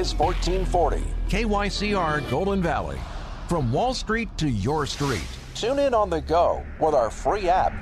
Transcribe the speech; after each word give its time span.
The 0.00 0.04
Biz 0.04 0.14
1440. 0.14 1.02
KYCR 1.28 2.30
Golden 2.30 2.62
Valley. 2.62 2.98
From 3.50 3.70
Wall 3.70 3.92
Street 3.92 4.30
to 4.38 4.48
your 4.48 4.86
street. 4.86 5.20
Tune 5.54 5.78
in 5.78 5.92
on 5.92 6.08
the 6.08 6.22
go 6.22 6.64
with 6.80 6.94
our 6.94 7.10
free 7.10 7.50
app. 7.50 7.74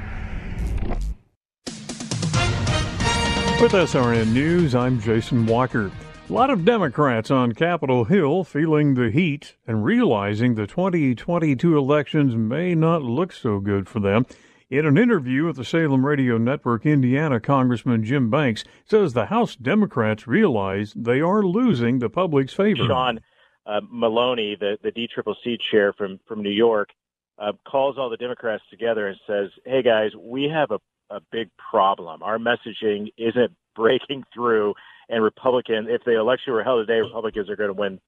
With 3.63 3.71
SRN 3.71 4.33
News, 4.33 4.75
I'm 4.75 5.01
Jason 5.01 5.47
Walker. 5.47 5.93
A 6.29 6.33
lot 6.33 6.51
of 6.51 6.65
Democrats 6.65 7.31
on 7.31 7.53
Capitol 7.53 8.03
Hill 8.03 8.43
feeling 8.43 8.95
the 8.95 9.13
heat 9.13 9.55
and 9.65 9.85
realizing 9.85 10.57
the 10.57 10.67
2022 10.67 11.79
elections 11.79 12.35
may 12.35 12.75
not 12.75 13.03
look 13.03 13.33
so 13.33 13.61
good 13.61 13.89
for 13.89 14.01
them. 14.01 14.27
In 14.71 14.85
an 14.85 14.99
interview 14.99 15.47
with 15.47 15.57
the 15.57 15.65
Salem 15.65 16.05
Radio 16.05 16.37
Network, 16.37 16.85
Indiana 16.85 17.41
Congressman 17.41 18.05
Jim 18.05 18.29
Banks 18.29 18.65
says 18.85 19.15
the 19.15 19.27
House 19.27 19.57
Democrats 19.57 20.27
realize 20.27 20.93
they 20.95 21.23
are 21.23 21.43
losing 21.43 22.01
the 22.01 22.11
public's 22.11 22.53
favor. 22.53 22.85
Sean 22.87 23.19
uh, 23.65 23.81
Maloney, 23.91 24.59
the, 24.61 24.77
the 24.83 24.93
DCCC 24.93 25.57
chair 25.71 25.95
from, 25.95 26.21
from 26.29 26.43
New 26.43 26.51
York, 26.51 26.91
uh, 27.39 27.53
calls 27.67 27.97
all 27.97 28.11
the 28.11 28.19
Democrats 28.19 28.63
together 28.69 29.09
and 29.09 29.17
says, 29.27 29.49
hey 29.65 29.83
guys, 29.83 30.11
we 30.21 30.51
have 30.53 30.71
a, 30.71 30.81
a 31.09 31.21
big 31.33 31.49
problem. 31.71 32.23
Our 32.23 32.37
messaging 32.37 33.11
isn't 33.17 33.53
breaking 33.75 34.25
through, 34.35 34.75
and 35.09 35.25
Republican, 35.25 35.87
if 35.89 36.05
the 36.05 36.19
election 36.19 36.53
were 36.53 36.63
held 36.63 36.87
today, 36.87 37.01
Republicans 37.01 37.49
are 37.49 37.57
going 37.57 37.75
to 37.75 37.81
win 37.81 38.01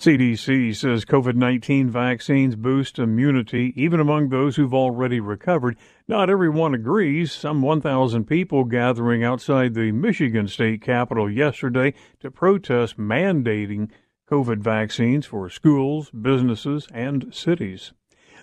CDC 0.00 0.74
says 0.74 1.04
COVID 1.04 1.34
19 1.34 1.90
vaccines 1.90 2.56
boost 2.56 2.98
immunity 2.98 3.74
even 3.76 4.00
among 4.00 4.30
those 4.30 4.56
who've 4.56 4.72
already 4.72 5.20
recovered. 5.20 5.76
Not 6.08 6.30
everyone 6.30 6.72
agrees. 6.72 7.32
Some 7.32 7.60
1,000 7.60 8.24
people 8.24 8.64
gathering 8.64 9.22
outside 9.22 9.74
the 9.74 9.92
Michigan 9.92 10.48
state 10.48 10.80
capitol 10.80 11.30
yesterday 11.30 11.92
to 12.20 12.30
protest 12.30 12.96
mandating 12.96 13.90
COVID 14.26 14.60
vaccines 14.60 15.26
for 15.26 15.50
schools, 15.50 16.10
businesses, 16.10 16.88
and 16.94 17.34
cities. 17.34 17.92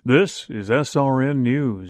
This 0.06 0.52
is 0.52 0.70
SRN 0.70 1.38
News. 1.38 1.90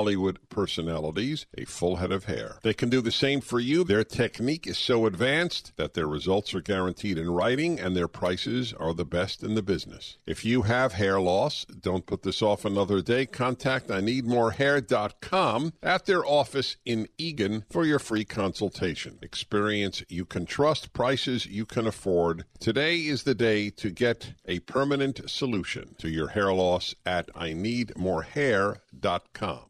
Hollywood 0.00 0.38
personalities, 0.48 1.44
a 1.58 1.66
full 1.66 1.96
head 1.96 2.10
of 2.10 2.24
hair. 2.24 2.58
They 2.62 2.72
can 2.72 2.88
do 2.88 3.02
the 3.02 3.12
same 3.12 3.42
for 3.42 3.60
you. 3.60 3.84
Their 3.84 4.02
technique 4.02 4.66
is 4.66 4.78
so 4.78 5.04
advanced 5.04 5.74
that 5.76 5.92
their 5.92 6.06
results 6.06 6.54
are 6.54 6.62
guaranteed 6.62 7.18
in 7.18 7.28
writing 7.28 7.78
and 7.78 7.94
their 7.94 8.08
prices 8.08 8.72
are 8.72 8.94
the 8.94 9.04
best 9.04 9.42
in 9.42 9.56
the 9.56 9.62
business. 9.62 10.16
If 10.26 10.42
you 10.42 10.62
have 10.62 10.94
hair 10.94 11.20
loss, 11.20 11.66
don't 11.66 12.06
put 12.06 12.22
this 12.22 12.40
off 12.40 12.64
another 12.64 13.02
day. 13.02 13.26
Contact 13.26 13.90
I 13.90 14.00
need 14.00 14.24
more 14.24 14.52
hair.com 14.52 15.74
at 15.82 16.06
their 16.06 16.24
office 16.24 16.78
in 16.86 17.06
Eagan 17.18 17.66
for 17.68 17.84
your 17.84 17.98
free 17.98 18.24
consultation. 18.24 19.18
Experience 19.20 20.02
you 20.08 20.24
can 20.24 20.46
trust, 20.46 20.94
prices 20.94 21.44
you 21.44 21.66
can 21.66 21.86
afford. 21.86 22.46
Today 22.58 23.00
is 23.00 23.24
the 23.24 23.34
day 23.34 23.68
to 23.68 23.90
get 23.90 24.32
a 24.46 24.60
permanent 24.60 25.28
solution 25.28 25.94
to 25.98 26.08
your 26.08 26.28
hair 26.28 26.54
loss 26.54 26.94
at 27.04 27.28
I 27.34 27.52
need 27.52 27.98
more 27.98 28.22
hair.com. 28.22 29.69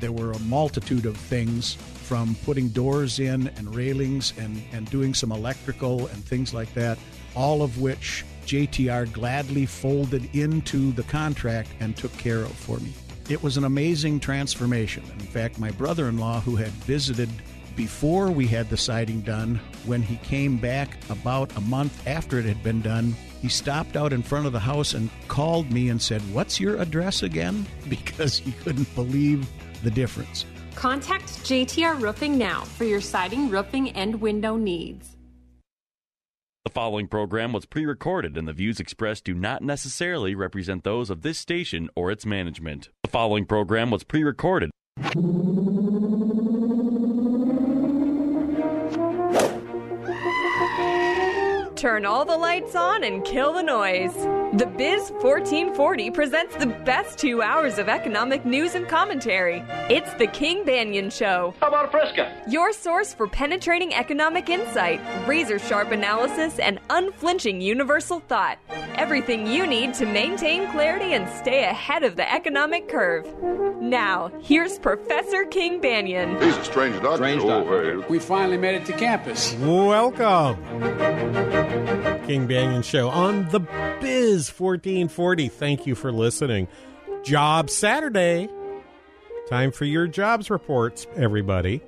there 0.00 0.12
were 0.12 0.32
a 0.32 0.38
multitude 0.40 1.06
of 1.06 1.16
things 1.16 1.74
from 1.74 2.36
putting 2.44 2.68
doors 2.68 3.18
in 3.18 3.48
and 3.56 3.74
railings 3.74 4.32
and, 4.38 4.62
and 4.72 4.90
doing 4.90 5.14
some 5.14 5.32
electrical 5.32 6.06
and 6.08 6.24
things 6.24 6.52
like 6.52 6.72
that, 6.74 6.98
all 7.34 7.62
of 7.62 7.80
which 7.80 8.24
JTR 8.46 9.10
gladly 9.12 9.66
folded 9.66 10.34
into 10.34 10.92
the 10.92 11.02
contract 11.04 11.70
and 11.80 11.96
took 11.96 12.16
care 12.18 12.40
of 12.40 12.52
for 12.52 12.78
me. 12.78 12.92
It 13.30 13.42
was 13.42 13.56
an 13.56 13.64
amazing 13.64 14.20
transformation. 14.20 15.02
In 15.18 15.26
fact, 15.26 15.58
my 15.58 15.70
brother 15.70 16.08
in 16.08 16.18
law, 16.18 16.40
who 16.40 16.56
had 16.56 16.68
visited 16.68 17.30
before 17.74 18.30
we 18.30 18.46
had 18.46 18.68
the 18.68 18.76
siding 18.76 19.22
done, 19.22 19.58
when 19.86 20.02
he 20.02 20.16
came 20.16 20.58
back 20.58 20.98
about 21.08 21.56
a 21.56 21.60
month 21.62 22.06
after 22.06 22.38
it 22.38 22.44
had 22.44 22.62
been 22.62 22.82
done, 22.82 23.16
he 23.40 23.48
stopped 23.48 23.96
out 23.96 24.12
in 24.12 24.22
front 24.22 24.46
of 24.46 24.52
the 24.52 24.60
house 24.60 24.94
and 24.94 25.10
called 25.28 25.70
me 25.72 25.88
and 25.88 26.00
said, 26.00 26.20
What's 26.32 26.60
your 26.60 26.76
address 26.76 27.22
again? 27.22 27.66
Because 27.88 28.38
he 28.38 28.52
couldn't 28.52 28.92
believe 28.94 29.48
the 29.84 29.90
difference. 29.90 30.44
Contact 30.74 31.26
JTR 31.44 32.00
Roofing 32.00 32.36
now 32.36 32.62
for 32.62 32.84
your 32.84 33.00
siding, 33.00 33.48
roofing, 33.50 33.90
and 33.90 34.20
window 34.20 34.56
needs. 34.56 35.16
The 36.64 36.70
following 36.70 37.08
program 37.08 37.52
was 37.52 37.66
pre 37.66 37.84
recorded, 37.84 38.38
and 38.38 38.48
the 38.48 38.52
views 38.52 38.80
expressed 38.80 39.24
do 39.24 39.34
not 39.34 39.62
necessarily 39.62 40.34
represent 40.34 40.82
those 40.82 41.10
of 41.10 41.20
this 41.20 41.38
station 41.38 41.90
or 41.94 42.10
its 42.10 42.24
management. 42.24 42.88
The 43.02 43.10
following 43.10 43.44
program 43.44 43.90
was 43.90 44.02
pre 44.02 44.24
recorded. 44.24 44.70
Turn 51.76 52.06
all 52.06 52.24
the 52.24 52.38
lights 52.38 52.74
on 52.74 53.04
and 53.04 53.22
kill 53.26 53.52
the 53.52 53.62
noise. 53.62 54.43
The 54.54 54.66
Biz 54.66 55.10
1440 55.10 56.12
presents 56.12 56.54
the 56.54 56.68
best 56.68 57.18
two 57.18 57.42
hours 57.42 57.76
of 57.78 57.88
economic 57.88 58.46
news 58.46 58.76
and 58.76 58.86
commentary. 58.86 59.64
It's 59.90 60.14
the 60.14 60.28
King 60.28 60.64
Banaian 60.64 61.10
Show. 61.10 61.54
How 61.58 61.66
about 61.66 61.86
a 61.86 61.88
Fresca? 61.88 62.32
Your 62.48 62.72
source 62.72 63.12
for 63.12 63.26
penetrating 63.26 63.92
economic 63.92 64.48
insight, 64.48 65.00
razor 65.26 65.58
sharp 65.58 65.90
analysis, 65.90 66.60
and 66.60 66.78
unflinching 66.88 67.60
universal 67.60 68.20
thought. 68.20 68.60
Everything 68.94 69.48
you 69.48 69.66
need 69.66 69.92
to 69.94 70.06
maintain 70.06 70.70
clarity 70.70 71.14
and 71.14 71.28
stay 71.30 71.64
ahead 71.64 72.04
of 72.04 72.14
the 72.14 72.32
economic 72.32 72.88
curve. 72.88 73.26
Now, 73.82 74.30
here's 74.40 74.78
Professor 74.78 75.46
King 75.46 75.80
Banaian. 75.80 76.40
He's 76.40 76.56
a 76.56 76.64
strange 76.64 76.94
doctor. 77.02 77.16
Strange 77.16 77.42
doctor. 77.42 78.06
We 78.08 78.20
finally 78.20 78.58
made 78.58 78.76
it 78.76 78.84
to 78.86 78.92
campus. 78.92 79.52
Welcome. 79.54 80.62
King 82.26 82.48
Banaian 82.48 82.82
Show 82.82 83.10
on 83.10 83.46
the 83.50 83.60
Biz 84.00 84.48
1440. 84.48 85.48
Thank 85.48 85.86
you 85.86 85.94
for 85.94 86.10
listening. 86.10 86.68
Job 87.22 87.68
Saturday. 87.68 88.48
Time 89.46 89.70
for 89.70 89.84
your 89.84 90.06
jobs 90.06 90.48
reports, 90.48 91.06
everybody. 91.16 91.82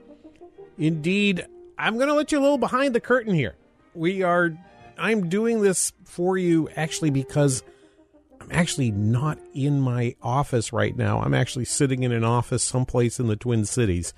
Indeed, 0.76 1.46
I'm 1.78 1.96
going 1.96 2.08
to 2.08 2.14
let 2.14 2.32
you 2.32 2.38
a 2.38 2.42
little 2.42 2.58
behind 2.58 2.94
the 2.94 3.00
curtain 3.00 3.34
here. 3.34 3.54
We 3.94 4.22
are, 4.22 4.52
I'm 4.98 5.30
doing 5.30 5.62
this 5.62 5.94
for 6.04 6.36
you 6.36 6.68
actually 6.76 7.08
because 7.08 7.62
I'm 8.38 8.52
actually 8.52 8.90
not 8.90 9.38
in 9.54 9.80
my 9.80 10.16
office 10.20 10.70
right 10.70 10.94
now. 10.94 11.18
I'm 11.22 11.32
actually 11.32 11.64
sitting 11.64 12.02
in 12.02 12.12
an 12.12 12.24
office 12.24 12.62
someplace 12.62 13.18
in 13.18 13.26
the 13.26 13.36
Twin 13.36 13.64
Cities 13.64 14.12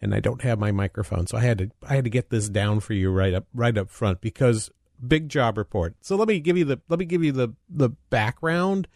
and 0.00 0.14
I 0.14 0.20
don't 0.20 0.42
have 0.42 0.60
my 0.60 0.70
microphone. 0.70 1.26
So 1.26 1.36
I 1.36 1.40
had 1.40 1.58
to 1.58 1.70
I 1.82 1.96
had 1.96 2.04
to 2.04 2.10
get 2.10 2.30
this 2.30 2.48
down 2.48 2.78
for 2.78 2.92
you 2.92 3.10
right 3.10 3.34
up 3.34 3.46
right 3.52 3.76
up 3.76 3.90
front 3.90 4.20
because 4.20 4.70
big 5.06 5.28
job 5.28 5.58
report. 5.58 5.94
So 6.00 6.16
let 6.16 6.28
me 6.28 6.40
give 6.40 6.56
you 6.56 6.64
the 6.64 6.80
let 6.88 6.98
me 6.98 7.04
give 7.04 7.22
you 7.22 7.32
the 7.32 7.54
the 7.68 7.90
background 8.10 8.88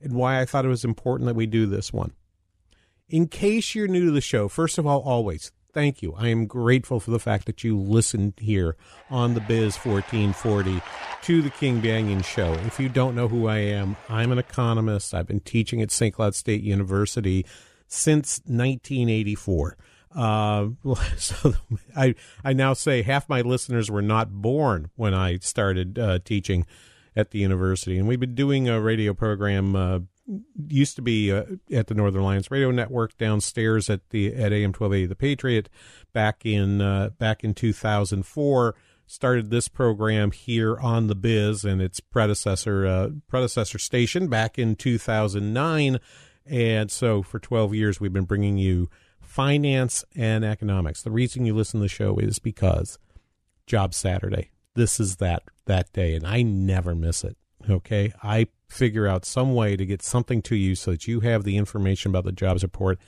and 0.00 0.14
why 0.14 0.40
I 0.40 0.44
thought 0.44 0.64
it 0.64 0.68
was 0.68 0.84
important 0.84 1.26
that 1.26 1.36
we 1.36 1.46
do 1.46 1.66
this 1.66 1.92
one. 1.92 2.12
In 3.08 3.26
case 3.26 3.74
you're 3.74 3.88
new 3.88 4.06
to 4.06 4.10
the 4.12 4.20
show, 4.20 4.48
first 4.48 4.78
of 4.78 4.86
all, 4.86 5.00
always 5.00 5.52
thank 5.72 6.02
you. 6.02 6.14
I 6.16 6.28
am 6.28 6.46
grateful 6.46 7.00
for 7.00 7.10
the 7.10 7.18
fact 7.18 7.46
that 7.46 7.64
you 7.64 7.78
listened 7.78 8.34
here 8.38 8.76
on 9.08 9.34
the 9.34 9.40
Biz 9.40 9.76
1440 9.76 10.80
to 11.22 11.42
the 11.42 11.50
King 11.50 11.80
Banaian 11.80 12.24
Show. 12.24 12.52
If 12.66 12.80
you 12.80 12.88
don't 12.88 13.14
know 13.14 13.28
who 13.28 13.46
I 13.46 13.58
am, 13.58 13.96
I'm 14.08 14.32
an 14.32 14.38
economist. 14.38 15.14
I've 15.14 15.26
been 15.26 15.40
teaching 15.40 15.82
at 15.82 15.90
St. 15.90 16.14
Cloud 16.14 16.34
State 16.34 16.62
University 16.62 17.44
since 17.86 18.38
1984. 18.46 19.76
Uh, 20.14 20.68
so 21.16 21.54
I 21.96 22.14
I 22.44 22.52
now 22.52 22.72
say 22.72 23.02
half 23.02 23.28
my 23.28 23.42
listeners 23.42 23.90
were 23.90 24.02
not 24.02 24.30
born 24.30 24.90
when 24.96 25.14
I 25.14 25.38
started 25.38 25.98
uh, 25.98 26.18
teaching 26.24 26.66
at 27.16 27.30
the 27.30 27.38
university, 27.38 27.98
and 27.98 28.08
we've 28.08 28.20
been 28.20 28.34
doing 28.34 28.68
a 28.68 28.80
radio 28.80 29.14
program. 29.14 29.76
Uh, 29.76 30.00
used 30.68 30.94
to 30.94 31.02
be 31.02 31.32
uh, 31.32 31.42
at 31.72 31.88
the 31.88 31.94
Northern 31.94 32.22
Alliance 32.22 32.52
Radio 32.52 32.70
Network 32.70 33.18
downstairs 33.18 33.90
at 33.90 34.10
the 34.10 34.32
at 34.34 34.52
AM 34.52 34.72
twelve 34.72 34.94
eighty 34.94 35.06
The 35.06 35.16
Patriot 35.16 35.68
back 36.12 36.46
in 36.46 36.80
uh, 36.80 37.10
back 37.18 37.44
in 37.44 37.54
two 37.54 37.72
thousand 37.72 38.26
four. 38.26 38.74
Started 39.06 39.50
this 39.50 39.66
program 39.66 40.30
here 40.30 40.78
on 40.78 41.08
the 41.08 41.16
Biz 41.16 41.64
and 41.64 41.82
its 41.82 41.98
predecessor 41.98 42.86
uh, 42.86 43.08
predecessor 43.26 43.78
station 43.78 44.28
back 44.28 44.56
in 44.56 44.76
two 44.76 44.98
thousand 44.98 45.52
nine, 45.52 45.98
and 46.46 46.92
so 46.92 47.22
for 47.22 47.40
twelve 47.40 47.74
years 47.74 48.00
we've 48.00 48.12
been 48.12 48.24
bringing 48.24 48.56
you 48.56 48.88
finance 49.30 50.04
and 50.16 50.44
economics. 50.44 51.02
The 51.02 51.10
reason 51.12 51.46
you 51.46 51.54
listen 51.54 51.78
to 51.78 51.84
the 51.84 51.88
show 51.88 52.16
is 52.18 52.40
because 52.40 52.98
Job 53.64 53.94
Saturday. 53.94 54.50
This 54.74 54.98
is 54.98 55.16
that 55.16 55.44
that 55.66 55.92
day, 55.92 56.16
and 56.16 56.26
I 56.26 56.42
never 56.42 56.96
miss 56.96 57.22
it. 57.22 57.36
Okay, 57.68 58.12
I 58.24 58.48
figure 58.68 59.06
out 59.06 59.24
some 59.24 59.54
way 59.54 59.76
to 59.76 59.86
get 59.86 60.02
something 60.02 60.42
to 60.42 60.56
you 60.56 60.74
so 60.74 60.92
that 60.92 61.06
you 61.06 61.20
have 61.20 61.44
the 61.44 61.56
information 61.56 62.10
about 62.10 62.24
the 62.24 62.32
jobs 62.32 62.64
report 62.64 62.98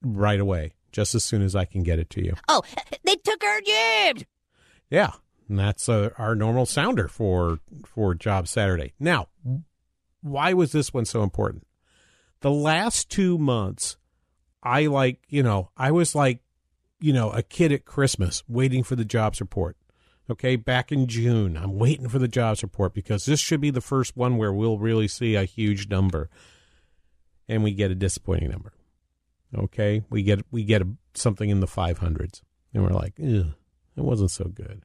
right 0.00 0.38
away, 0.38 0.74
just 0.92 1.14
as 1.14 1.24
soon 1.24 1.42
as 1.42 1.56
I 1.56 1.64
can 1.64 1.82
get 1.82 1.98
it 1.98 2.08
to 2.10 2.24
you. 2.24 2.34
Oh, 2.46 2.62
they 3.02 3.16
took 3.16 3.42
our 3.42 3.60
jobs. 3.60 4.24
Yeah, 4.90 5.10
and 5.48 5.58
that's 5.58 5.88
uh, 5.88 6.10
our 6.18 6.36
normal 6.36 6.66
sounder 6.66 7.08
for 7.08 7.58
for 7.84 8.14
Job 8.14 8.46
Saturday. 8.46 8.92
Now, 9.00 9.26
why 10.22 10.52
was 10.52 10.70
this 10.70 10.94
one 10.94 11.04
so 11.04 11.24
important? 11.24 11.66
The 12.42 12.52
last 12.52 13.10
two 13.10 13.38
months 13.38 13.96
I 14.66 14.86
like, 14.86 15.20
you 15.28 15.44
know, 15.44 15.70
I 15.76 15.92
was 15.92 16.16
like, 16.16 16.40
you 16.98 17.12
know, 17.12 17.30
a 17.30 17.42
kid 17.42 17.70
at 17.70 17.84
Christmas 17.84 18.42
waiting 18.48 18.82
for 18.82 18.96
the 18.96 19.04
jobs 19.04 19.40
report. 19.40 19.76
Okay, 20.28 20.56
back 20.56 20.90
in 20.90 21.06
June, 21.06 21.56
I'm 21.56 21.78
waiting 21.78 22.08
for 22.08 22.18
the 22.18 22.26
jobs 22.26 22.64
report 22.64 22.92
because 22.92 23.26
this 23.26 23.38
should 23.38 23.60
be 23.60 23.70
the 23.70 23.80
first 23.80 24.16
one 24.16 24.36
where 24.36 24.52
we'll 24.52 24.78
really 24.78 25.06
see 25.06 25.36
a 25.36 25.44
huge 25.44 25.88
number, 25.88 26.28
and 27.48 27.62
we 27.62 27.72
get 27.72 27.92
a 27.92 27.94
disappointing 27.94 28.50
number. 28.50 28.72
Okay, 29.56 30.02
we 30.10 30.24
get 30.24 30.44
we 30.50 30.64
get 30.64 30.82
a, 30.82 30.88
something 31.14 31.48
in 31.48 31.60
the 31.60 31.68
500s, 31.68 32.42
and 32.74 32.82
we're 32.82 32.90
like, 32.90 33.14
it 33.18 33.54
wasn't 33.94 34.32
so 34.32 34.46
good 34.46 34.82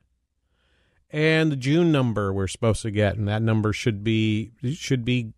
and 1.13 1.51
the 1.51 1.57
June 1.57 1.91
number 1.91 2.31
we're 2.31 2.47
supposed 2.47 2.81
to 2.83 2.91
get, 2.91 3.17
and 3.17 3.27
that 3.27 3.41
number 3.41 3.73
should 3.73 4.03
be 4.03 4.51
should 4.73 5.03
be 5.03 5.33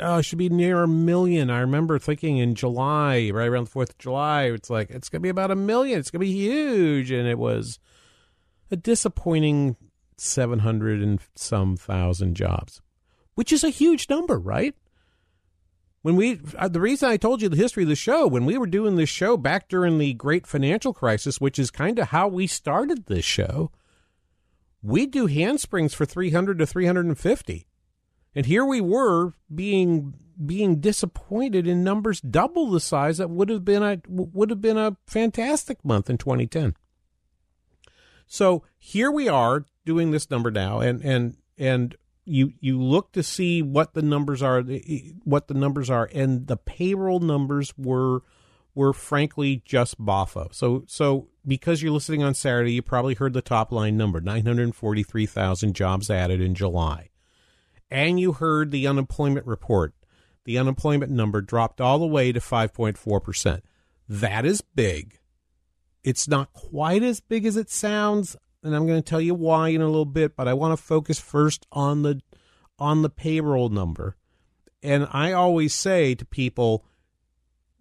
uh, 0.00 0.22
should 0.22 0.38
be 0.38 0.48
near 0.48 0.82
a 0.82 0.88
million. 0.88 1.50
I 1.50 1.60
remember 1.60 1.98
thinking 1.98 2.38
in 2.38 2.54
July, 2.54 3.30
right 3.32 3.46
around 3.48 3.64
the 3.64 3.70
Fourth 3.70 3.90
of 3.90 3.98
July, 3.98 4.44
it's 4.44 4.70
like 4.70 4.90
it's 4.90 5.10
gonna 5.10 5.20
be 5.20 5.28
about 5.28 5.50
a 5.50 5.56
million. 5.56 5.98
It's 5.98 6.10
gonna 6.10 6.20
be 6.20 6.32
huge, 6.32 7.10
and 7.10 7.28
it 7.28 7.38
was 7.38 7.78
a 8.70 8.76
disappointing 8.76 9.76
seven 10.16 10.60
hundred 10.60 11.02
and 11.02 11.20
some 11.34 11.76
thousand 11.76 12.34
jobs, 12.34 12.80
which 13.34 13.52
is 13.52 13.62
a 13.62 13.70
huge 13.70 14.08
number, 14.08 14.38
right? 14.38 14.74
When 16.02 16.16
we, 16.16 16.40
uh, 16.56 16.68
the 16.68 16.80
reason 16.80 17.10
I 17.10 17.18
told 17.18 17.42
you 17.42 17.50
the 17.50 17.56
history 17.56 17.82
of 17.82 17.90
the 17.90 17.94
show, 17.94 18.26
when 18.26 18.46
we 18.46 18.56
were 18.56 18.66
doing 18.66 18.96
this 18.96 19.10
show 19.10 19.36
back 19.36 19.68
during 19.68 19.98
the 19.98 20.14
great 20.14 20.46
financial 20.46 20.94
crisis, 20.94 21.42
which 21.42 21.58
is 21.58 21.70
kind 21.70 21.98
of 21.98 22.08
how 22.08 22.26
we 22.26 22.46
started 22.46 23.04
this 23.04 23.26
show, 23.26 23.70
we 24.82 25.06
do 25.06 25.26
handsprings 25.26 25.94
for 25.94 26.04
300 26.04 26.58
to 26.58 26.66
350 26.66 27.66
and 28.34 28.46
here 28.46 28.64
we 28.64 28.80
were 28.80 29.34
being 29.52 30.14
being 30.44 30.80
disappointed 30.80 31.66
in 31.66 31.84
numbers 31.84 32.20
double 32.20 32.70
the 32.70 32.80
size 32.80 33.18
that 33.18 33.28
would 33.28 33.48
have 33.48 33.64
been 33.64 33.82
a 33.82 34.00
would 34.08 34.50
have 34.50 34.60
been 34.60 34.78
a 34.78 34.96
fantastic 35.06 35.84
month 35.84 36.08
in 36.08 36.16
2010 36.16 36.74
so 38.26 38.62
here 38.78 39.10
we 39.10 39.28
are 39.28 39.66
doing 39.84 40.10
this 40.10 40.30
number 40.30 40.50
now 40.50 40.80
and 40.80 41.02
and 41.02 41.36
and 41.58 41.96
you 42.24 42.52
you 42.60 42.80
look 42.80 43.12
to 43.12 43.22
see 43.22 43.60
what 43.60 43.92
the 43.94 44.02
numbers 44.02 44.42
are 44.42 44.62
what 45.24 45.48
the 45.48 45.54
numbers 45.54 45.90
are 45.90 46.08
and 46.14 46.46
the 46.46 46.56
payroll 46.56 47.20
numbers 47.20 47.74
were 47.76 48.22
were 48.80 48.94
frankly 48.94 49.62
just 49.66 50.00
boffo. 50.00 50.54
So 50.54 50.84
so 50.86 51.28
because 51.46 51.82
you're 51.82 51.92
listening 51.92 52.22
on 52.22 52.32
Saturday, 52.32 52.72
you 52.72 52.80
probably 52.80 53.12
heard 53.12 53.34
the 53.34 53.42
top 53.42 53.70
line 53.72 53.98
number 53.98 54.22
943,000 54.22 55.74
jobs 55.74 56.08
added 56.08 56.40
in 56.40 56.54
July. 56.54 57.10
And 57.90 58.18
you 58.18 58.32
heard 58.32 58.70
the 58.70 58.86
unemployment 58.86 59.46
report. 59.46 59.92
The 60.44 60.56
unemployment 60.56 61.12
number 61.12 61.42
dropped 61.42 61.82
all 61.82 61.98
the 61.98 62.06
way 62.06 62.32
to 62.32 62.40
5.4%. 62.40 63.60
That 64.08 64.46
is 64.46 64.62
big. 64.62 65.18
It's 66.02 66.26
not 66.26 66.54
quite 66.54 67.02
as 67.02 67.20
big 67.20 67.44
as 67.44 67.58
it 67.58 67.68
sounds, 67.68 68.34
and 68.62 68.74
I'm 68.74 68.86
going 68.86 69.02
to 69.02 69.06
tell 69.06 69.20
you 69.20 69.34
why 69.34 69.68
in 69.68 69.82
a 69.82 69.86
little 69.86 70.06
bit, 70.06 70.36
but 70.36 70.48
I 70.48 70.54
want 70.54 70.72
to 70.72 70.82
focus 70.82 71.20
first 71.20 71.66
on 71.70 72.00
the 72.00 72.22
on 72.78 73.02
the 73.02 73.10
payroll 73.10 73.68
number. 73.68 74.16
And 74.82 75.06
I 75.12 75.32
always 75.32 75.74
say 75.74 76.14
to 76.14 76.24
people, 76.24 76.86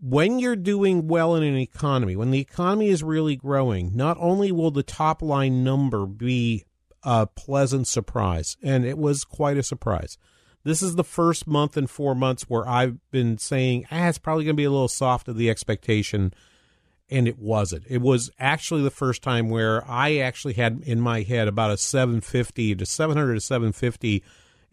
when 0.01 0.39
you're 0.39 0.55
doing 0.55 1.07
well 1.07 1.35
in 1.35 1.43
an 1.43 1.57
economy, 1.57 2.15
when 2.15 2.31
the 2.31 2.39
economy 2.39 2.89
is 2.89 3.03
really 3.03 3.35
growing, 3.35 3.95
not 3.95 4.17
only 4.19 4.51
will 4.51 4.71
the 4.71 4.83
top 4.83 5.21
line 5.21 5.63
number 5.63 6.05
be 6.05 6.65
a 7.03 7.27
pleasant 7.27 7.87
surprise, 7.87 8.57
and 8.61 8.85
it 8.85 8.97
was 8.97 9.23
quite 9.23 9.57
a 9.57 9.63
surprise. 9.63 10.17
This 10.63 10.81
is 10.81 10.95
the 10.95 11.03
first 11.03 11.47
month 11.47 11.77
in 11.77 11.87
four 11.87 12.15
months 12.15 12.43
where 12.43 12.67
I've 12.67 12.97
been 13.11 13.37
saying, 13.37 13.85
ah, 13.91 14.07
it's 14.07 14.17
probably 14.17 14.43
going 14.43 14.55
to 14.55 14.61
be 14.61 14.65
a 14.65 14.71
little 14.71 14.87
soft 14.87 15.27
of 15.27 15.37
the 15.37 15.49
expectation, 15.49 16.33
and 17.09 17.27
it 17.27 17.39
wasn't. 17.39 17.85
It 17.87 18.01
was 18.01 18.29
actually 18.39 18.83
the 18.83 18.91
first 18.91 19.21
time 19.21 19.49
where 19.49 19.89
I 19.89 20.17
actually 20.17 20.53
had 20.53 20.81
in 20.85 20.99
my 20.99 21.21
head 21.21 21.47
about 21.47 21.71
a 21.71 21.77
750 21.77 22.75
to 22.75 22.85
700 22.85 23.35
to 23.35 23.41
750, 23.41 24.23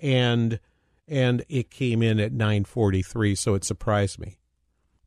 and 0.01 0.61
and 1.09 1.45
it 1.49 1.71
came 1.71 2.03
in 2.03 2.19
at 2.19 2.33
943, 2.33 3.37
so 3.37 3.55
it 3.55 3.63
surprised 3.63 4.19
me. 4.19 4.39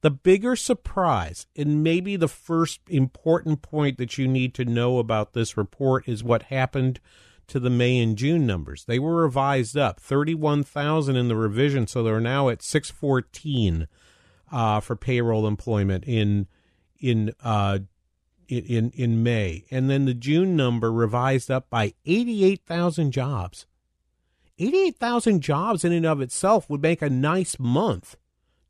The 0.01 0.11
bigger 0.11 0.55
surprise, 0.55 1.45
and 1.57 1.83
maybe 1.83 2.15
the 2.15 2.29
first 2.29 2.79
important 2.87 3.61
point 3.61 3.97
that 3.97 4.17
you 4.17 4.27
need 4.27 4.53
to 4.53 4.65
know 4.65 4.97
about 4.97 5.33
this 5.33 5.57
report, 5.57 6.07
is 6.07 6.23
what 6.23 6.43
happened 6.43 7.01
to 7.47 7.59
the 7.59 7.69
May 7.69 7.99
and 7.99 8.17
June 8.17 8.45
numbers. 8.47 8.85
They 8.85 8.99
were 8.99 9.23
revised 9.23 9.75
up 9.75 9.99
31,000 9.99 11.15
in 11.15 11.27
the 11.27 11.35
revision, 11.35 11.85
so 11.85 12.01
they're 12.01 12.21
now 12.21 12.47
at 12.47 12.61
614 12.61 13.87
uh, 14.51 14.79
for 14.79 14.95
payroll 14.95 15.45
employment 15.45 16.05
in 16.05 16.47
in 16.99 17.33
uh, 17.43 17.79
in 18.47 18.91
in 18.91 19.21
May, 19.21 19.65
and 19.69 19.89
then 19.89 20.05
the 20.05 20.13
June 20.13 20.55
number 20.55 20.91
revised 20.91 21.51
up 21.51 21.69
by 21.69 21.93
88,000 22.05 23.11
jobs. 23.11 23.65
88,000 24.57 25.41
jobs 25.41 25.85
in 25.85 25.93
and 25.93 26.05
of 26.05 26.19
itself 26.19 26.69
would 26.69 26.81
make 26.81 27.01
a 27.01 27.09
nice 27.09 27.57
month 27.59 28.17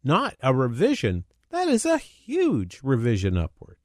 not 0.04 0.36
a 0.42 0.54
revision. 0.54 1.26
That 1.50 1.68
is 1.68 1.86
a 1.86 1.98
huge 1.98 2.80
revision 2.84 3.38
upward 3.38 3.78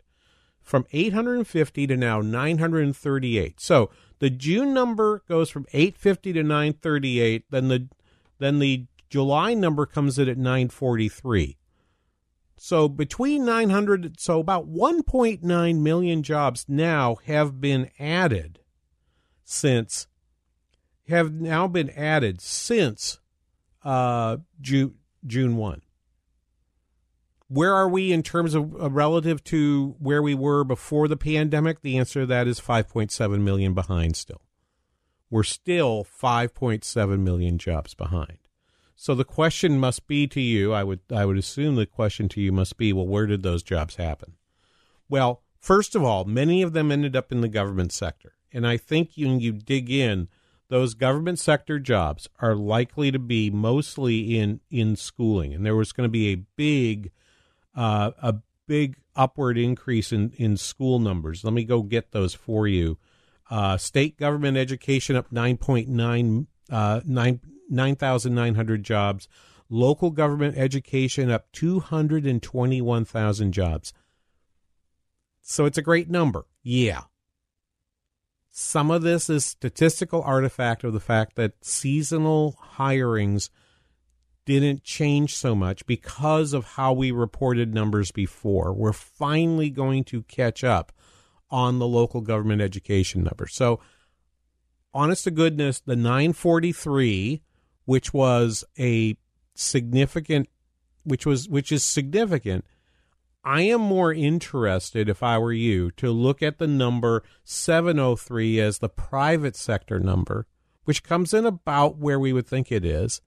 from 0.62 0.87
850 0.92 1.87
to 1.87 1.97
now 1.97 2.21
938. 2.21 3.61
So 3.61 3.90
the 4.18 4.30
June 4.30 4.73
number 4.73 5.23
goes 5.28 5.50
from 5.50 5.66
850 5.73 6.33
to 6.35 6.42
938. 6.42 7.44
Then 7.50 7.68
the 7.68 7.88
then 8.38 8.59
the 8.59 8.87
July 9.09 9.54
number 9.54 9.87
comes 9.87 10.18
in 10.18 10.28
at 10.28 10.38
943. 10.38 11.56
So 12.56 12.88
between 12.88 13.44
900, 13.44 14.18
so 14.18 14.40
about 14.40 14.68
1.9 14.68 15.80
million 15.80 16.23
jobs 16.23 16.64
now 16.68 17.16
have 17.26 17.61
been 17.61 17.90
added 17.99 18.61
since 19.44 20.06
have 21.09 21.33
now 21.33 21.66
been 21.68 21.90
added 21.90 22.40
since 22.40 23.18
uh, 23.85 24.38
June 24.61 24.94
June 25.26 25.56
1 25.56 25.83
where 27.54 27.73
are 27.73 27.88
we 27.88 28.12
in 28.12 28.23
terms 28.23 28.54
of 28.54 28.75
uh, 28.82 28.90
relative 28.90 29.44
to 29.44 29.94
where 30.00 30.20
we 30.20 30.34
were 30.34 30.64
before 30.64 31.06
the 31.06 31.16
pandemic? 31.16 31.80
The 31.80 31.96
answer 31.96 32.20
to 32.20 32.26
that 32.26 32.49
is 32.49 32.61
5.7 32.61 33.40
million 33.40 33.75
behind 33.75 34.16
still. 34.16 34.42
We're 35.30 35.44
still 35.44 36.04
5.7 36.04 37.20
million 37.20 37.58
jobs 37.58 37.94
behind. 37.94 38.38
So 38.96 39.14
the 39.14 39.25
question 39.25 39.78
must 39.78 40.06
be 40.06 40.26
to 40.28 40.40
you, 40.40 40.73
I 40.73 40.82
would 40.82 41.00
I 41.14 41.25
would 41.25 41.38
assume 41.38 41.76
the 41.76 41.87
question 41.87 42.28
to 42.30 42.40
you 42.40 42.52
must 42.52 42.76
be, 42.76 42.92
well, 42.92 43.06
where 43.06 43.26
did 43.26 43.42
those 43.42 43.62
jobs 43.62 43.96
happen? 43.96 44.34
Well, 45.08 45.42
first 45.61 45.94
of 45.94 46.02
all, 46.02 46.25
many 46.25 46.62
of 46.62 46.73
them 46.73 46.90
ended 46.90 47.14
up 47.14 47.30
in 47.30 47.40
the 47.40 47.49
government 47.49 47.92
sector. 47.92 48.34
And 48.52 48.66
I 48.66 48.76
think 48.76 49.11
when 49.16 49.40
you 49.40 49.52
dig 49.52 49.90
in, 49.90 50.28
those 50.68 50.94
government 50.94 51.38
sector 51.38 51.78
jobs 51.78 52.28
are 52.40 52.54
likely 52.54 53.12
to 53.12 53.18
be 53.18 53.50
mostly 53.50 54.38
in 54.38 54.61
in 54.70 54.96
schooling, 54.96 55.54
and 55.54 55.64
there 55.64 55.76
was 55.76 55.92
going 55.92 56.06
to 56.06 56.12
be 56.12 56.32
a 56.32 56.44
big 56.56 57.12
uh, 57.75 58.12
a 58.23 58.37
big 58.66 58.97
upward 59.16 59.59
increase 59.59 60.12
in 60.12 60.33
in 60.37 60.57
school 60.57 60.99
numbers. 60.99 61.45
Let 61.45 61.52
me 61.52 61.64
go 61.64 61.83
get 61.83 62.12
those 62.12 62.35
for 62.35 62.66
you. 62.66 62.99
Uh, 63.50 63.76
state 63.76 64.19
government 64.19 64.57
education 64.57 65.16
up 65.16 65.31
9.9 65.31 66.47
uh, 66.71 67.00
9 67.04 67.40
9,900 67.71 68.83
jobs. 68.83 69.28
Local 69.71 70.11
government 70.11 70.59
education 70.59 71.31
up 71.31 71.50
221,000 71.52 73.52
jobs. 73.52 73.93
So 75.40 75.64
it's 75.64 75.78
a 75.78 75.83
great 75.83 76.11
number. 76.11 76.47
Yeah. 76.62 77.02
Some 78.50 78.90
of 78.90 79.02
this 79.02 79.28
is 79.28 79.45
statistical 79.45 80.23
artifact 80.23 80.85
of 80.85 80.93
the 80.93 81.00
fact 81.00 81.37
that 81.37 81.64
seasonal 81.64 82.59
hirings 82.76 83.49
didn't 84.45 84.85
change 84.85 85.37
so 85.37 85.55
much 85.55 85.87
because 85.87 86.53
of 86.53 86.65
how 86.65 86.93
we 86.93 87.11
reported 87.11 87.75
numbers 87.75 88.11
before. 88.13 88.73
We're 88.73 88.93
finally 88.93 89.71
going 89.71 90.05
to 90.05 90.23
catch 90.23 90.63
up 90.63 90.93
on 91.51 91.79
the 91.79 91.87
local 91.87 92.21
government 92.21 92.61
education 92.61 93.23
numbers. 93.23 93.55
So, 93.55 93.81
honest 94.93 95.25
to 95.25 95.31
goodness, 95.31 95.81
the 95.81 95.97
943, 95.97 97.43
which 97.85 98.13
was 98.13 98.65
a 98.79 99.17
significant, 99.55 100.49
which 101.05 101.27
was 101.27 101.49
which 101.49 101.71
is 101.71 101.85
significant, 101.85 102.65
I 103.45 103.63
am 103.63 103.83
more 103.83 104.13
interested, 104.13 105.09
if 105.09 105.23
I 105.23 105.39
were 105.39 105.53
you, 105.53 105.91
to 105.93 106.11
look 106.11 106.43
at 106.43 106.59
the 106.59 106.67
number 106.67 107.23
703 107.45 108.59
as 108.59 108.79
the 108.79 108.89
private 108.89 109.55
sector 109.55 110.01
number, 110.01 110.47
which 110.85 111.03
comes 111.03 111.35
in 111.35 111.45
about 111.45 111.99
where 111.99 112.19
we 112.19 112.33
would 112.33 112.47
think 112.47 112.73
it 112.73 112.85
is, 112.85 113.21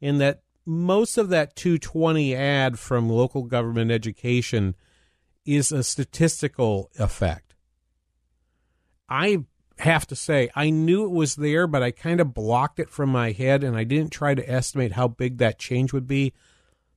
in 0.00 0.18
that 0.18 0.42
most 0.66 1.18
of 1.18 1.28
that 1.30 1.56
220 1.56 2.34
ad 2.34 2.78
from 2.78 3.08
local 3.08 3.44
government 3.44 3.90
education 3.90 4.74
is 5.44 5.72
a 5.72 5.82
statistical 5.82 6.90
effect. 6.98 7.54
I 9.08 9.44
have 9.78 10.06
to 10.08 10.16
say, 10.16 10.50
I 10.54 10.70
knew 10.70 11.04
it 11.04 11.10
was 11.10 11.36
there, 11.36 11.66
but 11.66 11.82
I 11.82 11.90
kind 11.90 12.20
of 12.20 12.34
blocked 12.34 12.78
it 12.78 12.90
from 12.90 13.08
my 13.08 13.32
head 13.32 13.64
and 13.64 13.76
I 13.76 13.84
didn't 13.84 14.12
try 14.12 14.34
to 14.34 14.50
estimate 14.50 14.92
how 14.92 15.08
big 15.08 15.38
that 15.38 15.58
change 15.58 15.92
would 15.92 16.06
be 16.06 16.32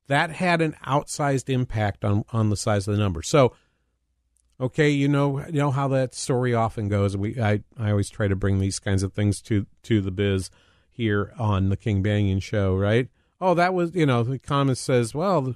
that 0.07 0.31
had 0.31 0.61
an 0.61 0.75
outsized 0.85 1.49
impact 1.49 2.03
on 2.03 2.23
on 2.31 2.49
the 2.49 2.57
size 2.57 2.87
of 2.87 2.95
the 2.95 3.01
number. 3.01 3.21
So, 3.21 3.55
okay, 4.59 4.89
you 4.89 5.07
know 5.07 5.45
you 5.47 5.53
know 5.53 5.71
how 5.71 5.87
that 5.89 6.13
story 6.13 6.53
often 6.53 6.89
goes. 6.89 7.15
We 7.15 7.39
I 7.41 7.63
I 7.77 7.91
always 7.91 8.09
try 8.09 8.27
to 8.27 8.35
bring 8.35 8.59
these 8.59 8.79
kinds 8.79 9.03
of 9.03 9.13
things 9.13 9.41
to 9.43 9.65
to 9.83 10.01
the 10.01 10.11
biz 10.11 10.49
here 10.91 11.33
on 11.39 11.69
the 11.69 11.77
King 11.77 12.03
Banaian 12.03 12.41
show, 12.41 12.75
right? 12.75 13.07
Oh, 13.43 13.53
that 13.55 13.73
was 13.73 13.93
you 13.93 14.05
know 14.05 14.23
the 14.23 14.39
comment 14.39 14.77
says, 14.77 15.13
well, 15.13 15.53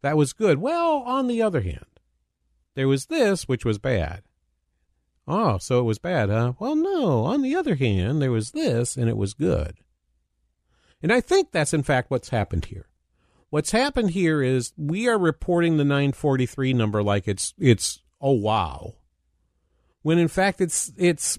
that 0.00 0.16
was 0.16 0.32
good. 0.32 0.58
Well, 0.58 1.02
on 1.04 1.26
the 1.26 1.42
other 1.42 1.60
hand, 1.60 2.00
there 2.74 2.88
was 2.88 3.06
this 3.06 3.46
which 3.46 3.62
was 3.62 3.78
bad. 3.78 4.22
Oh, 5.28 5.58
so 5.58 5.78
it 5.80 5.82
was 5.82 5.98
bad, 5.98 6.30
huh? 6.30 6.54
Well, 6.58 6.74
no. 6.74 7.24
On 7.24 7.42
the 7.42 7.54
other 7.54 7.74
hand, 7.74 8.22
there 8.22 8.30
was 8.30 8.52
this 8.52 8.96
and 8.96 9.08
it 9.10 9.18
was 9.18 9.34
good. 9.34 9.76
And 11.02 11.12
I 11.12 11.20
think 11.20 11.52
that's 11.52 11.74
in 11.74 11.82
fact 11.82 12.10
what's 12.10 12.30
happened 12.30 12.66
here. 12.66 12.86
What's 13.50 13.70
happened 13.70 14.12
here 14.12 14.42
is 14.42 14.72
we 14.78 15.06
are 15.06 15.18
reporting 15.18 15.76
the 15.76 15.84
943 15.84 16.72
number 16.72 17.02
like 17.02 17.28
it's 17.28 17.52
it's 17.58 18.00
oh 18.18 18.32
wow. 18.32 18.94
When 20.00 20.18
in 20.18 20.28
fact 20.28 20.62
it's 20.62 20.90
it's 20.96 21.38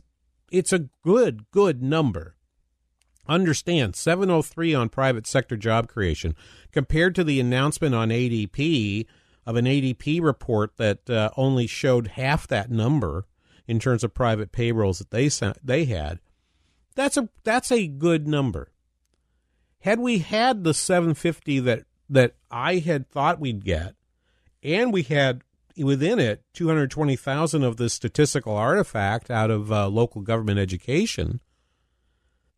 it's 0.51 0.71
a 0.71 0.89
good 1.03 1.49
good 1.49 1.81
number. 1.81 2.35
Understand 3.29 3.95
703 3.95 4.73
on 4.73 4.89
private 4.89 5.27
sector 5.27 5.57
job 5.57 5.87
creation 5.87 6.35
compared 6.71 7.15
to 7.15 7.23
the 7.23 7.39
announcement 7.39 7.93
on 7.93 8.09
ADP 8.09 9.05
of 9.45 9.55
an 9.55 9.65
ADP 9.65 10.21
report 10.21 10.77
that 10.77 11.09
uh, 11.09 11.29
only 11.37 11.67
showed 11.67 12.07
half 12.09 12.47
that 12.47 12.69
number 12.69 13.25
in 13.67 13.79
terms 13.79 14.03
of 14.03 14.13
private 14.13 14.51
payrolls 14.51 14.99
that 14.99 15.11
they 15.11 15.29
sent, 15.29 15.65
they 15.65 15.85
had. 15.85 16.19
That's 16.95 17.17
a 17.17 17.29
that's 17.43 17.71
a 17.71 17.87
good 17.87 18.27
number. 18.27 18.71
Had 19.81 19.99
we 19.99 20.19
had 20.19 20.63
the 20.63 20.73
750 20.73 21.59
that 21.59 21.83
that 22.09 22.35
I 22.49 22.77
had 22.77 23.09
thought 23.09 23.39
we'd 23.39 23.63
get, 23.63 23.95
and 24.63 24.91
we 24.91 25.03
had 25.03 25.43
within 25.77 26.19
it 26.19 26.43
220,000 26.53 27.63
of 27.63 27.77
this 27.77 27.93
statistical 27.93 28.55
artifact 28.55 29.29
out 29.29 29.51
of 29.51 29.71
uh, 29.71 29.87
local 29.87 30.21
government 30.21 30.59
education, 30.59 31.39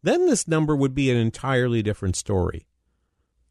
then 0.01 0.25
this 0.25 0.47
number 0.47 0.75
would 0.75 0.93
be 0.93 1.11
an 1.11 1.17
entirely 1.17 1.81
different 1.81 2.15
story. 2.15 2.67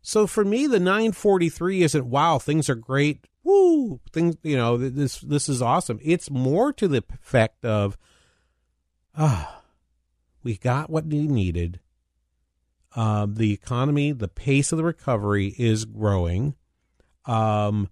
So 0.01 0.27
for 0.27 0.45
me, 0.45 0.67
the 0.67 0.81
943 0.81 1.83
isn't 1.83 2.07
wow, 2.07 2.39
things 2.39 2.69
are 2.71 2.75
great. 2.75 3.27
Woo, 3.45 4.01
things 4.13 4.37
you 4.43 4.57
know 4.57 4.77
this 4.77 5.21
this 5.21 5.49
is 5.49 5.63
awesome. 5.63 5.99
It's 6.03 6.31
more 6.31 6.73
to 6.75 6.89
the 6.89 7.03
effect 7.13 7.65
of 7.65 7.97
ah, 9.17 9.63
we 10.43 10.57
got 10.57 10.91
what 10.91 11.07
we 11.07 11.27
needed 11.27 11.81
uh, 12.95 13.27
the 13.29 13.53
economy, 13.53 14.13
the 14.13 14.29
pace 14.29 14.73
of 14.73 14.79
the 14.79 14.85
recovery 14.85 15.55
is 15.59 15.85
growing. 15.85 16.55
Um, 17.27 17.89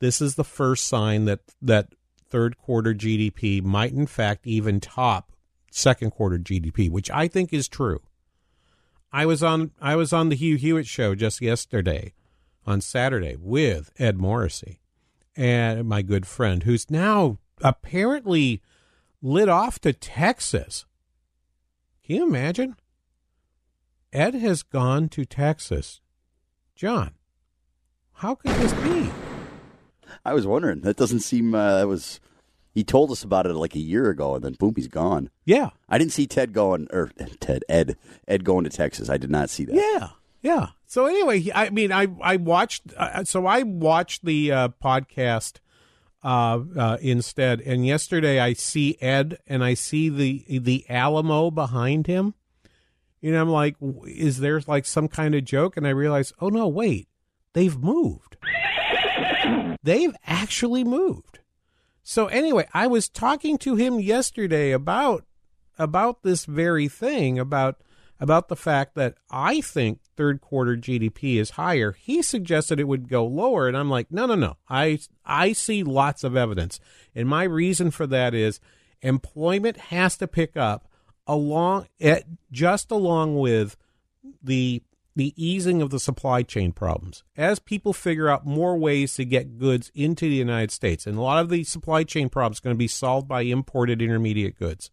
this 0.00 0.20
is 0.20 0.34
the 0.34 0.44
first 0.44 0.86
sign 0.86 1.26
that 1.26 1.40
that 1.60 1.88
third 2.28 2.58
quarter 2.58 2.94
GDP 2.94 3.62
might, 3.62 3.92
in 3.92 4.06
fact, 4.06 4.46
even 4.46 4.80
top 4.80 5.31
second 5.74 6.10
quarter 6.12 6.38
GDP, 6.38 6.90
which 6.90 7.10
I 7.10 7.28
think 7.28 7.52
is 7.52 7.68
true. 7.68 8.02
I 9.12 9.26
was 9.26 9.42
on 9.42 9.72
I 9.80 9.96
was 9.96 10.12
on 10.12 10.28
the 10.28 10.36
Hugh 10.36 10.56
Hewitt 10.56 10.86
show 10.86 11.14
just 11.14 11.40
yesterday, 11.40 12.14
on 12.66 12.80
Saturday, 12.80 13.36
with 13.38 13.90
Ed 13.98 14.16
Morrissey, 14.18 14.80
and 15.36 15.88
my 15.88 16.02
good 16.02 16.26
friend, 16.26 16.62
who's 16.62 16.90
now 16.90 17.38
apparently 17.60 18.62
lit 19.20 19.48
off 19.48 19.78
to 19.80 19.92
Texas. 19.92 20.86
Can 22.04 22.16
you 22.16 22.26
imagine? 22.26 22.76
Ed 24.12 24.34
has 24.34 24.62
gone 24.62 25.08
to 25.10 25.24
Texas. 25.24 26.00
John, 26.74 27.12
how 28.14 28.34
could 28.34 28.52
this 28.52 28.72
be? 28.74 29.10
I 30.24 30.34
was 30.34 30.46
wondering. 30.46 30.80
That 30.82 30.96
doesn't 30.96 31.20
seem. 31.20 31.54
Uh, 31.54 31.78
that 31.78 31.88
was. 31.88 32.20
He 32.72 32.84
told 32.84 33.10
us 33.10 33.22
about 33.22 33.46
it 33.46 33.54
like 33.54 33.74
a 33.74 33.80
year 33.80 34.08
ago, 34.10 34.34
and 34.34 34.44
then 34.44 34.54
boom, 34.54 34.74
he's 34.76 34.88
gone. 34.88 35.30
Yeah, 35.44 35.70
I 35.88 35.98
didn't 35.98 36.12
see 36.12 36.26
Ted 36.26 36.52
going 36.52 36.88
or 36.92 37.10
Ted 37.40 37.64
Ed 37.68 37.96
Ed 38.26 38.44
going 38.44 38.64
to 38.64 38.70
Texas. 38.70 39.10
I 39.10 39.16
did 39.18 39.30
not 39.30 39.50
see 39.50 39.64
that. 39.64 39.74
Yeah, 39.74 40.08
yeah. 40.42 40.68
So 40.86 41.06
anyway, 41.06 41.46
I 41.54 41.70
mean, 41.70 41.92
I 41.92 42.08
I 42.20 42.36
watched. 42.36 42.82
Uh, 42.96 43.24
so 43.24 43.46
I 43.46 43.62
watched 43.62 44.24
the 44.24 44.52
uh, 44.52 44.68
podcast 44.82 45.58
uh, 46.24 46.60
uh, 46.76 46.96
instead, 47.00 47.60
and 47.60 47.86
yesterday 47.86 48.40
I 48.40 48.54
see 48.54 48.96
Ed 49.00 49.38
and 49.46 49.62
I 49.62 49.74
see 49.74 50.08
the 50.08 50.58
the 50.58 50.84
Alamo 50.88 51.50
behind 51.50 52.06
him 52.06 52.34
you 53.22 53.30
know, 53.30 53.40
I'm 53.40 53.48
like, 53.48 53.76
is 54.04 54.40
there 54.40 54.60
like 54.66 54.84
some 54.84 55.06
kind 55.08 55.34
of 55.34 55.44
joke? 55.44 55.76
And 55.76 55.86
I 55.86 55.90
realize, 55.90 56.32
oh 56.40 56.48
no, 56.48 56.66
wait, 56.66 57.08
they've 57.52 57.78
moved. 57.78 58.36
they've 59.82 60.14
actually 60.26 60.82
moved. 60.82 61.38
So 62.02 62.26
anyway, 62.26 62.66
I 62.74 62.86
was 62.86 63.08
talking 63.08 63.58
to 63.58 63.76
him 63.76 64.00
yesterday 64.00 64.72
about 64.72 65.24
about 65.78 66.22
this 66.22 66.44
very 66.44 66.88
thing 66.88 67.38
about 67.38 67.80
about 68.20 68.48
the 68.48 68.56
fact 68.56 68.94
that 68.94 69.14
I 69.30 69.60
think 69.60 70.00
third 70.16 70.40
quarter 70.40 70.76
GDP 70.76 71.36
is 71.36 71.50
higher. 71.50 71.92
He 71.92 72.22
suggested 72.22 72.78
it 72.78 72.88
would 72.88 73.08
go 73.08 73.26
lower 73.26 73.68
and 73.68 73.76
I'm 73.76 73.90
like, 73.90 74.10
"No, 74.10 74.26
no, 74.26 74.34
no. 74.34 74.56
I 74.68 74.98
I 75.24 75.52
see 75.52 75.82
lots 75.82 76.24
of 76.24 76.36
evidence." 76.36 76.80
And 77.14 77.28
my 77.28 77.44
reason 77.44 77.90
for 77.90 78.06
that 78.08 78.34
is 78.34 78.60
employment 79.00 79.76
has 79.76 80.16
to 80.18 80.28
pick 80.28 80.56
up 80.56 80.88
along 81.26 81.86
at, 82.00 82.24
just 82.50 82.90
along 82.90 83.36
with 83.38 83.76
the 84.42 84.82
the 85.14 85.34
easing 85.36 85.82
of 85.82 85.90
the 85.90 86.00
supply 86.00 86.42
chain 86.42 86.72
problems 86.72 87.22
as 87.36 87.58
people 87.58 87.92
figure 87.92 88.28
out 88.28 88.46
more 88.46 88.76
ways 88.76 89.14
to 89.14 89.24
get 89.24 89.58
goods 89.58 89.90
into 89.94 90.28
the 90.28 90.36
United 90.36 90.70
States. 90.70 91.06
And 91.06 91.18
a 91.18 91.20
lot 91.20 91.42
of 91.42 91.50
the 91.50 91.64
supply 91.64 92.04
chain 92.04 92.28
problems 92.28 92.58
are 92.58 92.62
going 92.62 92.76
to 92.76 92.78
be 92.78 92.88
solved 92.88 93.28
by 93.28 93.42
imported 93.42 94.00
intermediate 94.00 94.58
goods. 94.58 94.90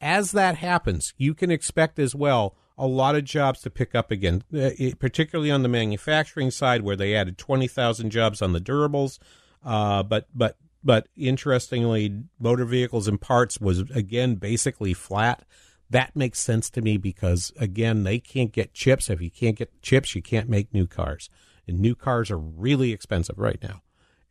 As 0.00 0.32
that 0.32 0.56
happens 0.56 1.14
you 1.16 1.34
can 1.34 1.50
expect 1.50 1.98
as 1.98 2.14
well 2.14 2.56
a 2.78 2.86
lot 2.86 3.16
of 3.16 3.24
jobs 3.24 3.62
to 3.62 3.70
pick 3.70 3.94
up 3.94 4.10
again 4.10 4.42
uh, 4.54 4.70
particularly 4.98 5.50
on 5.50 5.62
the 5.62 5.68
manufacturing 5.68 6.50
side 6.50 6.82
where 6.82 6.96
they 6.96 7.14
added 7.14 7.38
20,000 7.38 8.10
jobs 8.10 8.42
on 8.42 8.52
the 8.52 8.60
durables. 8.60 9.18
Uh, 9.64 10.02
but 10.02 10.28
but 10.34 10.56
but 10.86 11.08
interestingly, 11.16 12.22
motor 12.38 12.64
vehicles 12.64 13.08
and 13.08 13.20
parts 13.20 13.60
was 13.60 13.80
again 13.90 14.36
basically 14.36 14.94
flat. 14.94 15.44
That 15.88 16.16
makes 16.16 16.38
sense 16.40 16.68
to 16.70 16.82
me 16.82 16.96
because 16.96 17.52
again, 17.58 18.02
they 18.02 18.18
can't 18.18 18.52
get 18.52 18.74
chips. 18.74 19.08
If 19.08 19.20
you 19.20 19.30
can't 19.30 19.56
get 19.56 19.82
chips, 19.82 20.14
you 20.14 20.22
can't 20.22 20.48
make 20.48 20.74
new 20.74 20.86
cars. 20.86 21.30
And 21.68 21.80
new 21.80 21.94
cars 21.94 22.30
are 22.30 22.38
really 22.38 22.92
expensive 22.92 23.38
right 23.38 23.58
now. 23.62 23.82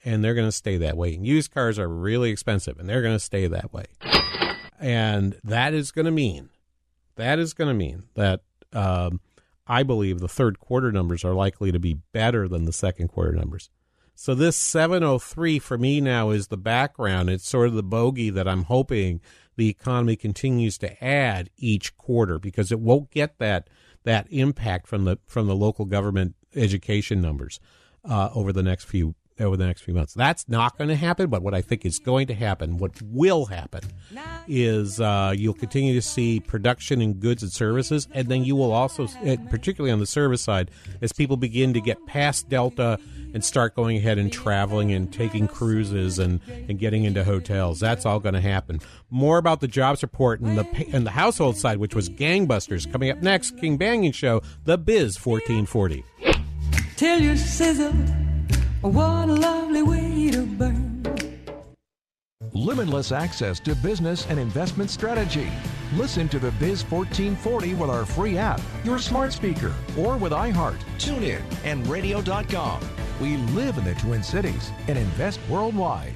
And 0.04 0.24
they're 0.24 0.36
going 0.36 0.48
to 0.48 0.52
stay 0.52 0.78
that 0.78 0.98
way. 0.98 1.16
And 1.16 1.26
used 1.26 1.52
cars 1.52 1.80
are 1.80 1.88
really 1.88 2.30
expensive 2.30 2.80
and 2.80 2.88
they're 2.88 3.02
going 3.02 3.16
to 3.16 3.20
stay 3.20 3.48
that 3.48 3.74
way. 3.74 3.86
and 4.80 5.40
that 5.44 5.74
is 5.74 5.92
going 5.92 6.06
to 6.06 6.12
mean 6.12 6.50
that 7.16 7.40
is 7.40 7.54
going 7.54 7.68
to 7.68 7.74
mean 7.74 8.04
that 8.16 8.42
um, 8.74 9.20
I 9.68 9.84
believe 9.84 10.20
the 10.20 10.28
third 10.28 10.60
quarter 10.60 10.92
numbers 10.92 11.24
are 11.24 11.34
likely 11.34 11.72
to 11.72 11.80
be 11.80 11.98
better 12.12 12.48
than 12.48 12.66
the 12.66 12.74
second 12.74 13.10
quarter 13.10 13.32
numbers. 13.32 13.70
So 14.16 14.34
this 14.34 14.56
703 14.56 15.60
for 15.60 15.78
me 15.78 16.00
now 16.00 16.30
is 16.30 16.48
the 16.48 16.58
background. 16.58 17.30
It's 17.30 17.48
sort 17.48 17.68
of 17.68 17.74
the 17.74 17.84
bogey 17.84 18.30
that 18.30 18.48
I'm 18.48 18.64
hoping 18.64 19.20
the 19.58 19.70
economy 19.70 20.16
continues 20.16 20.78
to 20.80 21.04
add 21.04 21.50
each 21.58 21.96
quarter 21.98 22.40
because 22.40 22.72
it 22.72 22.80
won't 22.80 23.12
get 23.12 23.38
that 23.40 23.70
that 24.04 24.28
impact 24.30 24.88
from 24.88 25.06
the 25.06 25.18
from 25.28 25.48
the 25.48 25.56
local 25.56 25.86
government 25.86 26.36
education 26.56 27.22
numbers 27.22 27.60
uh, 28.04 28.30
over 28.34 28.54
the 28.54 28.64
next 28.64 28.86
few 28.86 29.16
over 29.40 29.58
the 29.58 29.66
next 29.66 29.82
few 29.82 29.94
months. 29.94 30.14
That's 30.14 30.48
not 30.48 30.78
going 30.78 30.88
to 30.90 30.96
happen, 30.96 31.30
but 31.30 31.42
what 31.42 31.54
I 31.54 31.62
think 31.62 31.86
is 31.86 32.00
going 32.00 32.28
to 32.28 32.34
happen, 32.34 32.78
what 32.78 33.02
will 33.02 33.46
happen, 33.46 33.82
is 34.48 35.00
uh, 35.02 35.34
you'll 35.36 35.54
continue 35.54 35.94
to 35.94 36.02
see 36.02 36.40
production 36.40 37.02
in 37.02 37.16
goods 37.16 37.44
and 37.44 37.52
services, 37.52 38.08
and 38.14 38.28
then 38.28 38.44
you 38.44 38.56
will 38.56 38.72
also, 38.72 39.08
particularly 39.50 39.92
on 39.92 40.00
the 40.00 40.06
service 40.06 40.42
side, 40.42 40.72
as 41.02 41.12
people 41.12 41.38
begin 41.38 41.74
to 41.74 41.82
get 41.82 42.06
past 42.06 42.48
Delta 42.50 43.00
and 43.34 43.44
start 43.44 43.76
going 43.76 43.98
ahead 43.98 44.18
and 44.18 44.32
traveling 44.32 44.94
and 44.94 45.12
taking 45.12 45.46
cruises 45.46 46.20
and, 46.20 46.40
and 46.48 46.80
getting 46.80 47.04
into 47.04 47.24
hotels. 47.24 47.82
That's 47.82 48.06
all 48.06 48.22
going 48.22 48.36
to 48.36 48.42
happen. 48.42 48.80
More 49.10 49.38
about 49.38 49.60
the 49.60 49.68
jobs 49.68 50.02
report 50.02 50.40
and 50.40 50.58
the 50.58 50.66
and 50.94 51.06
the 51.06 51.12
household 51.12 51.58
side, 51.58 51.78
which 51.78 51.94
was 51.94 52.10
gangbusters, 52.10 52.90
coming 52.90 53.12
up 53.12 53.22
next. 53.22 53.58
King 53.58 53.78
Banaian 53.78 54.14
Show, 54.14 54.42
The 54.64 54.78
Biz 54.78 55.18
1440. 55.24 56.06
Till 56.96 57.20
you 57.20 57.36
sizzle, 57.36 57.94
what 58.88 59.30
a 59.30 59.34
lovely 59.34 59.82
way 59.82 60.30
to 60.32 60.46
burn. 60.46 61.04
Limitless 62.54 63.12
access 63.12 63.60
to 63.62 63.76
business 63.76 64.26
and 64.28 64.40
investment 64.40 64.90
strategy. 64.90 65.52
Listen 65.94 66.28
to 66.30 66.40
the 66.40 66.52
Biz 66.52 66.84
1440 66.90 67.74
with 67.76 67.90
our 67.90 68.06
free 68.06 68.38
app, 68.38 68.62
your 68.84 68.98
smart 68.98 69.34
speaker, 69.34 69.74
or 69.98 70.18
with 70.18 70.32
iHeart, 70.32 70.80
TuneIn, 70.98 71.42
and 71.64 71.86
radio.com. 71.88 72.80
We 73.22 73.38
live 73.38 73.78
in 73.78 73.84
the 73.84 73.96
Twin 73.96 74.24
Cities 74.24 74.72
and 74.88 74.98
invest 74.98 75.40
worldwide. 75.50 76.16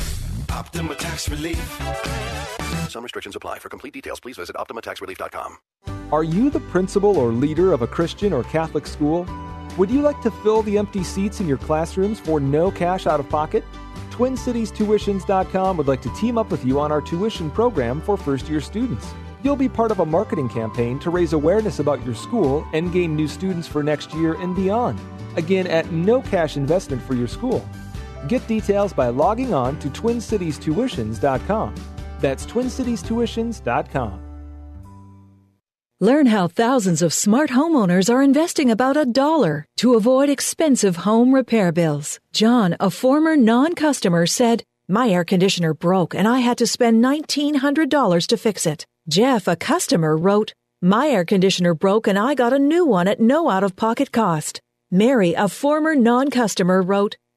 Optima 0.51 0.95
Tax 0.95 1.29
Relief. 1.29 1.81
Some 2.89 3.03
restrictions 3.03 3.35
apply. 3.37 3.59
For 3.59 3.69
complete 3.69 3.93
details, 3.93 4.19
please 4.19 4.37
visit 4.37 4.55
OptimaTaxRelief.com. 4.57 5.57
Are 6.11 6.23
you 6.23 6.49
the 6.49 6.59
principal 6.59 7.17
or 7.17 7.31
leader 7.31 7.71
of 7.71 7.81
a 7.81 7.87
Christian 7.87 8.33
or 8.33 8.43
Catholic 8.43 8.85
school? 8.85 9.25
Would 9.77 9.89
you 9.89 10.01
like 10.01 10.21
to 10.23 10.31
fill 10.31 10.61
the 10.63 10.77
empty 10.77 11.03
seats 11.03 11.39
in 11.39 11.47
your 11.47 11.57
classrooms 11.57 12.19
for 12.19 12.41
no 12.41 12.69
cash 12.69 13.07
out 13.07 13.21
of 13.21 13.29
pocket? 13.29 13.63
TwinCitiesTuitions.com 14.09 15.77
would 15.77 15.87
like 15.87 16.01
to 16.01 16.13
team 16.15 16.37
up 16.37 16.51
with 16.51 16.65
you 16.65 16.81
on 16.81 16.91
our 16.91 17.01
tuition 17.01 17.49
program 17.49 18.01
for 18.01 18.17
first 18.17 18.49
year 18.49 18.59
students. 18.59 19.07
You'll 19.43 19.55
be 19.55 19.69
part 19.69 19.89
of 19.89 19.99
a 19.99 20.05
marketing 20.05 20.49
campaign 20.49 20.99
to 20.99 21.09
raise 21.09 21.31
awareness 21.31 21.79
about 21.79 22.05
your 22.05 22.13
school 22.13 22.67
and 22.73 22.91
gain 22.91 23.15
new 23.15 23.29
students 23.29 23.69
for 23.69 23.81
next 23.81 24.13
year 24.13 24.33
and 24.33 24.53
beyond. 24.53 24.99
Again, 25.37 25.65
at 25.67 25.91
no 25.93 26.21
cash 26.21 26.57
investment 26.57 27.01
for 27.01 27.15
your 27.15 27.29
school. 27.29 27.65
Get 28.27 28.45
details 28.47 28.93
by 28.93 29.09
logging 29.09 29.53
on 29.53 29.79
to 29.79 29.89
TwinCitiesTuitions.com. 29.89 31.75
That's 32.19 32.45
TwinCitiesTuitions.com. 32.45 34.31
Learn 36.01 36.25
how 36.25 36.47
thousands 36.47 37.03
of 37.03 37.13
smart 37.13 37.51
homeowners 37.51 38.11
are 38.11 38.23
investing 38.23 38.71
about 38.71 38.97
a 38.97 39.05
dollar 39.05 39.67
to 39.77 39.93
avoid 39.93 40.29
expensive 40.29 40.95
home 40.95 41.31
repair 41.31 41.71
bills. 41.71 42.19
John, 42.33 42.75
a 42.79 42.89
former 42.89 43.37
non 43.37 43.75
customer, 43.75 44.25
said, 44.25 44.63
My 44.87 45.09
air 45.09 45.23
conditioner 45.23 45.75
broke 45.75 46.15
and 46.15 46.27
I 46.27 46.39
had 46.39 46.57
to 46.57 46.65
spend 46.65 47.03
$1,900 47.03 48.27
to 48.27 48.37
fix 48.37 48.65
it. 48.65 48.83
Jeff, 49.09 49.47
a 49.47 49.55
customer, 49.55 50.17
wrote, 50.17 50.55
My 50.81 51.07
air 51.07 51.23
conditioner 51.23 51.75
broke 51.75 52.07
and 52.07 52.17
I 52.17 52.33
got 52.33 52.51
a 52.51 52.57
new 52.57 52.83
one 52.83 53.07
at 53.07 53.19
no 53.19 53.51
out 53.51 53.63
of 53.63 53.75
pocket 53.75 54.11
cost. 54.11 54.59
Mary, 54.89 55.35
a 55.35 55.47
former 55.47 55.93
non 55.93 56.31
customer, 56.31 56.81
wrote, 56.81 57.15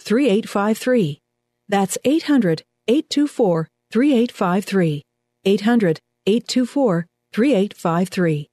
3853. 0.00 1.20
That's 1.68 1.98
800 2.04 2.62
824 2.88 3.68
3853. 3.90 5.02
800 5.44 6.00
824 6.26 7.06
3853. 7.32 8.48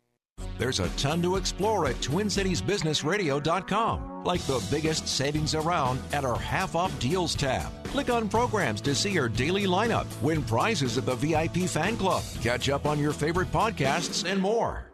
There's 0.57 0.79
a 0.79 0.87
ton 0.89 1.21
to 1.21 1.35
explore 1.35 1.87
at 1.87 1.95
TwinCitiesBusinessRadio.com, 1.95 4.23
like 4.23 4.41
the 4.41 4.65
biggest 4.71 5.07
savings 5.07 5.53
around 5.55 5.99
at 6.13 6.25
our 6.25 6.39
half 6.39 6.75
off 6.75 6.97
deals 6.99 7.35
tab. 7.35 7.71
Click 7.85 8.09
on 8.09 8.29
programs 8.29 8.81
to 8.81 8.95
see 8.95 9.17
our 9.19 9.29
daily 9.29 9.65
lineup, 9.65 10.07
win 10.21 10.43
prizes 10.43 10.97
at 10.97 11.05
the 11.05 11.15
VIP 11.15 11.69
fan 11.69 11.97
club, 11.97 12.23
catch 12.41 12.69
up 12.69 12.85
on 12.85 12.99
your 12.99 13.13
favorite 13.13 13.51
podcasts, 13.51 14.29
and 14.29 14.41
more. 14.41 14.85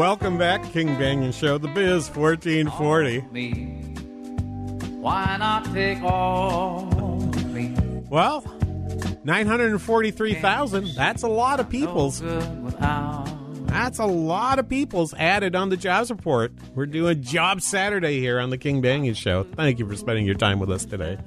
Welcome 0.00 0.38
back, 0.38 0.64
King 0.72 0.96
Banaian 0.96 1.34
Show, 1.34 1.58
The 1.58 1.68
Biz 1.68 2.08
1440. 2.16 3.18
Why 4.98 5.36
not 5.38 5.66
take 5.74 6.02
all 6.02 6.86
me? 7.48 7.74
Well, 8.08 8.40
943,000. 9.24 10.94
That's 10.94 11.22
a 11.22 11.28
lot 11.28 11.60
of 11.60 11.68
people's. 11.68 12.20
That's 12.20 13.98
a 13.98 14.06
lot 14.06 14.58
of 14.58 14.70
people's 14.70 15.12
added 15.12 15.54
on 15.54 15.68
the 15.68 15.76
jobs 15.76 16.08
report. 16.10 16.52
We're 16.74 16.86
doing 16.86 17.22
Job 17.22 17.60
Saturday 17.60 18.20
here 18.20 18.40
on 18.40 18.48
the 18.48 18.56
King 18.56 18.80
Banaian 18.80 19.14
Show. 19.14 19.42
Thank 19.42 19.78
you 19.78 19.86
for 19.86 19.96
spending 19.96 20.24
your 20.24 20.34
time 20.34 20.60
with 20.60 20.70
us 20.70 20.86
today. 20.86 21.18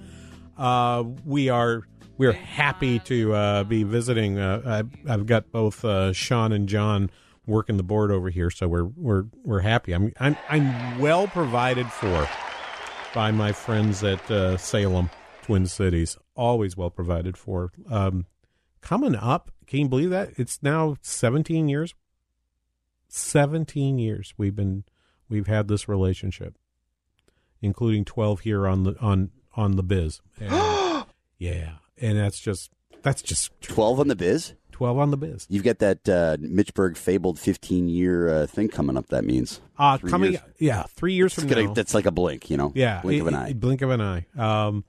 Uh, 0.58 1.04
we 1.26 1.50
are 1.50 1.84
we're 2.18 2.32
happy 2.32 2.98
to 3.02 3.36
uh, 3.36 3.64
be 3.66 3.84
visiting. 3.84 4.40
Uh, 4.40 4.64
I've, 4.66 4.90
I've 5.08 5.28
got 5.28 5.52
both 5.52 5.86
uh, 5.86 6.12
Sean 6.12 6.52
and 6.52 6.68
John 6.68 7.12
working 7.46 7.78
the 7.78 7.84
board 7.84 8.12
over 8.12 8.30
here, 8.30 8.50
so 8.50 8.68
we're 8.68 8.86
we're 8.86 9.26
we're 9.44 9.60
happy. 9.62 9.94
I'm 9.94 10.14
I'm 10.20 10.38
I'm 10.50 11.00
well 11.00 11.28
provided 11.28 11.88
for 11.88 12.28
by 13.14 13.32
my 13.32 13.52
friends 13.52 14.04
at 14.04 14.30
uh, 14.32 14.58
Salem 14.58 15.10
Twin 15.44 15.68
Cities. 15.68 16.18
Always 16.36 16.76
well 16.78 16.90
provided 16.90 17.38
for. 17.38 17.72
Um, 17.90 18.26
coming 18.82 19.16
up, 19.16 19.52
can 19.68 19.80
you 19.80 19.88
believe 19.88 20.10
that 20.10 20.32
it's 20.38 20.62
now 20.64 20.98
17 21.02 21.70
years? 21.70 21.94
17 23.08 24.00
years 24.00 24.34
we've 24.38 24.56
been 24.56 24.84
we've 25.30 25.48
had 25.48 25.68
this 25.68 25.88
relationship. 25.88 26.58
including 27.62 28.04
12 28.04 28.42
here 28.42 28.68
on 28.68 28.84
the 28.84 28.96
on 29.00 29.30
on 29.56 29.76
the 29.76 29.84
biz. 29.84 30.22
And, 30.40 30.52
yeah, 31.38 31.74
and 31.98 32.18
that's 32.18 32.40
just 32.40 32.72
that's 33.04 33.22
just 33.22 33.52
12 33.62 34.00
on 34.00 34.08
the 34.08 34.16
biz? 34.16 34.54
12 34.74 34.98
on 34.98 35.12
the 35.12 35.18
biz. 35.18 35.48
You've 35.50 35.64
got 35.64 35.80
that 35.80 36.10
uh, 36.10 36.38
Mitch 36.40 36.74
Berg 36.74 36.98
fabled 36.98 37.40
15 37.40 37.88
year 37.88 38.28
uh, 38.28 38.46
thing 38.48 38.68
coming 38.68 38.98
up, 38.98 39.08
that 39.08 39.24
means. 39.24 39.62
Uh, 39.80 39.98
Three 39.98 40.10
coming, 40.12 40.32
years. 40.34 40.44
yeah, 40.60 40.84
three 40.90 41.14
years 41.14 41.34
from 41.34 41.48
gonna- 41.48 41.64
now. 41.68 41.74
That's 41.74 41.94
like 41.94 42.06
a 42.06 42.12
blink, 42.12 42.50
you 42.50 42.58
know? 42.58 42.72
Yeah, 42.76 43.02
Blink 43.02 43.22
of 43.22 43.28
an 43.28 43.36
eye. 43.36 43.54
blink 43.54 43.82
of 43.82 43.90
an 43.90 44.02
eye. 44.02 44.26
Um, 44.38 44.84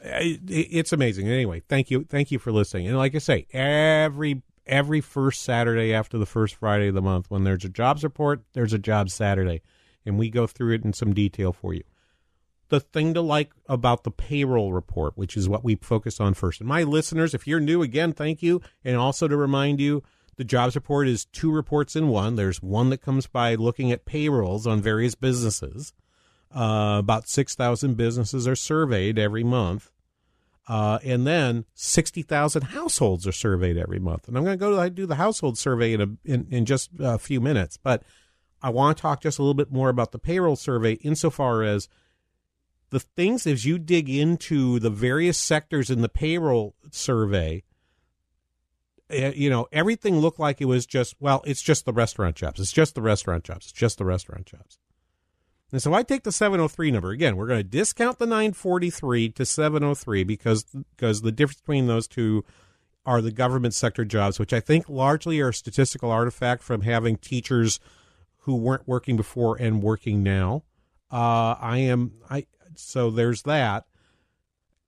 it, 0.00 0.40
it's 0.48 0.92
amazing. 0.92 1.28
Anyway, 1.28 1.62
thank 1.68 1.90
you, 1.90 2.04
thank 2.08 2.30
you 2.30 2.38
for 2.38 2.52
listening. 2.52 2.88
And 2.88 2.96
like 2.98 3.14
I 3.14 3.18
say, 3.18 3.46
every 3.52 4.42
every 4.66 5.00
first 5.00 5.42
Saturday 5.42 5.92
after 5.92 6.16
the 6.18 6.26
first 6.26 6.54
Friday 6.56 6.88
of 6.88 6.94
the 6.94 7.02
month, 7.02 7.26
when 7.30 7.44
there's 7.44 7.64
a 7.64 7.68
jobs 7.68 8.04
report, 8.04 8.42
there's 8.52 8.72
a 8.72 8.78
jobs 8.78 9.12
Saturday, 9.12 9.62
and 10.06 10.18
we 10.18 10.30
go 10.30 10.46
through 10.46 10.74
it 10.74 10.84
in 10.84 10.92
some 10.92 11.12
detail 11.12 11.52
for 11.52 11.74
you. 11.74 11.82
The 12.70 12.80
thing 12.80 13.14
to 13.14 13.20
like 13.20 13.52
about 13.68 14.04
the 14.04 14.10
payroll 14.10 14.72
report, 14.72 15.16
which 15.16 15.36
is 15.36 15.48
what 15.48 15.64
we 15.64 15.74
focus 15.76 16.20
on 16.20 16.34
first. 16.34 16.60
And 16.60 16.68
my 16.68 16.82
listeners, 16.82 17.34
if 17.34 17.46
you're 17.46 17.60
new, 17.60 17.82
again, 17.82 18.12
thank 18.12 18.42
you. 18.42 18.62
And 18.84 18.96
also 18.96 19.28
to 19.28 19.36
remind 19.36 19.80
you, 19.80 20.02
the 20.36 20.44
jobs 20.44 20.74
report 20.74 21.06
is 21.06 21.26
two 21.26 21.52
reports 21.52 21.94
in 21.94 22.08
one. 22.08 22.36
There's 22.36 22.62
one 22.62 22.88
that 22.90 23.02
comes 23.02 23.26
by 23.26 23.56
looking 23.56 23.92
at 23.92 24.06
payrolls 24.06 24.66
on 24.66 24.80
various 24.80 25.14
businesses. 25.14 25.92
Uh, 26.54 26.96
about 26.98 27.28
6,000 27.28 27.96
businesses 27.96 28.48
are 28.48 28.56
surveyed 28.56 29.18
every 29.18 29.44
month. 29.44 29.90
Uh, 30.66 30.98
and 31.04 31.26
then 31.26 31.64
60,000 31.74 32.62
households 32.62 33.26
are 33.26 33.32
surveyed 33.32 33.76
every 33.76 33.98
month. 33.98 34.28
And 34.28 34.36
I'm 34.38 34.44
going 34.44 34.58
to 34.58 34.64
go 34.64 34.82
to 34.82 34.90
do 34.90 35.04
the 35.04 35.16
household 35.16 35.58
survey 35.58 35.92
in, 35.92 36.00
a, 36.00 36.08
in, 36.24 36.46
in 36.50 36.64
just 36.64 36.90
a 36.98 37.18
few 37.18 37.40
minutes. 37.40 37.76
But 37.76 38.02
I 38.62 38.70
want 38.70 38.96
to 38.96 39.02
talk 39.02 39.20
just 39.20 39.38
a 39.38 39.42
little 39.42 39.54
bit 39.54 39.72
more 39.72 39.88
about 39.88 40.12
the 40.12 40.18
payroll 40.18 40.56
survey 40.56 40.92
insofar 40.94 41.62
as 41.64 41.88
the 42.90 43.00
things 43.00 43.46
as 43.46 43.64
you 43.64 43.78
dig 43.78 44.08
into 44.08 44.78
the 44.78 44.90
various 44.90 45.38
sectors 45.38 45.90
in 45.90 46.02
the 46.02 46.08
payroll 46.08 46.74
survey, 46.90 47.62
eh, 49.08 49.32
you 49.34 49.48
know, 49.48 49.66
everything 49.72 50.18
looked 50.18 50.40
like 50.40 50.60
it 50.60 50.66
was 50.66 50.86
just, 50.86 51.14
well, 51.20 51.42
it's 51.46 51.62
just 51.62 51.84
the 51.84 51.92
restaurant 51.92 52.36
jobs. 52.36 52.60
It's 52.60 52.72
just 52.72 52.94
the 52.94 53.02
restaurant 53.02 53.44
jobs. 53.44 53.66
It's 53.66 53.72
just 53.72 53.98
the 53.98 54.04
restaurant 54.04 54.46
jobs. 54.46 54.78
And 55.72 55.80
so 55.80 55.94
I 55.94 56.02
take 56.02 56.24
the 56.24 56.32
703 56.32 56.90
number. 56.90 57.10
Again, 57.10 57.36
we're 57.36 57.46
going 57.46 57.60
to 57.60 57.64
discount 57.64 58.18
the 58.18 58.26
943 58.26 59.30
to 59.30 59.46
703 59.46 60.24
because 60.24 60.64
because 60.96 61.22
the 61.22 61.30
difference 61.30 61.60
between 61.60 61.86
those 61.86 62.08
two 62.08 62.44
are 63.06 63.22
the 63.22 63.30
government 63.30 63.74
sector 63.74 64.04
jobs, 64.04 64.38
which 64.38 64.52
I 64.52 64.60
think 64.60 64.88
largely 64.88 65.40
are 65.40 65.50
a 65.50 65.54
statistical 65.54 66.10
artifact 66.10 66.62
from 66.62 66.82
having 66.82 67.16
teachers 67.16 67.78
who 68.38 68.56
weren't 68.56 68.88
working 68.88 69.16
before 69.16 69.56
and 69.56 69.82
working 69.82 70.22
now. 70.22 70.64
Uh, 71.10 71.54
I 71.60 71.78
am 71.78 72.14
I 72.28 72.46
so 72.74 73.10
there's 73.10 73.42
that. 73.42 73.86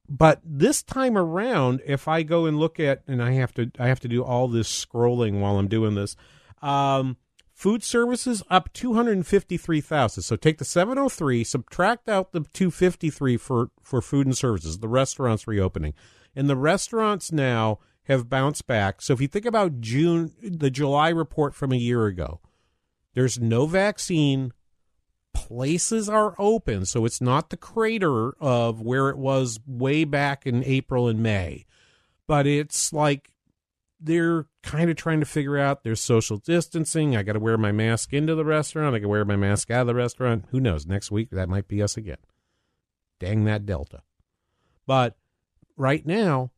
But 0.08 0.40
this 0.44 0.82
time 0.82 1.16
around, 1.16 1.80
if 1.86 2.08
I 2.08 2.22
go 2.22 2.44
and 2.46 2.58
look 2.58 2.78
at 2.78 3.02
and 3.06 3.22
I 3.22 3.32
have 3.32 3.54
to 3.54 3.70
I 3.78 3.88
have 3.88 4.00
to 4.00 4.08
do 4.08 4.22
all 4.22 4.48
this 4.48 4.68
scrolling 4.68 5.40
while 5.40 5.58
I'm 5.58 5.68
doing 5.68 5.94
this. 5.94 6.16
Um, 6.60 7.16
food 7.54 7.82
services 7.82 8.42
up 8.50 8.72
253,000. 8.72 10.22
So 10.22 10.36
take 10.36 10.58
the 10.58 10.64
703, 10.64 11.44
subtract 11.44 12.08
out 12.08 12.32
the 12.32 12.40
253 12.40 13.36
for 13.36 13.70
for 13.82 14.02
food 14.02 14.26
and 14.26 14.36
services, 14.36 14.78
the 14.78 14.88
restaurants 14.88 15.46
reopening. 15.46 15.94
And 16.34 16.48
the 16.48 16.56
restaurants 16.56 17.30
now 17.32 17.78
have 18.04 18.28
bounced 18.28 18.66
back. 18.66 19.00
So 19.00 19.12
if 19.12 19.20
you 19.20 19.28
think 19.28 19.46
about 19.46 19.80
June 19.80 20.32
the 20.42 20.70
July 20.70 21.08
report 21.08 21.54
from 21.54 21.72
a 21.72 21.76
year 21.76 22.06
ago, 22.06 22.40
there's 23.14 23.38
no 23.38 23.66
vaccine, 23.66 24.52
places 25.34 26.08
are 26.08 26.34
open, 26.38 26.86
so 26.86 27.04
it's 27.04 27.20
not 27.20 27.50
the 27.50 27.56
crater 27.56 28.32
of 28.40 28.80
where 28.80 29.08
it 29.08 29.18
was 29.18 29.60
way 29.66 30.04
back 30.04 30.46
in 30.46 30.64
April 30.64 31.08
and 31.08 31.22
May, 31.22 31.66
but 32.26 32.46
it's 32.46 32.92
like 32.92 33.32
they're 34.00 34.46
kind 34.62 34.90
of 34.90 34.96
trying 34.96 35.20
to 35.20 35.26
figure 35.26 35.58
out 35.58 35.84
there's 35.84 36.00
social 36.00 36.36
distancing. 36.36 37.16
I 37.16 37.22
got 37.22 37.34
to 37.34 37.40
wear 37.40 37.56
my 37.56 37.72
mask 37.72 38.12
into 38.12 38.34
the 38.34 38.44
restaurant. 38.44 38.94
I 38.94 38.98
can 38.98 39.08
wear 39.08 39.24
my 39.24 39.36
mask 39.36 39.70
out 39.70 39.82
of 39.82 39.86
the 39.86 39.94
restaurant. 39.94 40.46
Who 40.50 40.60
knows? 40.60 40.86
Next 40.86 41.10
week 41.10 41.30
that 41.30 41.48
might 41.48 41.68
be 41.68 41.82
us 41.82 41.96
again. 41.96 42.18
Dang 43.20 43.44
that 43.44 43.64
Delta. 43.64 44.02
But 44.86 45.16
right 45.76 46.04
now, 46.04 46.50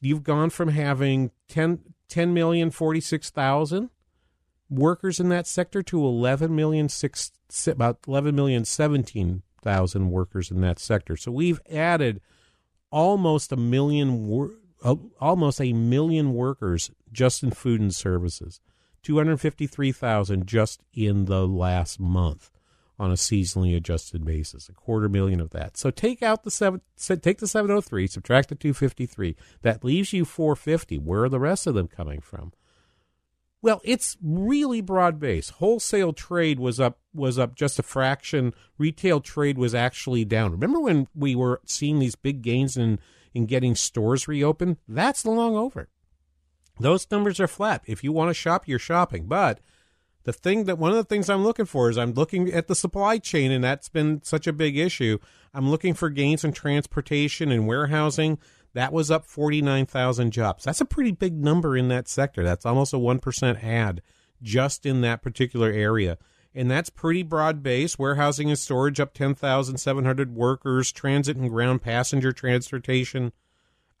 you've 0.00 0.22
gone 0.22 0.50
from 0.50 0.68
having 0.68 1.30
10, 1.48 1.80
10 2.08 2.34
million 2.34 2.70
46,000 2.70 3.88
workers 4.72 5.20
in 5.20 5.28
that 5.28 5.46
sector 5.46 5.82
to 5.82 6.04
11 6.04 6.54
million 6.54 6.88
six, 6.88 7.32
about 7.66 7.98
11 8.06 8.34
million 8.34 8.64
17,000 8.64 10.10
workers 10.10 10.50
in 10.50 10.60
that 10.62 10.78
sector. 10.78 11.16
So 11.16 11.30
we've 11.30 11.60
added 11.70 12.20
almost 12.90 13.52
a 13.52 13.56
million 13.56 14.58
almost 15.20 15.60
a 15.60 15.72
million 15.72 16.34
workers 16.34 16.90
just 17.12 17.42
in 17.42 17.50
food 17.52 17.80
and 17.80 17.94
services. 17.94 18.60
253,000 19.02 20.46
just 20.46 20.82
in 20.92 21.24
the 21.26 21.46
last 21.46 21.98
month 21.98 22.50
on 22.98 23.10
a 23.10 23.14
seasonally 23.14 23.76
adjusted 23.76 24.24
basis, 24.24 24.68
a 24.68 24.72
quarter 24.72 25.08
million 25.08 25.40
of 25.40 25.50
that. 25.50 25.76
So 25.76 25.90
take 25.90 26.22
out 26.22 26.44
the 26.44 26.50
seven, 26.50 26.82
take 26.98 27.38
the 27.38 27.48
703, 27.48 28.06
subtract 28.06 28.48
the 28.48 28.54
253. 28.54 29.36
That 29.62 29.82
leaves 29.82 30.12
you 30.12 30.24
450. 30.24 30.98
Where 30.98 31.24
are 31.24 31.28
the 31.28 31.40
rest 31.40 31.66
of 31.66 31.74
them 31.74 31.88
coming 31.88 32.20
from? 32.20 32.52
Well, 33.62 33.80
it's 33.84 34.16
really 34.20 34.80
broad 34.80 35.20
based. 35.20 35.52
Wholesale 35.52 36.12
trade 36.12 36.58
was 36.58 36.80
up 36.80 36.98
was 37.14 37.38
up 37.38 37.54
just 37.54 37.78
a 37.78 37.82
fraction. 37.82 38.54
Retail 38.76 39.20
trade 39.20 39.56
was 39.56 39.74
actually 39.74 40.24
down. 40.24 40.50
Remember 40.50 40.80
when 40.80 41.06
we 41.14 41.36
were 41.36 41.60
seeing 41.64 42.00
these 42.00 42.16
big 42.16 42.42
gains 42.42 42.76
in 42.76 42.98
in 43.32 43.46
getting 43.46 43.76
stores 43.76 44.26
reopened? 44.26 44.78
That's 44.88 45.24
long 45.24 45.54
over. 45.54 45.88
Those 46.80 47.08
numbers 47.10 47.38
are 47.38 47.46
flat. 47.46 47.82
If 47.86 48.02
you 48.02 48.10
want 48.10 48.30
to 48.30 48.34
shop, 48.34 48.66
you're 48.66 48.80
shopping. 48.80 49.26
But 49.26 49.60
the 50.24 50.32
thing 50.32 50.64
that 50.64 50.78
one 50.78 50.90
of 50.90 50.96
the 50.96 51.04
things 51.04 51.30
I'm 51.30 51.44
looking 51.44 51.66
for 51.66 51.88
is 51.88 51.98
I'm 51.98 52.14
looking 52.14 52.52
at 52.52 52.66
the 52.66 52.74
supply 52.74 53.18
chain, 53.18 53.52
and 53.52 53.62
that's 53.62 53.88
been 53.88 54.22
such 54.24 54.48
a 54.48 54.52
big 54.52 54.76
issue. 54.76 55.18
I'm 55.54 55.70
looking 55.70 55.94
for 55.94 56.10
gains 56.10 56.44
in 56.44 56.52
transportation 56.52 57.52
and 57.52 57.68
warehousing. 57.68 58.38
That 58.74 58.92
was 58.92 59.10
up 59.10 59.26
49,000 59.26 60.30
jobs. 60.30 60.64
That's 60.64 60.80
a 60.80 60.86
pretty 60.86 61.12
big 61.12 61.34
number 61.34 61.76
in 61.76 61.88
that 61.88 62.08
sector. 62.08 62.42
That's 62.42 62.64
almost 62.64 62.94
a 62.94 62.98
1% 62.98 63.62
add 63.62 64.02
just 64.42 64.86
in 64.86 65.02
that 65.02 65.22
particular 65.22 65.70
area. 65.70 66.18
And 66.54 66.70
that's 66.70 66.90
pretty 66.90 67.22
broad 67.22 67.62
based. 67.62 67.98
Warehousing 67.98 68.48
and 68.48 68.58
storage 68.58 69.00
up 69.00 69.14
10,700 69.14 70.34
workers. 70.34 70.92
Transit 70.92 71.36
and 71.36 71.48
ground 71.48 71.82
passenger 71.82 72.32
transportation 72.32 73.32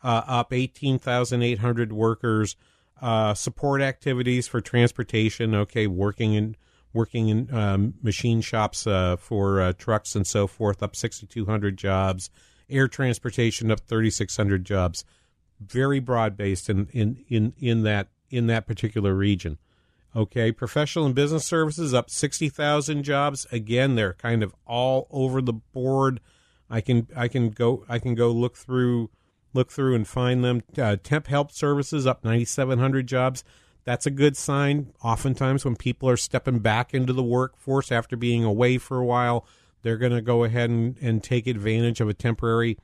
uh, 0.02 0.22
up 0.26 0.52
18,800 0.52 1.92
workers. 1.92 2.56
Uh, 3.00 3.34
support 3.34 3.80
activities 3.80 4.46
for 4.46 4.60
transportation. 4.60 5.54
Okay, 5.54 5.86
working 5.86 6.34
in 6.34 6.56
working 6.92 7.28
in 7.28 7.52
um, 7.54 7.94
machine 8.02 8.40
shops 8.42 8.86
uh, 8.86 9.16
for 9.16 9.60
uh, 9.60 9.72
trucks 9.72 10.14
and 10.14 10.26
so 10.26 10.46
forth. 10.46 10.82
Up 10.82 10.94
6,200 10.94 11.76
jobs. 11.76 12.30
Air 12.72 12.88
transportation 12.88 13.70
up 13.70 13.80
3,600 13.80 14.64
jobs. 14.64 15.04
Very 15.60 16.00
broad 16.00 16.36
based 16.36 16.68
in, 16.68 16.88
in 16.92 17.24
in 17.28 17.52
in 17.60 17.82
that 17.82 18.08
in 18.30 18.46
that 18.48 18.66
particular 18.66 19.14
region. 19.14 19.58
Okay, 20.14 20.52
professional 20.52 21.06
and 21.06 21.14
business 21.14 21.44
services 21.44 21.94
up 21.94 22.10
60,000 22.10 23.02
jobs. 23.02 23.46
Again, 23.50 23.94
they're 23.94 24.12
kind 24.14 24.42
of 24.42 24.54
all 24.66 25.06
over 25.10 25.40
the 25.40 25.54
board. 25.54 26.20
I 26.68 26.80
can 26.80 27.06
I 27.16 27.28
can 27.28 27.50
go 27.50 27.84
I 27.88 27.98
can 27.98 28.14
go 28.14 28.30
look 28.30 28.56
through 28.56 29.10
look 29.54 29.70
through 29.70 29.94
and 29.94 30.06
find 30.06 30.44
them. 30.44 30.62
Uh, 30.76 30.96
temp 31.02 31.28
help 31.28 31.52
services 31.52 32.06
up 32.06 32.24
9,700 32.24 33.06
jobs. 33.06 33.44
That's 33.84 34.06
a 34.06 34.10
good 34.10 34.36
sign. 34.36 34.92
Oftentimes, 35.02 35.64
when 35.64 35.76
people 35.76 36.08
are 36.08 36.16
stepping 36.16 36.60
back 36.60 36.94
into 36.94 37.12
the 37.12 37.22
workforce 37.22 37.90
after 37.90 38.16
being 38.16 38.44
away 38.44 38.78
for 38.78 38.98
a 38.98 39.04
while, 39.04 39.46
they're 39.82 39.98
going 39.98 40.12
to 40.12 40.22
go 40.22 40.44
ahead 40.44 40.70
and, 40.70 40.96
and 41.00 41.22
take 41.22 41.46
advantage 41.46 42.00
of 42.00 42.08
a 42.08 42.14
temporary 42.14 42.78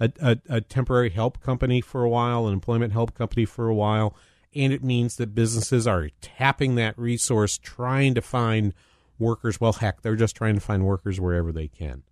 a, 0.00 0.10
a, 0.20 0.38
a 0.48 0.60
temporary 0.60 1.10
help 1.10 1.40
company 1.40 1.80
for 1.80 2.02
a 2.02 2.08
while, 2.08 2.46
an 2.46 2.52
employment 2.52 2.92
help 2.92 3.14
company 3.14 3.44
for 3.44 3.68
a 3.68 3.74
while, 3.74 4.16
and 4.54 4.72
it 4.72 4.82
means 4.82 5.16
that 5.16 5.34
businesses 5.34 5.86
are 5.86 6.10
tapping 6.20 6.74
that 6.76 6.98
resource, 6.98 7.58
trying 7.58 8.14
to 8.14 8.20
find 8.20 8.74
workers. 9.18 9.60
Well, 9.60 9.74
heck, 9.74 10.02
they're 10.02 10.16
just 10.16 10.36
trying 10.36 10.54
to 10.54 10.60
find 10.60 10.84
workers 10.84 11.20
wherever 11.20 11.52
they 11.52 11.68
can. 11.68 12.02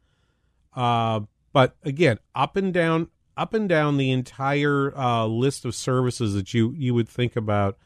Uh, 0.74 1.20
but 1.52 1.76
again, 1.82 2.18
up 2.34 2.56
and 2.56 2.72
down, 2.72 3.08
up 3.36 3.54
and 3.54 3.68
down 3.68 3.96
the 3.96 4.10
entire 4.10 4.96
uh, 4.96 5.26
list 5.26 5.64
of 5.64 5.74
services 5.74 6.34
that 6.34 6.54
you 6.54 6.72
you 6.76 6.94
would 6.94 7.08
think 7.08 7.36
about, 7.36 7.78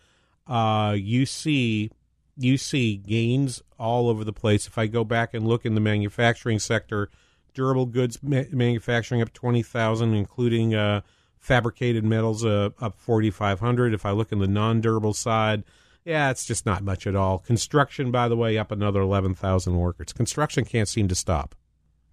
uh, 0.46 0.94
you 0.96 1.26
see 1.26 1.90
you 2.36 2.56
see 2.58 2.96
gains 2.96 3.62
all 3.78 4.08
over 4.08 4.24
the 4.24 4.32
place. 4.32 4.66
If 4.66 4.78
I 4.78 4.86
go 4.86 5.04
back 5.04 5.34
and 5.34 5.46
look 5.46 5.64
in 5.64 5.74
the 5.74 5.80
manufacturing 5.80 6.58
sector, 6.58 7.10
durable 7.54 7.86
goods 7.86 8.18
ma- 8.22 8.42
manufacturing 8.50 9.22
up 9.22 9.32
twenty 9.32 9.62
thousand, 9.62 10.14
including 10.14 10.74
uh, 10.74 11.00
fabricated 11.38 12.04
metals 12.04 12.44
uh, 12.44 12.70
up 12.80 12.98
forty 12.98 13.30
five 13.30 13.60
hundred. 13.60 13.94
If 13.94 14.04
I 14.06 14.10
look 14.12 14.32
in 14.32 14.38
the 14.38 14.46
non 14.46 14.80
durable 14.80 15.14
side. 15.14 15.64
Yeah, 16.04 16.30
it's 16.30 16.46
just 16.46 16.64
not 16.64 16.84
much 16.84 17.04
at 17.08 17.16
all. 17.16 17.38
Construction, 17.40 18.12
by 18.12 18.28
the 18.28 18.36
way, 18.36 18.56
up 18.56 18.70
another 18.70 19.00
11,000 19.00 19.76
workers. 19.76 20.12
Construction 20.12 20.64
can't 20.64 20.88
seem 20.88 21.08
to 21.08 21.16
stop. 21.16 21.56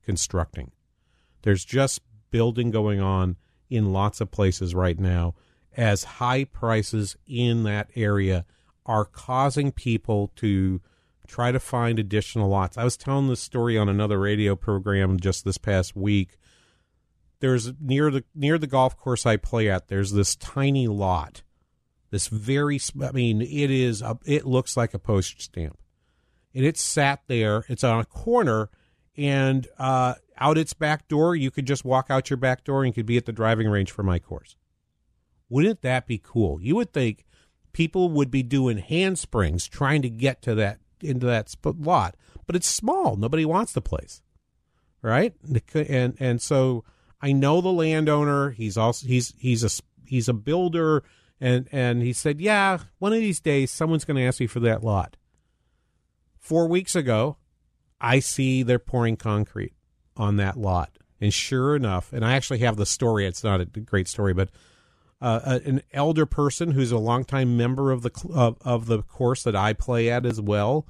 constructing. 0.04 0.72
There's 1.44 1.64
just 1.64 2.02
building 2.32 2.72
going 2.72 3.00
on 3.02 3.38
in 3.70 3.94
lots 3.94 4.20
of 4.20 4.32
places 4.32 4.74
right 4.74 4.98
now 5.00 5.36
as 5.78 6.04
high 6.04 6.44
prices 6.46 7.16
in 7.28 7.62
that 7.66 7.90
area 7.96 8.46
are 8.86 9.06
causing 9.06 9.72
people 9.72 10.32
to 10.36 10.82
try 11.28 11.52
to 11.52 11.60
find 11.60 12.00
additional 12.00 12.50
lots. 12.50 12.78
I 12.78 12.84
was 12.84 12.98
telling 12.98 13.28
this 13.28 13.40
story 13.40 13.78
on 13.78 13.90
another 13.90 14.20
radio 14.20 14.56
program 14.56 15.20
just 15.20 15.46
this 15.46 15.58
past 15.58 15.96
week. 15.96 16.38
There's 17.40 17.74
near 17.80 18.12
the 18.12 18.24
near 18.36 18.58
the 18.58 18.68
golf 18.68 18.98
course 18.98 19.26
I 19.26 19.38
play 19.38 19.70
at. 19.70 19.88
There's 19.88 20.12
this 20.12 20.36
tiny 20.36 20.88
lot. 20.88 21.44
This 22.10 22.28
very 22.28 22.80
I 23.02 23.12
mean 23.12 23.42
it 23.42 23.72
is 23.72 24.02
a, 24.02 24.18
it 24.26 24.46
looks 24.46 24.78
like 24.78 24.94
a 24.94 25.00
postage 25.00 25.44
stamp. 25.44 25.78
And 26.54 26.64
it's 26.66 26.82
sat 26.82 27.24
there. 27.28 27.66
It's 27.68 27.84
on 27.84 28.00
a 28.00 28.06
corner 28.06 28.70
and 29.18 29.68
uh, 29.78 30.16
out 30.38 30.58
its 30.58 30.74
back 30.74 31.08
door, 31.08 31.36
you 31.36 31.52
could 31.52 31.66
just 31.66 31.86
walk 31.86 32.08
out 32.10 32.30
your 32.30 32.38
back 32.38 32.64
door 32.64 32.84
and 32.84 32.88
you 32.88 32.94
could 32.94 33.06
be 33.06 33.18
at 33.18 33.26
the 33.26 33.32
driving 33.32 33.68
range 33.70 33.92
for 33.92 34.04
my 34.04 34.20
course. 34.20 34.56
Wouldn't 35.50 35.82
that 35.82 36.08
be 36.08 36.20
cool? 36.24 36.60
You 36.62 36.76
would 36.76 36.94
think 36.94 37.26
people 37.74 38.10
would 38.10 38.32
be 38.32 38.44
doing 38.44 38.78
handsprings 38.78 39.68
trying 39.68 40.02
to 40.04 40.10
get 40.10 40.42
to 40.44 40.56
that 40.56 40.80
into 41.02 41.26
that 41.26 41.54
lot, 41.64 42.16
but 42.48 42.56
it's 42.56 42.68
small. 42.68 43.18
Nobody 43.18 43.46
wants 43.46 43.74
the 43.74 43.82
place, 43.82 44.22
right? 45.02 45.34
And 45.74 46.16
and 46.20 46.42
so 46.42 46.86
I 47.22 47.34
know 47.34 47.62
the 47.62 47.70
landowner. 47.70 48.52
He's 48.52 48.78
also 48.78 49.08
he's 49.08 49.34
he's 49.38 49.64
a 49.64 49.84
he's 50.06 50.30
a 50.30 50.34
builder, 50.34 51.04
and 51.42 51.68
and 51.72 52.02
he 52.02 52.14
said, 52.14 52.40
yeah, 52.40 52.80
one 53.00 53.14
of 53.14 53.20
these 53.20 53.40
days 53.40 53.72
someone's 53.72 54.06
going 54.06 54.18
to 54.18 54.24
ask 54.24 54.40
me 54.40 54.48
for 54.48 54.60
that 54.62 54.84
lot. 54.84 55.18
Four 56.40 56.68
weeks 56.68 56.96
ago, 56.96 57.38
I 58.00 58.20
see 58.20 58.64
they're 58.64 58.80
pouring 58.80 59.18
concrete 59.18 59.74
on 60.16 60.38
that 60.38 60.58
lot, 60.58 60.98
and 61.20 61.34
sure 61.34 61.76
enough, 61.76 62.14
and 62.14 62.24
I 62.24 62.34
actually 62.34 62.60
have 62.60 62.78
the 62.78 62.86
story. 62.86 63.26
It's 63.26 63.44
not 63.44 63.62
a 63.62 63.66
great 63.66 64.08
story, 64.08 64.34
but 64.34 64.50
uh, 65.24 65.60
an 65.66 65.82
elder 65.94 66.26
person 66.26 66.72
who's 66.72 66.92
a 66.92 66.98
longtime 66.98 67.56
member 67.56 67.92
of 67.92 68.02
the 68.02 68.12
of, 68.34 68.58
of 68.62 68.88
the 68.88 69.02
course 69.04 69.42
that 69.44 69.56
I 69.56 69.72
play 69.72 70.10
at 70.12 70.26
as 70.26 70.42
well 70.42 70.86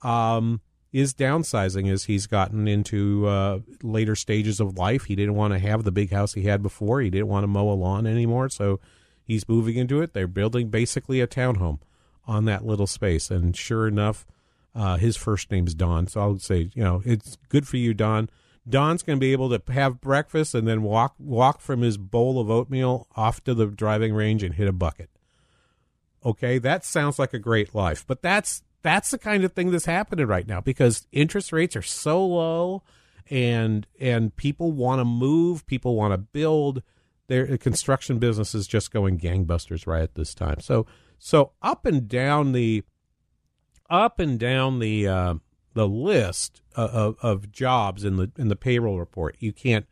um, 0.00 0.62
is 0.90 1.12
downsizing 1.12 1.92
as 1.92 2.04
he's 2.04 2.26
gotten 2.26 2.66
into 2.66 3.26
uh, 3.26 3.58
later 3.82 4.16
stages 4.16 4.58
of 4.58 4.78
life. 4.78 5.04
He 5.04 5.14
didn't 5.14 5.34
want 5.34 5.52
to 5.52 5.58
have 5.58 5.84
the 5.84 5.92
big 5.92 6.12
house 6.12 6.32
he 6.32 6.44
had 6.44 6.62
before. 6.62 7.02
He 7.02 7.10
didn't 7.10 7.28
want 7.28 7.44
to 7.44 7.48
mow 7.48 7.68
a 7.68 7.74
lawn 7.74 8.06
anymore, 8.06 8.48
so 8.48 8.80
he's 9.22 9.46
moving 9.48 9.76
into 9.76 10.00
it. 10.00 10.14
They're 10.14 10.26
building 10.26 10.70
basically 10.70 11.20
a 11.20 11.26
townhome 11.26 11.80
on 12.26 12.46
that 12.46 12.64
little 12.64 12.86
space, 12.86 13.30
and 13.30 13.54
sure 13.54 13.86
enough, 13.86 14.24
uh, 14.74 14.96
his 14.96 15.18
first 15.18 15.50
name's 15.50 15.74
Don. 15.74 16.06
So 16.06 16.20
I'll 16.22 16.38
say, 16.38 16.70
you 16.74 16.82
know, 16.82 17.02
it's 17.04 17.36
good 17.50 17.68
for 17.68 17.76
you, 17.76 17.92
Don. 17.92 18.30
Don's 18.68 19.02
going 19.02 19.18
to 19.18 19.20
be 19.20 19.32
able 19.32 19.56
to 19.56 19.72
have 19.72 20.00
breakfast 20.00 20.54
and 20.54 20.66
then 20.66 20.82
walk 20.82 21.14
walk 21.18 21.60
from 21.60 21.82
his 21.82 21.96
bowl 21.96 22.40
of 22.40 22.50
oatmeal 22.50 23.06
off 23.14 23.44
to 23.44 23.54
the 23.54 23.66
driving 23.66 24.14
range 24.14 24.42
and 24.42 24.54
hit 24.54 24.68
a 24.68 24.72
bucket. 24.72 25.10
Okay, 26.24 26.58
that 26.58 26.84
sounds 26.84 27.18
like 27.18 27.34
a 27.34 27.38
great 27.38 27.74
life, 27.74 28.04
but 28.06 28.22
that's 28.22 28.62
that's 28.82 29.10
the 29.10 29.18
kind 29.18 29.44
of 29.44 29.52
thing 29.52 29.70
that's 29.70 29.84
happening 29.84 30.26
right 30.26 30.46
now 30.46 30.60
because 30.60 31.06
interest 31.12 31.52
rates 31.52 31.76
are 31.76 31.82
so 31.82 32.24
low 32.24 32.82
and 33.30 33.86
and 34.00 34.34
people 34.36 34.72
want 34.72 35.00
to 35.00 35.04
move, 35.04 35.66
people 35.66 35.96
want 35.96 36.12
to 36.12 36.18
build. 36.18 36.82
Their 37.26 37.56
construction 37.56 38.18
business 38.18 38.54
is 38.54 38.66
just 38.66 38.92
going 38.92 39.18
gangbusters 39.18 39.86
right 39.86 40.02
at 40.02 40.14
this 40.14 40.34
time. 40.34 40.60
So 40.60 40.86
so 41.18 41.52
up 41.62 41.86
and 41.86 42.08
down 42.08 42.52
the 42.52 42.82
up 43.88 44.20
and 44.20 44.38
down 44.38 44.78
the 44.78 45.08
uh, 45.08 45.34
the 45.74 45.86
list 45.86 46.62
uh, 46.76 46.88
of, 46.92 47.16
of 47.20 47.52
jobs 47.52 48.04
in 48.04 48.16
the 48.16 48.30
in 48.36 48.48
the 48.48 48.56
payroll 48.56 48.98
report. 48.98 49.36
You 49.38 49.52
can't, 49.52 49.86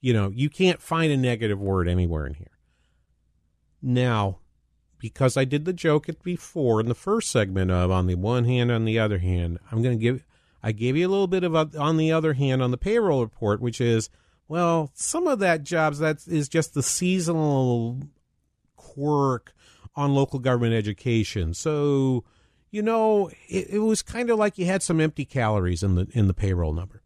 you 0.00 0.12
know, 0.12 0.30
you 0.34 0.50
can't 0.50 0.82
find 0.82 1.10
a 1.10 1.16
negative 1.16 1.58
word 1.58 1.88
anywhere 1.88 2.26
in 2.26 2.34
here. 2.34 2.58
Now, 3.80 4.38
because 4.98 5.36
I 5.36 5.44
did 5.44 5.64
the 5.64 5.72
joke 5.72 6.08
it 6.08 6.22
before 6.22 6.80
in 6.80 6.88
the 6.88 6.94
first 6.94 7.30
segment 7.30 7.70
of 7.70 7.90
on 7.90 8.06
the 8.06 8.16
one 8.16 8.44
hand, 8.44 8.70
on 8.70 8.84
the 8.84 8.98
other 8.98 9.18
hand, 9.18 9.58
I'm 9.70 9.82
going 9.82 9.96
to 9.96 10.02
give 10.02 10.24
I 10.62 10.72
gave 10.72 10.96
you 10.96 11.06
a 11.06 11.10
little 11.10 11.28
bit 11.28 11.44
of 11.44 11.54
a, 11.54 11.70
on 11.78 11.96
the 11.96 12.12
other 12.12 12.34
hand 12.34 12.62
on 12.62 12.72
the 12.72 12.76
payroll 12.76 13.22
report, 13.22 13.60
which 13.60 13.80
is 13.80 14.10
well, 14.48 14.90
some 14.94 15.26
of 15.26 15.38
that 15.40 15.62
jobs 15.62 15.98
that 15.98 16.26
is 16.26 16.48
just 16.48 16.74
the 16.74 16.82
seasonal 16.82 18.00
quirk 18.76 19.52
on 19.94 20.14
local 20.14 20.38
government 20.38 20.74
education. 20.74 21.52
So 21.54 22.24
you 22.70 22.82
know, 22.82 23.30
it, 23.48 23.70
it 23.70 23.78
was 23.78 24.02
kind 24.02 24.30
of 24.30 24.38
like 24.38 24.58
you 24.58 24.66
had 24.66 24.82
some 24.82 25.00
empty 25.00 25.24
calories 25.24 25.82
in 25.82 25.94
the 25.94 26.06
in 26.12 26.26
the 26.26 26.34
payroll 26.34 26.72
number. 26.72 27.02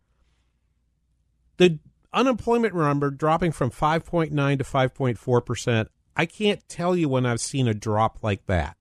The 1.58 1.78
unemployment 2.12 2.74
number 2.74 3.10
dropping 3.10 3.52
from 3.52 3.70
5.9 3.70 4.58
to 4.58 4.64
5.4 4.64 5.46
percent. 5.46 5.90
I 6.16 6.26
can't 6.26 6.66
tell 6.68 6.96
you 6.96 7.08
when 7.08 7.24
I've 7.24 7.40
seen 7.40 7.68
a 7.68 7.74
drop 7.74 8.18
like 8.22 8.46
that. 8.46 8.76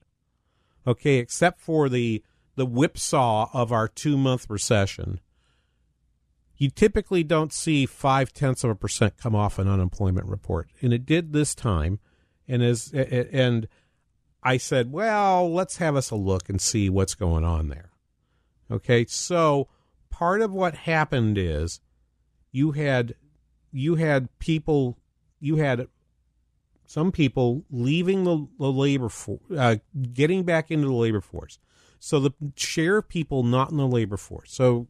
Okay, 0.86 1.17
except 1.17 1.60
for 1.60 1.88
the 1.88 2.24
the 2.56 2.65
whipsaw 2.65 3.50
of 3.54 3.72
our 3.72 3.88
two 3.88 4.17
month 4.17 4.50
recession. 4.50 5.20
You 6.58 6.70
typically 6.70 7.24
don't 7.24 7.54
see 7.54 7.86
five 7.86 8.34
tenths 8.34 8.63
of 8.63 8.70
a 8.70 8.76
percent 8.76 9.17
come 9.17 9.36
off 9.36 9.58
an 9.58 9.67
unemployment 9.67 10.28
report, 10.28 10.70
and 10.82 10.94
it 10.94 11.06
did 11.06 11.34
this 11.34 11.56
time. 11.56 12.00
And 12.48 12.62
as 12.62 12.91
and 12.94 13.67
I 14.43 14.58
said, 14.58 14.91
well, 14.91 15.51
let's 15.51 15.77
have 15.77 15.95
us 15.95 16.10
a 16.10 16.15
look 16.15 16.49
and 16.49 16.60
see 16.60 16.89
what's 16.89 17.15
going 17.15 17.43
on 17.43 17.67
there. 17.67 17.91
Okay, 18.69 19.06
so 19.06 19.67
part 20.10 20.41
of 20.41 20.54
what 20.54 20.73
happened 20.73 21.38
is 21.38 21.82
you 22.51 22.71
had 22.71 23.15
you 23.71 23.95
had 23.95 24.30
people 24.39 24.97
you 25.39 25.58
had 25.58 25.88
some 26.86 27.12
people 27.12 27.63
leaving 27.71 28.25
the, 28.25 28.47
the 28.60 28.71
labor 28.71 29.08
force, 29.10 29.41
uh, 29.58 29.77
getting 30.13 30.43
back 30.43 30.71
into 30.71 30.88
the 30.88 30.93
labor 30.93 31.21
force. 31.21 31.58
So 31.99 32.19
the 32.19 32.32
share 32.56 32.97
of 32.97 33.08
people 33.08 33.43
not 33.43 33.71
in 33.71 33.77
the 33.77 33.88
labor 33.88 34.17
force. 34.17 34.51
So 34.51 34.88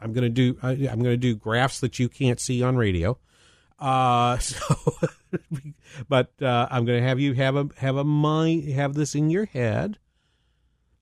I'm 0.00 0.12
going 0.12 0.22
to 0.22 0.28
do 0.30 0.58
I, 0.62 0.70
I'm 0.70 1.02
going 1.02 1.14
to 1.14 1.16
do 1.16 1.34
graphs 1.34 1.80
that 1.80 1.98
you 1.98 2.08
can't 2.08 2.40
see 2.40 2.62
on 2.62 2.76
radio. 2.76 3.18
Uh, 3.78 4.38
so, 4.38 4.74
but 6.08 6.30
uh, 6.40 6.68
I'm 6.70 6.84
going 6.84 7.00
to 7.00 7.06
have 7.06 7.20
you 7.20 7.34
have 7.34 7.56
a 7.56 7.68
have 7.78 7.96
a 7.96 8.04
mind 8.04 8.68
have 8.70 8.94
this 8.94 9.14
in 9.14 9.30
your 9.30 9.46
head. 9.46 9.98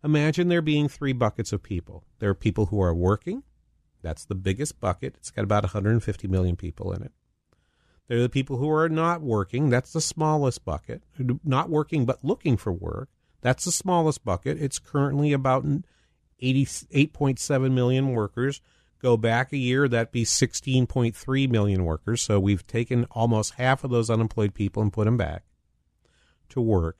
Imagine 0.05 0.49
there 0.49 0.63
being 0.63 0.89
three 0.89 1.13
buckets 1.13 1.53
of 1.53 1.63
people. 1.63 2.05
There 2.19 2.31
are 2.31 2.35
people 2.35 2.67
who 2.67 2.81
are 2.81 2.95
working. 2.95 3.45
That's 4.03 4.25
the 4.25 4.35
biggest 4.35 4.81
bucket. 4.81 5.15
It's 5.17 5.31
got 5.31 5.45
about 5.45 5.63
150 5.63 6.27
million 6.27 6.57
people 6.57 6.93
in 6.93 7.03
it. 7.03 7.13
There 8.09 8.19
are 8.19 8.23
the 8.23 8.29
people 8.29 8.57
who 8.57 8.69
are 8.71 8.89
not 8.89 9.23
working. 9.23 9.71
That's 9.71 9.93
the 9.93 10.01
smallest 10.01 10.65
bucket. 10.65 11.05
Not 11.45 11.71
working 11.71 12.05
but 12.05 12.25
looking 12.25 12.57
for 12.57 12.73
work. 12.73 13.09
That's 13.43 13.65
the 13.65 13.73
smallest 13.73 14.25
bucket. 14.25 14.61
It's 14.61 14.79
currently 14.79 15.33
about 15.33 15.65
88.7 16.43 17.73
million 17.73 18.09
workers 18.11 18.61
Go 19.03 19.17
back 19.17 19.53
a 19.53 19.57
year, 19.57 19.89
that'd 19.89 20.13
be 20.13 20.25
16.3 20.25 21.51
million 21.51 21.85
workers. 21.85 22.23
So 22.23 22.39
we've 22.39 22.65
taken 22.67 23.05
almost 23.11 23.55
half 23.55 23.83
of 23.83 23.91
those 23.91 24.09
unemployed 24.09 24.55
people 24.55 24.81
and 24.81 24.93
put 24.93 25.07
them 25.07 25.17
back 25.17 25.43
to 26.51 26.61
work. 26.61 26.99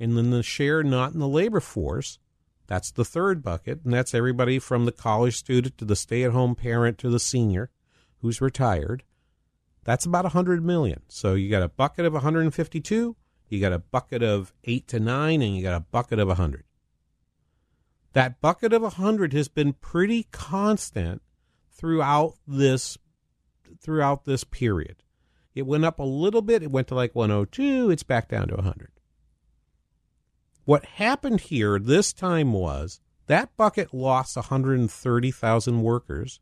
And 0.00 0.16
then 0.16 0.30
the 0.30 0.42
share 0.42 0.82
not 0.82 1.14
in 1.14 1.20
the 1.20 1.28
labor 1.28 1.60
force, 1.60 2.18
that's 2.66 2.90
the 2.90 3.04
third 3.04 3.44
bucket. 3.44 3.82
And 3.84 3.94
that's 3.94 4.12
everybody 4.12 4.58
from 4.58 4.86
the 4.86 4.92
college 4.92 5.36
student 5.36 5.78
to 5.78 5.84
the 5.84 5.94
stay 5.94 6.24
at 6.24 6.32
home 6.32 6.56
parent 6.56 6.98
to 6.98 7.10
the 7.10 7.20
senior 7.20 7.70
who's 8.20 8.40
retired. 8.40 9.04
That's 9.84 10.04
about 10.04 10.24
100 10.24 10.64
million. 10.64 11.02
So 11.06 11.34
you 11.34 11.48
got 11.48 11.62
a 11.62 11.68
bucket 11.68 12.06
of 12.06 12.12
152, 12.14 13.16
you 13.48 13.60
got 13.60 13.72
a 13.72 13.78
bucket 13.78 14.24
of 14.24 14.52
8 14.64 14.88
to 14.88 14.98
9, 14.98 15.42
and 15.42 15.56
you 15.56 15.62
got 15.62 15.76
a 15.76 15.80
bucket 15.80 16.18
of 16.18 16.26
100. 16.26 16.64
That 18.14 18.40
bucket 18.40 18.72
of 18.72 18.82
100 18.82 19.32
has 19.32 19.46
been 19.46 19.74
pretty 19.74 20.24
constant 20.32 21.22
throughout 21.76 22.34
this 22.46 22.96
throughout 23.80 24.24
this 24.24 24.44
period. 24.44 25.02
It 25.54 25.66
went 25.66 25.84
up 25.84 25.98
a 25.98 26.04
little 26.04 26.42
bit. 26.42 26.62
It 26.62 26.70
went 26.70 26.88
to 26.88 26.94
like 26.94 27.14
102. 27.14 27.90
It's 27.90 28.02
back 28.02 28.28
down 28.28 28.48
to 28.48 28.56
100. 28.56 28.90
What 30.64 30.84
happened 30.84 31.42
here 31.42 31.78
this 31.78 32.12
time 32.12 32.52
was 32.52 33.00
that 33.26 33.56
bucket 33.56 33.94
lost 33.94 34.36
130,000 34.36 35.82
workers. 35.82 36.40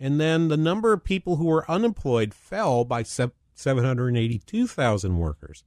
And 0.00 0.20
then 0.20 0.48
the 0.48 0.56
number 0.56 0.92
of 0.92 1.04
people 1.04 1.36
who 1.36 1.46
were 1.46 1.70
unemployed 1.70 2.34
fell 2.34 2.84
by 2.84 3.02
782,000 3.02 5.18
workers, 5.18 5.64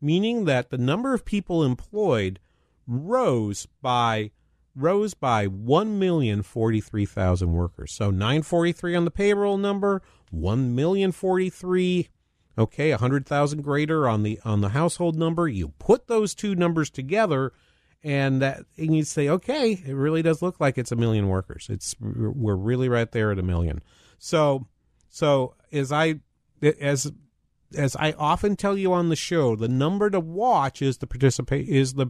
meaning 0.00 0.44
that 0.44 0.70
the 0.70 0.78
number 0.78 1.14
of 1.14 1.24
people 1.24 1.64
employed 1.64 2.40
rose 2.86 3.66
by 3.80 4.30
rose 4.76 5.14
by 5.14 5.46
1,043,000 5.46 7.48
workers. 7.48 7.92
So 7.92 8.10
943 8.10 8.94
on 8.94 9.04
the 9.04 9.10
payroll 9.10 9.58
number, 9.58 10.02
1,043 10.30 12.08
okay, 12.58 12.90
100,000 12.90 13.62
greater 13.62 14.08
on 14.08 14.22
the 14.22 14.38
on 14.44 14.60
the 14.60 14.70
household 14.70 15.16
number. 15.16 15.48
You 15.48 15.68
put 15.78 16.06
those 16.06 16.34
two 16.34 16.54
numbers 16.54 16.90
together 16.90 17.52
and 18.02 18.40
that 18.42 18.64
and 18.76 18.94
you 18.94 19.04
say, 19.04 19.28
okay, 19.28 19.72
it 19.72 19.94
really 19.94 20.22
does 20.22 20.42
look 20.42 20.60
like 20.60 20.78
it's 20.78 20.92
a 20.92 20.96
million 20.96 21.28
workers. 21.28 21.68
It's 21.70 21.94
we're 22.00 22.56
really 22.56 22.88
right 22.88 23.10
there 23.10 23.32
at 23.32 23.38
a 23.38 23.42
million. 23.42 23.82
So, 24.18 24.66
so 25.08 25.54
as 25.72 25.92
I 25.92 26.20
as 26.62 27.12
as 27.76 27.96
I 27.96 28.12
often 28.12 28.56
tell 28.56 28.76
you 28.76 28.92
on 28.92 29.08
the 29.08 29.16
show, 29.16 29.56
the 29.56 29.68
number 29.68 30.10
to 30.10 30.20
watch 30.20 30.82
is 30.82 30.98
the 30.98 31.06
participate 31.06 31.68
is 31.68 31.94
the 31.94 32.08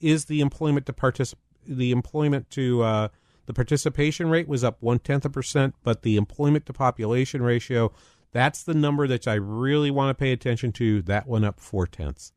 is 0.00 0.26
the 0.26 0.40
employment 0.40 0.86
to 0.86 0.92
participate 0.92 1.44
the 1.66 1.92
employment 1.92 2.50
to 2.50 2.82
uh, 2.82 3.08
the 3.46 3.54
participation 3.54 4.28
rate 4.30 4.48
was 4.48 4.62
up 4.64 4.78
one 4.80 4.98
tenth 4.98 5.24
of 5.24 5.32
a 5.32 5.34
percent, 5.34 5.74
but 5.82 6.02
the 6.02 6.16
employment 6.16 6.66
to 6.66 6.72
population 6.72 7.42
ratio 7.42 7.92
that's 8.32 8.62
the 8.62 8.74
number 8.74 9.06
that 9.08 9.26
I 9.26 9.34
really 9.34 9.90
want 9.90 10.16
to 10.16 10.20
pay 10.20 10.32
attention 10.32 10.72
to. 10.72 11.02
That 11.02 11.26
went 11.26 11.44
up 11.44 11.60
four 11.60 11.86
tenths. 11.86 12.32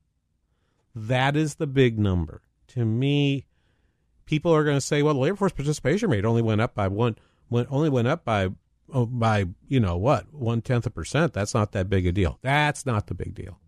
That 0.95 1.35
is 1.35 1.55
the 1.55 1.67
big 1.67 1.99
number 1.99 2.41
to 2.69 2.85
me. 2.85 3.45
People 4.25 4.53
are 4.53 4.63
going 4.63 4.77
to 4.77 4.81
say, 4.81 5.03
"Well, 5.03 5.13
the 5.13 5.19
labor 5.19 5.35
force 5.35 5.51
participation 5.51 6.09
rate 6.09 6.25
only 6.25 6.41
went 6.41 6.61
up 6.61 6.73
by 6.73 6.87
one, 6.87 7.17
went 7.49 7.67
only 7.71 7.89
went 7.89 8.07
up 8.07 8.23
by 8.25 8.49
oh, 8.91 9.05
by 9.05 9.45
you 9.67 9.79
know 9.79 9.97
what 9.97 10.33
one 10.33 10.61
tenth 10.61 10.85
of 10.85 10.95
percent. 10.95 11.33
That's 11.33 11.53
not 11.53 11.71
that 11.73 11.89
big 11.89 12.07
a 12.07 12.11
deal. 12.11 12.39
That's 12.41 12.85
not 12.85 13.07
the 13.07 13.13
big 13.13 13.35
deal. 13.35 13.59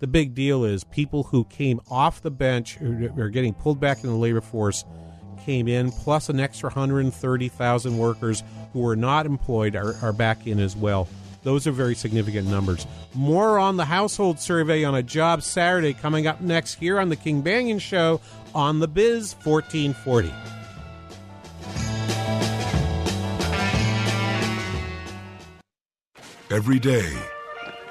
The 0.00 0.06
big 0.06 0.34
deal 0.34 0.64
is 0.64 0.82
people 0.82 1.24
who 1.24 1.44
came 1.44 1.78
off 1.90 2.22
the 2.22 2.30
bench 2.30 2.80
or 2.80 3.12
are 3.18 3.28
getting 3.28 3.52
pulled 3.52 3.78
back 3.78 4.02
in 4.02 4.08
the 4.08 4.16
labor 4.16 4.40
force 4.40 4.84
came 5.44 5.68
in, 5.68 5.90
plus 5.90 6.28
an 6.28 6.40
extra 6.40 6.68
130,000 6.68 7.98
workers 7.98 8.42
who 8.72 8.80
were 8.80 8.96
not 8.96 9.26
employed 9.26 9.76
are, 9.76 9.94
are 10.02 10.12
back 10.12 10.46
in 10.46 10.58
as 10.58 10.74
well. 10.74 11.08
Those 11.42 11.66
are 11.66 11.72
very 11.72 11.94
significant 11.94 12.48
numbers. 12.48 12.86
More 13.14 13.58
on 13.58 13.76
the 13.76 13.84
household 13.84 14.38
survey 14.38 14.84
on 14.84 14.94
a 14.94 15.02
job 15.02 15.42
Saturday 15.42 15.94
coming 15.94 16.26
up 16.26 16.40
next 16.40 16.74
here 16.74 16.98
on 16.98 17.08
the 17.08 17.16
King 17.16 17.42
Banaian 17.42 17.80
Show 17.80 18.20
on 18.54 18.78
the 18.78 18.88
Biz 18.88 19.34
1440. 19.44 20.32
Every 26.50 26.78
day, 26.78 27.16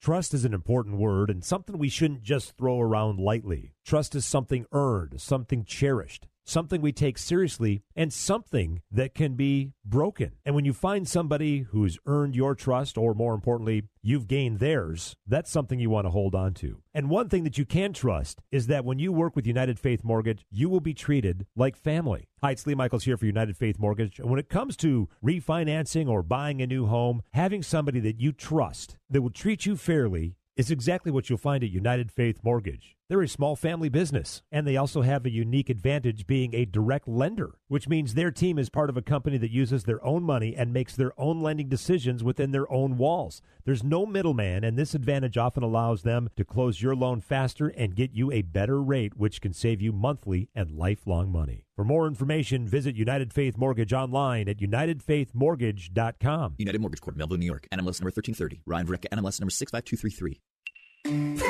Trust 0.00 0.32
is 0.32 0.46
an 0.46 0.54
important 0.54 0.96
word 0.96 1.28
and 1.28 1.44
something 1.44 1.76
we 1.76 1.90
shouldn't 1.90 2.22
just 2.22 2.56
throw 2.56 2.80
around 2.80 3.20
lightly. 3.20 3.74
Trust 3.84 4.14
is 4.14 4.24
something 4.24 4.64
earned, 4.72 5.20
something 5.20 5.62
cherished 5.62 6.26
something 6.50 6.82
we 6.82 6.92
take 6.92 7.16
seriously, 7.16 7.82
and 7.94 8.12
something 8.12 8.82
that 8.90 9.14
can 9.14 9.34
be 9.34 9.72
broken. 9.84 10.32
And 10.44 10.54
when 10.54 10.64
you 10.64 10.72
find 10.72 11.06
somebody 11.06 11.60
who's 11.60 11.98
earned 12.06 12.34
your 12.34 12.54
trust, 12.54 12.98
or 12.98 13.14
more 13.14 13.34
importantly, 13.34 13.84
you've 14.02 14.26
gained 14.26 14.58
theirs, 14.58 15.14
that's 15.26 15.50
something 15.50 15.78
you 15.78 15.90
want 15.90 16.06
to 16.06 16.10
hold 16.10 16.34
on 16.34 16.54
to. 16.54 16.82
And 16.92 17.08
one 17.08 17.28
thing 17.28 17.44
that 17.44 17.56
you 17.56 17.64
can 17.64 17.92
trust 17.92 18.40
is 18.50 18.66
that 18.66 18.84
when 18.84 18.98
you 18.98 19.12
work 19.12 19.36
with 19.36 19.46
United 19.46 19.78
Faith 19.78 20.02
Mortgage, 20.02 20.44
you 20.50 20.68
will 20.68 20.80
be 20.80 20.94
treated 20.94 21.46
like 21.54 21.76
family. 21.76 22.28
Hi, 22.42 22.50
it's 22.50 22.66
Lee 22.66 22.74
Michaels 22.74 23.04
here 23.04 23.16
for 23.16 23.26
United 23.26 23.56
Faith 23.56 23.78
Mortgage. 23.78 24.18
And 24.18 24.28
when 24.28 24.40
it 24.40 24.48
comes 24.48 24.76
to 24.78 25.08
refinancing 25.24 26.08
or 26.08 26.22
buying 26.22 26.60
a 26.60 26.66
new 26.66 26.86
home, 26.86 27.22
having 27.32 27.62
somebody 27.62 28.00
that 28.00 28.20
you 28.20 28.32
trust 28.32 28.96
that 29.08 29.22
will 29.22 29.30
treat 29.30 29.66
you 29.66 29.76
fairly 29.76 30.34
is 30.56 30.70
exactly 30.70 31.12
what 31.12 31.28
you'll 31.28 31.38
find 31.38 31.62
at 31.62 31.70
United 31.70 32.10
Faith 32.10 32.40
Mortgage. 32.42 32.96
They're 33.10 33.20
a 33.22 33.28
small 33.28 33.56
family 33.56 33.88
business, 33.88 34.42
and 34.52 34.64
they 34.64 34.76
also 34.76 35.02
have 35.02 35.26
a 35.26 35.32
unique 35.32 35.68
advantage 35.68 36.28
being 36.28 36.54
a 36.54 36.64
direct 36.64 37.08
lender, 37.08 37.56
which 37.66 37.88
means 37.88 38.14
their 38.14 38.30
team 38.30 38.56
is 38.56 38.70
part 38.70 38.88
of 38.88 38.96
a 38.96 39.02
company 39.02 39.36
that 39.38 39.50
uses 39.50 39.82
their 39.82 40.00
own 40.06 40.22
money 40.22 40.54
and 40.56 40.72
makes 40.72 40.94
their 40.94 41.10
own 41.20 41.42
lending 41.42 41.68
decisions 41.68 42.22
within 42.22 42.52
their 42.52 42.72
own 42.72 42.98
walls. 42.98 43.42
There's 43.64 43.82
no 43.82 44.06
middleman, 44.06 44.62
and 44.62 44.78
this 44.78 44.94
advantage 44.94 45.36
often 45.36 45.64
allows 45.64 46.02
them 46.02 46.30
to 46.36 46.44
close 46.44 46.80
your 46.80 46.94
loan 46.94 47.20
faster 47.20 47.66
and 47.66 47.96
get 47.96 48.12
you 48.12 48.30
a 48.30 48.42
better 48.42 48.80
rate, 48.80 49.16
which 49.16 49.40
can 49.40 49.52
save 49.52 49.82
you 49.82 49.90
monthly 49.90 50.48
and 50.54 50.70
lifelong 50.70 51.32
money. 51.32 51.64
For 51.74 51.84
more 51.84 52.06
information, 52.06 52.68
visit 52.68 52.94
United 52.94 53.32
Faith 53.32 53.58
Mortgage 53.58 53.92
online 53.92 54.48
at 54.48 54.58
unitedfaithmortgage.com. 54.58 56.54
United 56.58 56.80
Mortgage 56.80 57.00
Corp, 57.00 57.16
Melville, 57.16 57.38
New 57.38 57.46
York. 57.46 57.66
NMLS 57.72 58.00
number 58.00 58.12
1330. 58.14 58.60
Ryan 58.66 58.86
Verrecka, 58.86 59.08
NMLS 59.08 59.40
number 59.40 59.50
65233. 59.50 61.49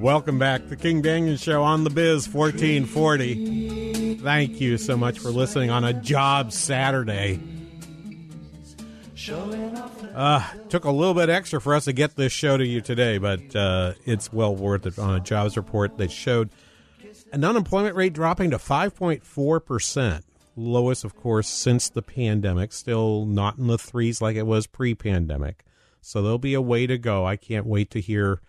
Welcome 0.00 0.38
back 0.38 0.66
to 0.70 0.76
King 0.76 1.02
Banaian 1.02 1.38
Show 1.38 1.62
on 1.62 1.84
the 1.84 1.90
Biz 1.90 2.26
1440. 2.26 4.14
Thank 4.14 4.58
you 4.58 4.78
so 4.78 4.96
much 4.96 5.18
for 5.18 5.28
listening 5.28 5.68
on 5.68 5.84
a 5.84 5.92
job 5.92 6.52
Saturday. 6.52 7.38
Uh, 10.14 10.48
took 10.70 10.86
a 10.86 10.90
little 10.90 11.12
bit 11.12 11.28
extra 11.28 11.60
for 11.60 11.74
us 11.74 11.84
to 11.84 11.92
get 11.92 12.16
this 12.16 12.32
show 12.32 12.56
to 12.56 12.66
you 12.66 12.80
today, 12.80 13.18
but 13.18 13.54
uh, 13.54 13.92
it's 14.06 14.32
well 14.32 14.56
worth 14.56 14.86
it 14.86 14.98
on 14.98 15.16
a 15.16 15.20
jobs 15.20 15.58
report 15.58 15.98
that 15.98 16.10
showed 16.10 16.48
an 17.34 17.44
unemployment 17.44 17.94
rate 17.94 18.14
dropping 18.14 18.52
to 18.52 18.56
5.4%. 18.56 20.22
Lowest, 20.56 21.04
of 21.04 21.14
course, 21.14 21.46
since 21.46 21.90
the 21.90 22.00
pandemic. 22.00 22.72
Still 22.72 23.26
not 23.26 23.58
in 23.58 23.66
the 23.66 23.76
threes 23.76 24.22
like 24.22 24.36
it 24.36 24.46
was 24.46 24.66
pre 24.66 24.94
pandemic. 24.94 25.62
So 26.00 26.22
there'll 26.22 26.38
be 26.38 26.54
a 26.54 26.62
way 26.62 26.86
to 26.86 26.96
go. 26.96 27.26
I 27.26 27.36
can't 27.36 27.66
wait 27.66 27.90
to 27.90 28.00
hear 28.00 28.40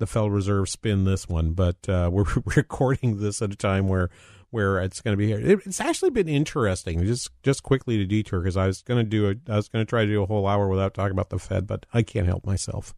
the 0.00 0.06
Federal 0.06 0.30
Reserve 0.30 0.68
spin 0.68 1.04
this 1.04 1.28
one, 1.28 1.52
but 1.52 1.88
uh, 1.88 2.10
we're 2.12 2.24
recording 2.56 3.18
this 3.18 3.40
at 3.40 3.52
a 3.52 3.56
time 3.56 3.86
where 3.86 4.10
where 4.50 4.80
it's 4.80 5.00
going 5.00 5.12
to 5.12 5.16
be 5.16 5.28
here. 5.28 5.38
It, 5.38 5.60
it's 5.64 5.80
actually 5.80 6.10
been 6.10 6.28
interesting. 6.28 7.04
Just 7.04 7.30
just 7.44 7.62
quickly 7.62 7.98
to 7.98 8.06
detour 8.06 8.40
because 8.40 8.56
I 8.56 8.66
was 8.66 8.82
going 8.82 8.98
to 8.98 9.08
do 9.08 9.28
a 9.28 9.52
I 9.52 9.56
was 9.56 9.68
going 9.68 9.84
to 9.84 9.88
try 9.88 10.04
to 10.04 10.10
do 10.10 10.22
a 10.22 10.26
whole 10.26 10.48
hour 10.48 10.68
without 10.68 10.94
talking 10.94 11.12
about 11.12 11.30
the 11.30 11.38
Fed, 11.38 11.68
but 11.68 11.86
I 11.94 12.02
can't 12.02 12.26
help 12.26 12.44
myself. 12.44 12.94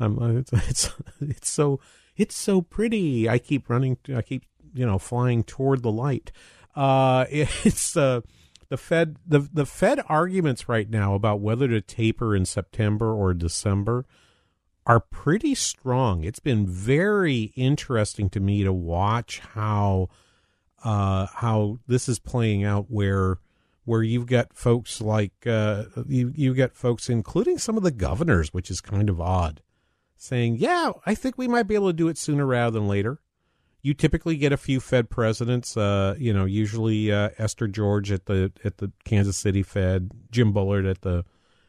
Um, 0.00 0.38
it's, 0.38 0.52
it's 0.68 0.90
it's 1.20 1.48
so 1.48 1.78
it's 2.16 2.34
so 2.34 2.62
pretty. 2.62 3.28
I 3.28 3.38
keep 3.38 3.70
running. 3.70 3.98
I 4.14 4.22
keep 4.22 4.44
you 4.74 4.84
know 4.84 4.98
flying 4.98 5.44
toward 5.44 5.82
the 5.82 5.92
light. 5.92 6.32
Uh, 6.74 7.26
it's 7.30 7.96
uh, 7.96 8.22
the 8.70 8.78
Fed 8.78 9.16
the 9.26 9.40
the 9.52 9.66
Fed 9.66 10.00
arguments 10.08 10.68
right 10.68 10.88
now 10.88 11.14
about 11.14 11.40
whether 11.40 11.68
to 11.68 11.80
taper 11.80 12.34
in 12.34 12.44
September 12.44 13.12
or 13.12 13.34
December 13.34 14.06
are 14.88 15.00
pretty 15.00 15.54
strong. 15.54 16.24
It's 16.24 16.40
been 16.40 16.66
very 16.66 17.52
interesting 17.54 18.30
to 18.30 18.40
me 18.40 18.64
to 18.64 18.72
watch 18.72 19.40
how 19.40 20.08
uh, 20.82 21.26
how 21.26 21.78
this 21.86 22.08
is 22.08 22.18
playing 22.18 22.64
out 22.64 22.86
where 22.88 23.38
where 23.84 24.02
you've 24.02 24.26
got 24.26 24.54
folks 24.54 25.00
like 25.00 25.46
uh, 25.46 25.84
you 26.06 26.32
you 26.34 26.54
got 26.54 26.72
folks 26.72 27.10
including 27.10 27.58
some 27.58 27.76
of 27.76 27.82
the 27.82 27.90
governors, 27.90 28.54
which 28.54 28.70
is 28.70 28.80
kind 28.80 29.10
of 29.10 29.20
odd, 29.20 29.60
saying, 30.16 30.56
"Yeah, 30.56 30.92
I 31.04 31.14
think 31.14 31.36
we 31.36 31.48
might 31.48 31.68
be 31.68 31.74
able 31.74 31.88
to 31.88 31.92
do 31.92 32.08
it 32.08 32.16
sooner 32.16 32.46
rather 32.46 32.78
than 32.78 32.88
later." 32.88 33.20
You 33.82 33.94
typically 33.94 34.36
get 34.36 34.52
a 34.52 34.56
few 34.56 34.80
Fed 34.80 35.08
presidents, 35.08 35.76
uh, 35.76 36.16
you 36.18 36.32
know, 36.32 36.46
usually 36.46 37.12
uh, 37.12 37.30
Esther 37.38 37.68
George 37.68 38.10
at 38.10 38.24
the 38.24 38.52
at 38.64 38.78
the 38.78 38.90
Kansas 39.04 39.36
City 39.36 39.62
Fed, 39.62 40.12
Jim 40.30 40.52
Bullard 40.52 40.86
at 40.86 41.02
the 41.02 41.26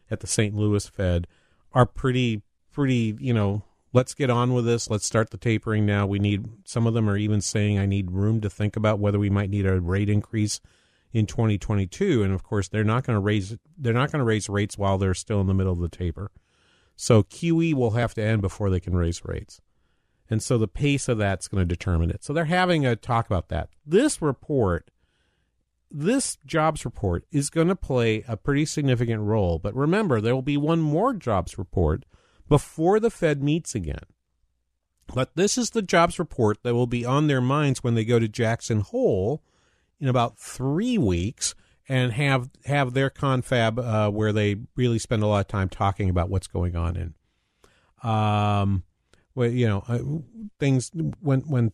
at 0.10 0.22
the 0.22 0.28
St. 0.28 0.56
Louis 0.56 0.88
Fed, 0.88 1.28
are 1.74 1.86
pretty 1.86 2.44
pretty, 2.70 3.18
you 3.20 3.34
know, 3.34 3.64
let's 3.94 4.14
get 4.14 4.30
on 4.30 4.54
with 4.54 4.66
this. 4.66 4.90
Let's 4.90 5.06
start 5.06 5.32
the 5.32 5.38
tapering 5.38 5.86
now. 5.86 6.06
We 6.06 6.20
need 6.20 6.48
some 6.66 6.88
of 6.88 6.94
them 6.94 7.10
are 7.10 7.18
even 7.18 7.42
saying 7.42 7.78
I 7.78 7.86
need 7.86 8.12
room 8.12 8.42
to 8.42 8.50
think 8.50 8.76
about 8.76 9.00
whether 9.00 9.20
we 9.20 9.30
might 9.30 9.50
need 9.50 9.66
a 9.66 9.80
rate 9.80 10.10
increase 10.10 10.60
in 11.12 11.26
2022 11.26 12.22
and 12.22 12.32
of 12.32 12.44
course 12.44 12.68
they're 12.68 12.84
not 12.84 13.04
going 13.04 13.16
to 13.16 13.20
raise 13.20 13.58
they're 13.80 13.94
not 13.94 14.12
going 14.12 14.20
to 14.20 14.26
raise 14.26 14.48
rates 14.48 14.78
while 14.78 15.00
they're 15.00 15.16
still 15.16 15.42
in 15.42 15.48
the 15.48 15.54
middle 15.54 15.74
of 15.74 15.80
the 15.80 15.90
taper. 15.90 16.32
So 16.96 17.24
QE 17.24 17.74
will 17.74 17.92
have 17.92 18.14
to 18.16 18.22
end 18.22 18.42
before 18.42 18.70
they 18.70 18.80
can 18.80 18.96
raise 18.96 19.24
rates. 19.26 19.62
And 20.30 20.44
so 20.44 20.58
the 20.58 20.68
pace 20.68 21.08
of 21.08 21.18
that's 21.18 21.48
going 21.48 21.62
to 21.62 21.66
determine 21.66 22.12
it. 22.12 22.24
So 22.24 22.34
they're 22.34 22.46
having 22.46 22.86
a 22.86 22.96
talk 22.96 23.26
about 23.26 23.48
that. 23.50 23.70
This 23.86 24.22
report 24.22 24.92
this 25.92 26.38
jobs 26.46 26.86
report 26.86 27.26
is 27.32 27.50
going 27.50 27.68
to 27.68 27.76
play 27.76 28.24
a 28.28 28.38
pretty 28.38 28.66
significant 28.66 29.24
role. 29.24 29.58
But 29.58 29.76
remember, 29.76 30.22
there 30.22 30.36
will 30.36 30.44
be 30.44 30.58
one 30.58 30.82
more 30.82 31.14
jobs 31.14 31.58
report 31.58 32.06
before 32.50 33.00
the 33.00 33.12
Fed 33.12 33.42
meets 33.42 33.76
again. 33.76 34.04
But 35.14 35.36
this 35.36 35.58
is 35.58 35.72
the 35.72 35.82
jobs 35.82 36.20
report 36.20 36.62
that 36.64 36.76
will 36.76 36.88
be 36.88 37.06
on 37.06 37.28
their 37.28 37.42
minds 37.42 37.84
when 37.84 37.96
they 37.96 38.06
go 38.06 38.20
to 38.20 38.28
Jackson 38.28 38.82
Hole 38.82 39.42
in 40.00 40.08
about 40.08 40.38
three 40.38 40.98
weeks 40.98 41.56
and 41.88 42.14
have 42.14 42.50
have 42.66 42.94
their 42.94 43.10
confab 43.10 43.80
uh, 43.80 44.10
where 44.12 44.32
they 44.32 44.58
really 44.76 45.00
spend 45.00 45.24
a 45.24 45.28
lot 45.28 45.40
of 45.40 45.48
time 45.48 45.70
talking 45.70 46.10
about 46.10 46.30
what's 46.30 46.48
going 46.48 46.76
on 46.76 46.96
in, 46.96 48.10
um, 48.10 48.84
well, 49.34 49.50
you 49.50 49.68
know, 49.68 49.84
uh, 49.88 50.00
things 50.60 50.92
when 51.20 51.42
when 51.42 51.72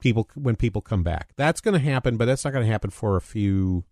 people 0.00 0.28
when 0.34 0.56
people 0.56 0.80
come 0.80 1.02
back. 1.02 1.30
That's 1.36 1.60
going 1.60 1.74
to 1.74 1.84
happen, 1.84 2.16
but 2.16 2.24
that's 2.24 2.44
not 2.44 2.52
going 2.52 2.64
to 2.64 2.72
happen 2.72 2.90
for 2.90 3.16
a 3.16 3.20
few. 3.20 3.84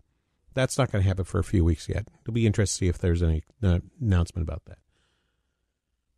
That's 0.55 0.78
not 0.78 0.91
going 0.91 1.03
to 1.03 1.09
happen 1.09 1.24
for 1.24 1.39
a 1.39 1.45
few 1.45 1.62
weeks 1.64 1.87
yet. 1.87 2.09
It'll 2.22 2.32
be 2.32 2.47
interesting 2.47 2.87
to 2.87 2.87
see 2.87 2.89
if 2.89 2.99
there's 2.99 3.22
any 3.22 3.43
uh, 3.62 3.80
announcement 4.01 4.49
about 4.49 4.64
that. 4.64 4.78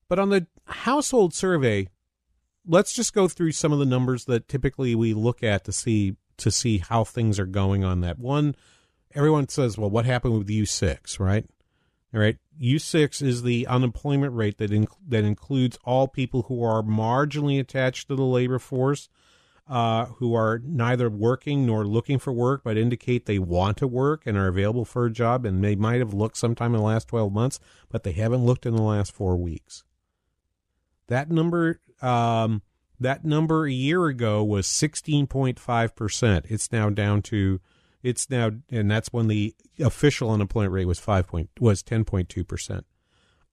But 0.09 0.19
on 0.19 0.31
the 0.31 0.47
household 0.67 1.35
survey, 1.35 1.89
let's 2.67 2.95
just 2.95 3.13
go 3.13 3.29
through 3.29 3.53
some 3.53 3.73
of 3.73 3.79
the 3.79 3.87
numbers 3.87 4.25
that 4.25 4.49
typically 4.49 4.95
we 4.95 5.15
look 5.15 5.43
at 5.43 5.65
to 5.65 5.73
see 5.73 6.17
to 6.39 6.51
see 6.51 6.79
how 6.79 7.03
things 7.03 7.39
are 7.39 7.47
going 7.47 7.85
on 7.85 8.01
that. 8.01 8.19
One, 8.19 8.55
everyone 9.15 9.49
says, 9.49 9.77
"Well, 9.77 9.91
what 9.91 10.05
happened 10.07 10.39
with 10.39 10.49
U6?" 10.49 11.19
Right? 11.19 11.45
All 12.15 12.21
right. 12.21 12.39
U6 12.61 13.23
is 13.23 13.43
the 13.43 13.67
unemployment 13.67 14.35
rate 14.35 14.59
that 14.59 14.71
inc- 14.71 14.97
that 15.07 15.25
includes 15.25 15.79
all 15.85 16.09
people 16.09 16.43
who 16.45 16.63
are 16.63 16.83
marginally 16.83 17.61
attached 17.61 18.09
to 18.09 18.17
the 18.17 18.25
labor 18.25 18.59
force, 18.59 19.11
uh, 19.69 20.07
who 20.07 20.35
are 20.35 20.61
neither 20.65 21.11
working 21.11 21.67
nor 21.67 21.85
looking 21.85 22.19
for 22.19 22.33
work, 22.33 22.63
but 22.65 22.79
indicate 22.79 23.27
they 23.27 23.39
want 23.39 23.77
to 23.77 23.87
work 23.87 24.23
and 24.27 24.39
are 24.39 24.49
available 24.49 24.87
for 24.87 25.05
a 25.05 25.13
job, 25.13 25.45
and 25.45 25.63
they 25.63 25.77
might 25.77 25.99
have 25.99 26.15
looked 26.15 26.39
sometime 26.39 26.75
in 26.75 26.81
the 26.81 26.87
last 26.87 27.09
12 27.09 27.33
months, 27.33 27.61
but 27.91 28.05
they 28.05 28.13
haven't 28.13 28.47
looked 28.47 28.65
in 28.65 28.75
the 28.75 28.83
last 28.83 29.13
four 29.13 29.37
weeks. 29.37 29.85
That 31.09 31.31
number, 31.31 31.81
um, 32.01 32.63
that 33.01 33.25
number 33.25 33.67
a 33.67 33.73
year 33.73 34.07
ago 34.07 34.45
was 34.45 34.67
16.5 34.67 35.97
percent. 35.97 36.47
It's 36.49 36.71
now 36.71 36.91
down 36.91 37.23
to, 37.23 37.61
it's 38.03 38.31
now, 38.31 38.53
and 38.71 38.91
that's 38.91 39.13
when 39.13 39.29
the 39.29 39.55
official 39.81 40.31
unemployment 40.31 40.73
rate 40.73 40.87
was 40.87 40.99
five 40.99 41.27
point 41.27 41.51
was 41.59 41.83
10.2 41.83 42.47
percent. 42.47 42.87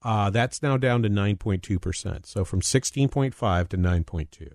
Uh, 0.03 0.29
that's 0.29 0.61
now 0.61 0.77
down 0.77 1.01
to 1.03 1.09
9.2 1.09 1.81
percent. 1.81 2.25
So 2.25 2.45
from 2.45 2.61
16.5 2.61 3.69
to 3.69 3.77
9.2. 3.77 4.51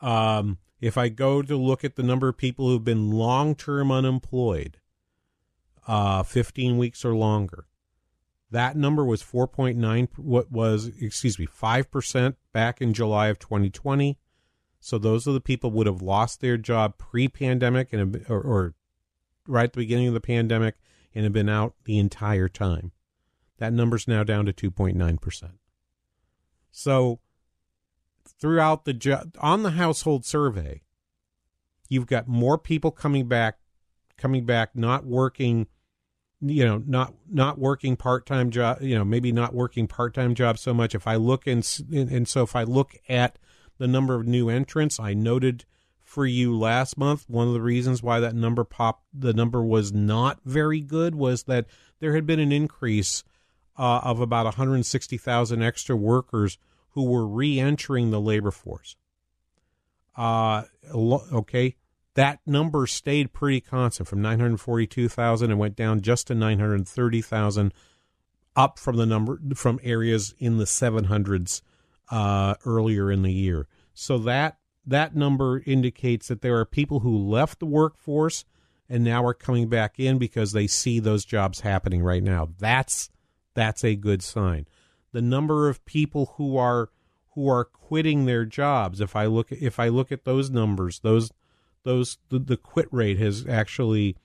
Um, 0.00 0.58
if 0.80 0.96
I 0.96 1.08
go 1.08 1.42
to 1.42 1.56
look 1.56 1.84
at 1.84 1.96
the 1.96 2.02
number 2.02 2.28
of 2.28 2.36
people 2.36 2.68
who've 2.68 2.84
been 2.84 3.10
long 3.10 3.54
term 3.54 3.90
unemployed, 3.90 4.78
uh, 5.86 6.22
15 6.22 6.78
weeks 6.78 7.04
or 7.04 7.14
longer, 7.14 7.66
that 8.50 8.76
number 8.76 9.04
was 9.04 9.22
4.9, 9.22 10.08
what 10.16 10.50
was, 10.50 10.90
excuse 11.00 11.38
me, 11.38 11.46
5% 11.46 12.36
back 12.52 12.80
in 12.80 12.94
July 12.94 13.28
of 13.28 13.38
2020. 13.38 14.18
So 14.80 14.96
those 14.96 15.26
are 15.26 15.32
the 15.32 15.40
people 15.40 15.70
would 15.72 15.86
have 15.86 16.02
lost 16.02 16.40
their 16.40 16.56
job 16.56 16.98
pre 16.98 17.28
pandemic 17.28 17.92
and 17.92 18.24
or, 18.28 18.40
or 18.40 18.74
right 19.46 19.64
at 19.64 19.72
the 19.72 19.80
beginning 19.80 20.08
of 20.08 20.14
the 20.14 20.20
pandemic 20.20 20.76
and 21.14 21.24
have 21.24 21.32
been 21.32 21.48
out 21.48 21.74
the 21.84 21.98
entire 21.98 22.48
time. 22.48 22.92
That 23.58 23.72
number's 23.72 24.06
now 24.06 24.22
down 24.22 24.46
to 24.46 24.52
2.9%. 24.52 25.50
So 26.70 27.18
throughout 28.24 28.84
the 28.84 29.30
on 29.40 29.62
the 29.62 29.72
household 29.72 30.24
survey, 30.24 30.82
you've 31.88 32.06
got 32.06 32.28
more 32.28 32.56
people 32.56 32.92
coming 32.92 33.26
back 33.26 33.58
coming 34.16 34.44
back 34.44 34.74
not 34.74 35.04
working 35.04 35.66
you 36.40 36.64
know 36.64 36.82
not 36.86 37.14
not 37.28 37.58
working 37.58 37.96
part-time 37.96 38.50
job 38.50 38.80
you 38.80 38.96
know 38.96 39.04
maybe 39.04 39.32
not 39.32 39.54
working 39.54 39.86
part-time 39.88 40.34
job 40.34 40.58
so 40.58 40.72
much. 40.72 40.94
If 40.94 41.06
i 41.06 41.16
look 41.16 41.46
and 41.46 41.66
and 41.92 42.28
so 42.28 42.42
if 42.42 42.54
i 42.54 42.62
look 42.62 42.96
at 43.08 43.38
the 43.78 43.88
number 43.88 44.14
of 44.14 44.26
new 44.26 44.48
entrants 44.48 45.00
i 45.00 45.14
noted 45.14 45.64
for 46.02 46.24
you 46.26 46.56
last 46.56 46.96
month 46.96 47.24
one 47.28 47.48
of 47.48 47.54
the 47.54 47.60
reasons 47.60 48.02
why 48.02 48.20
that 48.20 48.34
number 48.34 48.64
popped 48.64 49.04
the 49.12 49.32
number 49.32 49.62
was 49.62 49.92
not 49.92 50.40
very 50.44 50.80
good 50.80 51.14
was 51.14 51.44
that 51.44 51.66
there 52.00 52.14
had 52.14 52.26
been 52.26 52.40
an 52.40 52.52
increase 52.52 53.24
uh, 53.76 54.00
of 54.02 54.20
about 54.20 54.44
160,000 54.44 55.62
extra 55.62 55.94
workers 55.96 56.58
who 56.90 57.04
were 57.04 57.26
re-entering 57.26 58.10
the 58.10 58.20
labor 58.20 58.50
force. 58.50 58.96
Uh 60.16 60.64
okay 60.92 61.76
that 62.18 62.40
number 62.44 62.84
stayed 62.88 63.32
pretty 63.32 63.60
constant 63.60 64.08
from 64.08 64.20
942,000 64.20 65.52
and 65.52 65.60
went 65.60 65.76
down 65.76 66.00
just 66.00 66.26
to 66.26 66.34
930,000 66.34 67.72
up 68.56 68.76
from 68.76 68.96
the 68.96 69.06
number 69.06 69.38
from 69.54 69.78
areas 69.84 70.34
in 70.40 70.58
the 70.58 70.64
700s 70.64 71.62
uh, 72.10 72.56
earlier 72.66 73.12
in 73.12 73.22
the 73.22 73.32
year. 73.32 73.68
So 73.94 74.18
that 74.18 74.58
that 74.84 75.14
number 75.14 75.62
indicates 75.64 76.26
that 76.26 76.42
there 76.42 76.58
are 76.58 76.64
people 76.64 77.00
who 77.00 77.16
left 77.16 77.60
the 77.60 77.66
workforce 77.66 78.44
and 78.88 79.04
now 79.04 79.24
are 79.24 79.32
coming 79.32 79.68
back 79.68 80.00
in 80.00 80.18
because 80.18 80.50
they 80.50 80.66
see 80.66 80.98
those 80.98 81.24
jobs 81.24 81.60
happening 81.60 82.02
right 82.02 82.22
now. 82.22 82.48
That's 82.58 83.10
that's 83.54 83.84
a 83.84 83.94
good 83.94 84.24
sign. 84.24 84.66
The 85.12 85.22
number 85.22 85.68
of 85.68 85.84
people 85.84 86.34
who 86.36 86.56
are 86.56 86.90
who 87.34 87.48
are 87.48 87.64
quitting 87.64 88.24
their 88.24 88.44
jobs, 88.44 89.00
if 89.00 89.14
I 89.14 89.26
look 89.26 89.52
if 89.52 89.78
I 89.78 89.86
look 89.86 90.10
at 90.10 90.24
those 90.24 90.50
numbers, 90.50 90.98
those 90.98 91.30
those 91.84 92.18
the, 92.28 92.38
the 92.38 92.56
quit 92.56 92.88
rate 92.90 93.18
has 93.18 93.46
actually 93.46 94.16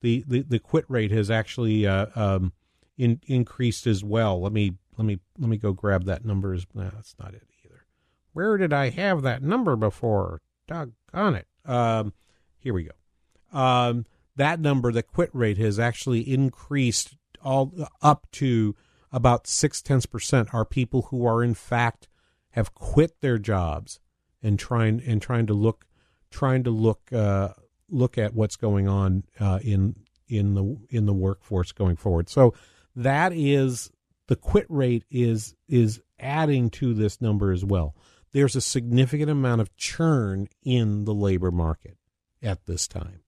the, 0.00 0.24
the, 0.26 0.42
the 0.42 0.58
quit 0.58 0.84
rate 0.88 1.10
has 1.10 1.30
actually 1.30 1.86
uh, 1.86 2.06
um, 2.14 2.52
in, 2.96 3.20
increased 3.26 3.86
as 3.86 4.04
well. 4.04 4.40
Let 4.40 4.52
me 4.52 4.74
let 4.96 5.04
me 5.04 5.18
let 5.38 5.48
me 5.48 5.56
go 5.56 5.72
grab 5.72 6.04
that 6.04 6.24
number. 6.24 6.56
No, 6.74 6.90
that's 6.94 7.14
not 7.18 7.34
it 7.34 7.46
either. 7.64 7.86
Where 8.32 8.56
did 8.56 8.72
I 8.72 8.90
have 8.90 9.22
that 9.22 9.42
number 9.42 9.76
before? 9.76 10.40
Doggone 10.66 11.36
it. 11.36 11.46
Um, 11.64 12.12
here 12.58 12.74
we 12.74 12.84
go. 12.84 13.58
Um, 13.58 14.06
that 14.36 14.60
number, 14.60 14.92
the 14.92 15.02
quit 15.02 15.30
rate, 15.32 15.58
has 15.58 15.78
actually 15.78 16.20
increased 16.20 17.16
all 17.42 17.72
up 18.02 18.26
to 18.32 18.76
about 19.10 19.46
six 19.46 19.80
tenths 19.80 20.06
percent. 20.06 20.52
Are 20.52 20.64
people 20.64 21.02
who 21.10 21.26
are 21.26 21.42
in 21.42 21.54
fact 21.54 22.08
have 22.50 22.74
quit 22.74 23.20
their 23.20 23.38
jobs 23.38 24.00
and 24.42 24.58
trying 24.58 25.02
and 25.06 25.20
trying 25.20 25.46
to 25.46 25.54
look 25.54 25.86
trying 26.30 26.64
to 26.64 26.70
look 26.70 27.12
uh, 27.12 27.50
look 27.88 28.18
at 28.18 28.34
what's 28.34 28.56
going 28.56 28.88
on 28.88 29.24
uh, 29.40 29.58
in 29.62 29.96
in 30.28 30.54
the 30.54 30.76
in 30.90 31.06
the 31.06 31.12
workforce 31.12 31.72
going 31.72 31.96
forward. 31.96 32.28
So 32.28 32.54
that 32.96 33.32
is 33.32 33.90
the 34.26 34.36
quit 34.36 34.66
rate 34.68 35.04
is 35.10 35.54
is 35.68 36.00
adding 36.18 36.70
to 36.70 36.94
this 36.94 37.20
number 37.20 37.52
as 37.52 37.64
well. 37.64 37.94
There's 38.32 38.56
a 38.56 38.60
significant 38.60 39.30
amount 39.30 39.60
of 39.60 39.74
churn 39.76 40.48
in 40.62 41.04
the 41.04 41.14
labor 41.14 41.50
market 41.50 41.96
at 42.42 42.66
this 42.66 42.86
time. 42.86 43.20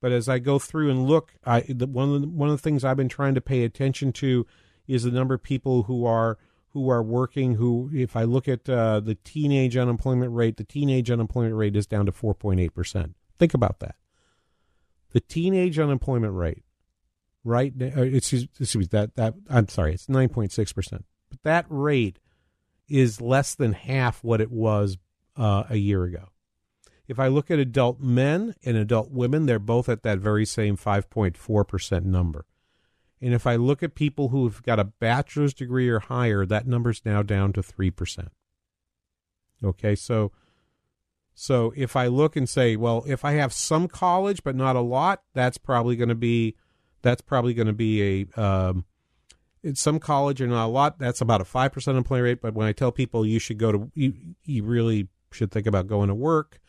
But 0.00 0.12
as 0.12 0.28
I 0.28 0.38
go 0.38 0.58
through 0.58 0.90
and 0.90 1.06
look, 1.06 1.34
I 1.44 1.60
the, 1.60 1.86
one 1.86 2.12
of 2.12 2.20
the, 2.20 2.28
one 2.28 2.50
of 2.50 2.56
the 2.56 2.62
things 2.62 2.84
I've 2.84 2.96
been 2.96 3.08
trying 3.08 3.34
to 3.36 3.40
pay 3.40 3.64
attention 3.64 4.12
to 4.14 4.46
is 4.86 5.04
the 5.04 5.10
number 5.10 5.34
of 5.34 5.42
people 5.42 5.84
who 5.84 6.04
are 6.04 6.38
who 6.74 6.90
are 6.90 7.02
working 7.02 7.54
who 7.54 7.88
if 7.94 8.14
i 8.16 8.22
look 8.24 8.46
at 8.46 8.68
uh, 8.68 9.00
the 9.00 9.14
teenage 9.14 9.76
unemployment 9.76 10.32
rate 10.32 10.58
the 10.58 10.64
teenage 10.64 11.10
unemployment 11.10 11.54
rate 11.54 11.74
is 11.74 11.86
down 11.86 12.04
to 12.04 12.12
4.8% 12.12 13.14
think 13.38 13.54
about 13.54 13.80
that 13.80 13.94
The 15.12 15.20
teenage 15.20 15.78
unemployment 15.78 16.34
rate, 16.34 16.64
right? 17.44 17.72
uh, 17.80 18.02
Excuse, 18.02 18.44
excuse 18.60 18.76
me. 18.76 18.86
That 18.90 19.14
that 19.14 19.34
I'm 19.48 19.68
sorry. 19.68 19.94
It's 19.94 20.08
nine 20.08 20.28
point 20.28 20.50
six 20.52 20.72
percent. 20.72 21.04
But 21.30 21.42
that 21.44 21.66
rate 21.68 22.18
is 22.88 23.20
less 23.20 23.54
than 23.54 23.72
half 23.74 24.24
what 24.24 24.40
it 24.40 24.50
was 24.50 24.98
uh, 25.36 25.62
a 25.70 25.76
year 25.76 26.02
ago. 26.04 26.30
If 27.06 27.18
I 27.20 27.28
look 27.28 27.50
at 27.50 27.58
adult 27.60 28.00
men 28.00 28.54
and 28.64 28.76
adult 28.76 29.10
women, 29.12 29.46
they're 29.46 29.58
both 29.60 29.88
at 29.88 30.02
that 30.02 30.18
very 30.18 30.44
same 30.46 30.76
5.4% 30.76 32.04
number. 32.04 32.44
And 33.24 33.32
if 33.32 33.46
I 33.46 33.56
look 33.56 33.82
at 33.82 33.94
people 33.94 34.28
who've 34.28 34.62
got 34.62 34.78
a 34.78 34.84
bachelor's 34.84 35.54
degree 35.54 35.88
or 35.88 35.98
higher, 35.98 36.44
that 36.44 36.66
number's 36.66 37.00
now 37.06 37.22
down 37.22 37.54
to 37.54 37.62
3%. 37.62 38.28
Okay, 39.64 39.94
so 39.94 40.30
so 41.32 41.72
if 41.74 41.96
I 41.96 42.06
look 42.06 42.36
and 42.36 42.46
say, 42.46 42.76
well, 42.76 43.02
if 43.06 43.24
I 43.24 43.32
have 43.32 43.54
some 43.54 43.88
college 43.88 44.44
but 44.44 44.54
not 44.54 44.76
a 44.76 44.82
lot, 44.82 45.22
that's 45.32 45.56
probably 45.56 45.96
going 45.96 46.10
to 46.10 46.14
be 46.14 46.56
that's 47.00 47.22
probably 47.22 47.54
going 47.54 47.66
to 47.66 47.72
be 47.72 48.26
a 48.36 48.40
um, 48.40 48.84
it's 49.62 49.80
some 49.80 50.00
college 50.00 50.42
or 50.42 50.46
not 50.46 50.66
a 50.66 50.68
lot. 50.68 50.98
That's 50.98 51.22
about 51.22 51.40
a 51.40 51.46
five 51.46 51.72
percent 51.72 51.96
employment 51.96 52.24
rate. 52.24 52.42
But 52.42 52.52
when 52.52 52.66
I 52.66 52.72
tell 52.72 52.92
people 52.92 53.24
you 53.24 53.38
should 53.38 53.56
go 53.56 53.72
to 53.72 53.90
you, 53.94 54.12
you 54.44 54.64
really 54.64 55.08
should 55.32 55.50
think 55.50 55.66
about 55.66 55.86
going 55.86 56.08
to 56.08 56.14
work 56.14 56.60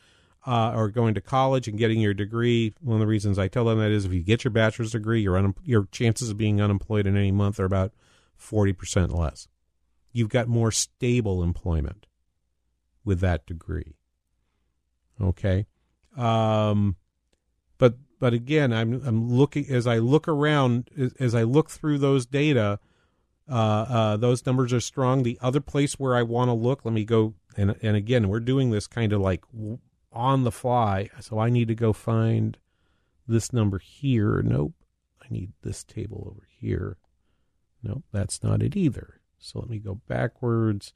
uh, 0.45 0.73
or 0.75 0.89
going 0.89 1.13
to 1.15 1.21
college 1.21 1.67
and 1.67 1.77
getting 1.77 1.99
your 1.99 2.13
degree. 2.13 2.73
One 2.81 2.95
of 2.95 2.99
the 2.99 3.07
reasons 3.07 3.39
I 3.39 3.47
tell 3.47 3.65
them 3.65 3.79
that 3.79 3.91
is 3.91 4.05
if 4.05 4.13
you 4.13 4.21
get 4.21 4.43
your 4.43 4.51
bachelor's 4.51 4.91
degree, 4.91 5.21
your 5.21 5.35
unem- 5.35 5.55
your 5.63 5.87
chances 5.91 6.29
of 6.29 6.37
being 6.37 6.61
unemployed 6.61 7.07
in 7.07 7.17
any 7.17 7.31
month 7.31 7.59
are 7.59 7.65
about 7.65 7.91
forty 8.35 8.73
percent 8.73 9.13
less. 9.13 9.47
You've 10.11 10.29
got 10.29 10.47
more 10.47 10.71
stable 10.71 11.43
employment 11.43 12.05
with 13.03 13.19
that 13.19 13.45
degree. 13.45 13.95
Okay, 15.19 15.65
um, 16.15 16.95
but 17.77 17.95
but 18.19 18.33
again, 18.33 18.71
I'm 18.71 19.01
I'm 19.05 19.29
looking 19.29 19.65
as 19.69 19.87
I 19.87 19.97
look 19.97 20.27
around 20.27 20.89
as, 20.97 21.13
as 21.13 21.35
I 21.35 21.43
look 21.43 21.69
through 21.69 21.97
those 21.99 22.25
data. 22.25 22.79
Uh, 23.47 23.53
uh, 23.53 24.17
those 24.17 24.43
numbers 24.47 24.73
are 24.73 24.79
strong. 24.79 25.21
The 25.21 25.37
other 25.39 25.61
place 25.61 25.99
where 25.99 26.15
I 26.15 26.23
want 26.23 26.49
to 26.49 26.53
look, 26.53 26.83
let 26.83 26.93
me 26.93 27.05
go 27.05 27.35
and 27.55 27.75
and 27.81 27.95
again, 27.95 28.27
we're 28.27 28.39
doing 28.39 28.71
this 28.71 28.87
kind 28.87 29.13
of 29.13 29.21
like 29.21 29.43
on 30.15 30.43
the 30.43 30.51
fly, 30.51 31.09
so 31.19 31.39
I 31.39 31.49
need 31.49 31.67
to 31.67 31.75
go 31.75 31.93
find 31.93 32.57
this 33.27 33.51
number 33.51 33.79
here. 33.79 34.41
Nope, 34.41 34.73
I 35.21 35.27
need 35.29 35.51
this 35.61 35.83
table 35.83 36.27
over 36.31 36.47
here. 36.59 36.97
Nope, 37.83 38.03
that's 38.11 38.43
not 38.43 38.61
it 38.61 38.75
either. 38.75 39.21
So 39.37 39.59
let 39.59 39.69
me 39.69 39.77
go 39.79 40.01
backwards. 40.07 40.93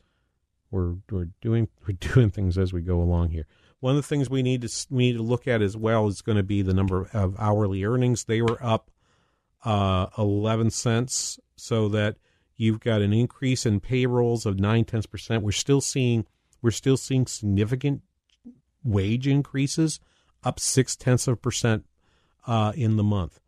We're 0.71 0.95
we're 1.11 1.29
doing 1.41 1.67
we're 1.87 1.95
doing 1.95 2.29
things 2.29 2.57
as 2.57 2.73
we 2.73 2.81
go 2.81 3.01
along 3.01 3.29
here. 3.29 3.45
One 3.79 3.95
of 3.95 4.01
the 4.01 4.07
things 4.07 4.29
we 4.29 4.43
need 4.43 4.61
to 4.61 4.87
we 4.89 5.11
need 5.11 5.17
to 5.17 5.23
look 5.23 5.47
at 5.47 5.61
as 5.61 5.77
well 5.77 6.07
is 6.07 6.21
going 6.21 6.37
to 6.37 6.43
be 6.43 6.61
the 6.61 6.73
number 6.73 7.09
of 7.13 7.35
hourly 7.39 7.83
earnings. 7.83 8.25
They 8.25 8.41
were 8.41 8.63
up 8.63 8.91
uh, 9.63 10.07
eleven 10.17 10.69
cents, 10.69 11.39
so 11.55 11.89
that 11.89 12.17
you've 12.55 12.79
got 12.79 13.01
an 13.01 13.13
increase 13.13 13.65
in 13.65 13.79
payrolls 13.79 14.45
of 14.45 14.59
nine 14.59 14.85
tenths 14.85 15.07
percent. 15.07 15.43
We're 15.43 15.51
still 15.51 15.81
seeing 15.81 16.25
we're 16.61 16.71
still 16.71 16.97
seeing 16.97 17.25
significant 17.25 18.01
wage 18.83 19.27
increases, 19.27 19.99
up 20.43 20.59
six 20.59 20.95
tenths 20.95 21.27
of 21.27 21.33
a 21.33 21.37
percent 21.37 21.85
uh, 22.47 22.71
in 22.75 22.95
the 22.95 23.03
month. 23.03 23.39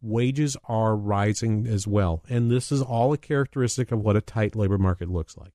Wages 0.00 0.56
are 0.68 0.96
rising 0.96 1.66
as 1.66 1.86
well, 1.86 2.22
and 2.28 2.50
this 2.50 2.70
is 2.70 2.80
all 2.80 3.12
a 3.12 3.18
characteristic 3.18 3.90
of 3.90 4.00
what 4.00 4.16
a 4.16 4.20
tight 4.20 4.54
labor 4.54 4.78
market 4.78 5.08
looks 5.08 5.36
like 5.36 5.52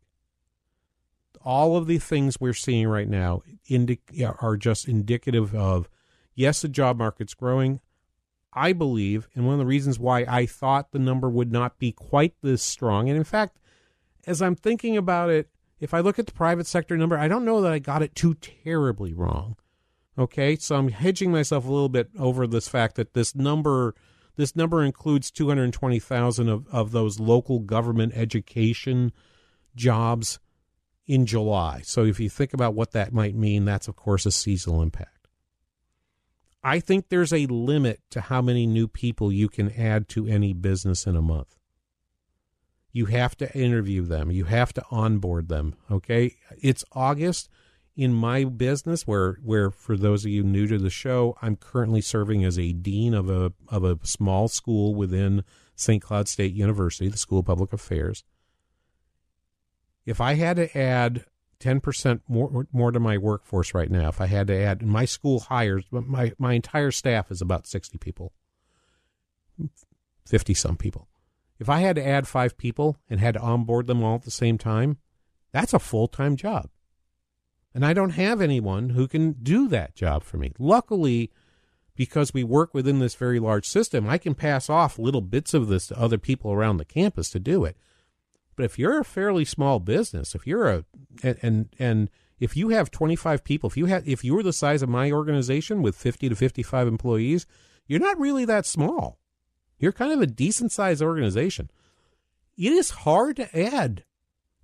all 1.43 1.75
of 1.75 1.87
the 1.87 1.97
things 1.97 2.39
we're 2.39 2.53
seeing 2.53 2.87
right 2.87 3.07
now 3.07 3.41
indi- 3.67 3.99
are 4.39 4.57
just 4.57 4.87
indicative 4.87 5.53
of 5.53 5.89
yes, 6.35 6.61
the 6.61 6.69
job 6.69 6.97
market's 6.97 7.33
growing. 7.33 7.79
I 8.55 8.73
believe, 8.73 9.27
and 9.33 9.45
one 9.45 9.53
of 9.53 9.59
the 9.59 9.65
reasons 9.65 9.99
why 9.99 10.25
I 10.27 10.45
thought 10.45 10.91
the 10.91 10.99
number 10.99 11.27
would 11.27 11.51
not 11.51 11.79
be 11.79 11.91
quite 11.91 12.35
this 12.43 12.61
strong, 12.61 13.09
and 13.09 13.17
in 13.17 13.23
fact, 13.23 13.57
as 14.27 14.43
I'm 14.43 14.55
thinking 14.55 14.95
about 14.95 15.31
it, 15.31 15.49
if 15.83 15.93
I 15.93 15.99
look 15.99 16.17
at 16.17 16.27
the 16.27 16.31
private 16.31 16.65
sector 16.65 16.95
number, 16.95 17.17
I 17.17 17.27
don't 17.27 17.43
know 17.43 17.59
that 17.61 17.73
I 17.73 17.79
got 17.79 18.01
it 18.01 18.15
too 18.15 18.35
terribly 18.35 19.13
wrong. 19.13 19.57
Okay, 20.17 20.55
so 20.55 20.77
I'm 20.77 20.87
hedging 20.87 21.29
myself 21.29 21.65
a 21.65 21.71
little 21.71 21.89
bit 21.89 22.09
over 22.17 22.47
this 22.47 22.69
fact 22.69 22.95
that 22.95 23.13
this 23.13 23.35
number 23.35 23.93
this 24.35 24.55
number 24.55 24.81
includes 24.81 25.29
220,000 25.29 26.49
of, 26.49 26.67
of 26.69 26.91
those 26.91 27.19
local 27.19 27.59
government 27.59 28.13
education 28.15 29.11
jobs 29.75 30.39
in 31.05 31.25
July. 31.25 31.81
So 31.83 32.05
if 32.05 32.19
you 32.19 32.29
think 32.29 32.53
about 32.53 32.73
what 32.73 32.91
that 32.91 33.13
might 33.13 33.35
mean, 33.35 33.65
that's 33.65 33.89
of 33.89 33.97
course 33.97 34.25
a 34.25 34.31
seasonal 34.31 34.81
impact. 34.81 35.27
I 36.63 36.79
think 36.79 37.09
there's 37.09 37.33
a 37.33 37.45
limit 37.47 37.99
to 38.11 38.21
how 38.21 38.41
many 38.41 38.65
new 38.65 38.87
people 38.87 39.33
you 39.33 39.49
can 39.49 39.69
add 39.71 40.07
to 40.09 40.27
any 40.27 40.53
business 40.53 41.05
in 41.05 41.17
a 41.17 41.21
month. 41.21 41.57
You 42.93 43.07
have 43.07 43.35
to 43.37 43.53
interview 43.57 44.03
them, 44.03 44.31
you 44.31 44.45
have 44.45 44.71
to 44.73 44.85
onboard 44.89 45.49
them, 45.49 45.75
okay? 45.91 46.35
It's 46.61 46.85
August 46.93 47.49
in 47.95 48.13
my 48.13 48.43
business 48.43 49.05
where 49.05 49.33
where 49.43 49.69
for 49.71 49.97
those 49.97 50.25
of 50.25 50.31
you 50.31 50.43
new 50.43 50.67
to 50.67 50.77
the 50.77 50.89
show, 50.89 51.35
I'm 51.41 51.55
currently 51.55 52.01
serving 52.01 52.45
as 52.45 52.57
a 52.57 52.71
dean 52.71 53.13
of 53.13 53.29
a 53.29 53.51
of 53.67 53.83
a 53.83 53.99
small 54.03 54.47
school 54.47 54.95
within 54.95 55.43
St. 55.75 56.01
Cloud 56.01 56.27
State 56.27 56.53
University, 56.53 57.09
the 57.09 57.17
School 57.17 57.39
of 57.39 57.45
Public 57.45 57.73
Affairs 57.73 58.23
if 60.05 60.19
I 60.19 60.33
had 60.33 60.57
to 60.57 60.77
add 60.77 61.25
10% 61.59 62.21
more, 62.27 62.67
more 62.71 62.91
to 62.91 62.99
my 62.99 63.17
workforce 63.17 63.73
right 63.73 63.89
now, 63.89 64.09
if 64.09 64.19
I 64.19 64.25
had 64.25 64.47
to 64.47 64.57
add, 64.57 64.81
my 64.81 65.05
school 65.05 65.41
hires, 65.41 65.85
my, 65.91 66.33
my 66.37 66.53
entire 66.53 66.91
staff 66.91 67.31
is 67.31 67.41
about 67.41 67.65
60 67.67 67.97
people, 67.97 68.33
50 70.25 70.53
some 70.53 70.75
people. 70.75 71.07
If 71.63 71.69
I 71.69 71.79
had 71.79 71.95
to 71.95 72.05
add 72.05 72.27
five 72.27 72.57
people 72.57 72.97
and 73.09 73.21
had 73.21 73.35
to 73.35 73.39
onboard 73.39 73.87
them 73.87 74.03
all 74.03 74.15
at 74.15 74.23
the 74.23 74.31
same 74.31 74.57
time, 74.57 74.97
that's 75.53 75.73
a 75.73 75.79
full 75.79 76.09
time 76.09 76.35
job. 76.35 76.69
And 77.73 77.85
I 77.85 77.93
don't 77.93 78.09
have 78.09 78.41
anyone 78.41 78.89
who 78.89 79.07
can 79.07 79.31
do 79.41 79.69
that 79.69 79.95
job 79.95 80.23
for 80.23 80.35
me. 80.35 80.51
Luckily, 80.59 81.31
because 81.95 82.33
we 82.33 82.43
work 82.43 82.73
within 82.73 82.99
this 82.99 83.15
very 83.15 83.39
large 83.39 83.65
system, 83.65 84.09
I 84.09 84.17
can 84.17 84.35
pass 84.35 84.69
off 84.69 84.99
little 84.99 85.21
bits 85.21 85.53
of 85.53 85.69
this 85.69 85.87
to 85.87 85.97
other 85.97 86.17
people 86.17 86.51
around 86.51 86.77
the 86.77 86.85
campus 86.85 87.29
to 87.29 87.39
do 87.39 87.63
it. 87.63 87.77
But 88.57 88.65
if 88.65 88.77
you're 88.77 88.99
a 88.99 89.05
fairly 89.05 89.45
small 89.45 89.79
business, 89.79 90.35
if 90.35 90.45
you're 90.45 90.67
a 90.67 90.85
and 91.23 91.37
and, 91.41 91.69
and 91.79 92.09
if 92.41 92.57
you 92.57 92.69
have 92.69 92.91
25 92.91 93.45
people, 93.45 93.69
if 93.69 93.77
you 93.77 93.85
have 93.85 94.05
if 94.05 94.25
you 94.25 94.35
were 94.35 94.43
the 94.43 94.51
size 94.51 94.81
of 94.81 94.89
my 94.89 95.13
organization 95.13 95.81
with 95.81 95.95
50 95.95 96.27
to 96.27 96.35
55 96.35 96.89
employees, 96.89 97.45
you're 97.87 98.01
not 98.01 98.19
really 98.19 98.43
that 98.43 98.65
small. 98.65 99.22
You're 99.83 99.91
kind 99.91 100.13
of 100.13 100.21
a 100.21 100.27
decent 100.27 100.71
sized 100.71 101.01
organization. 101.01 101.69
It 102.57 102.71
is 102.71 102.91
hard 102.91 103.35
to 103.35 103.59
add 103.59 104.05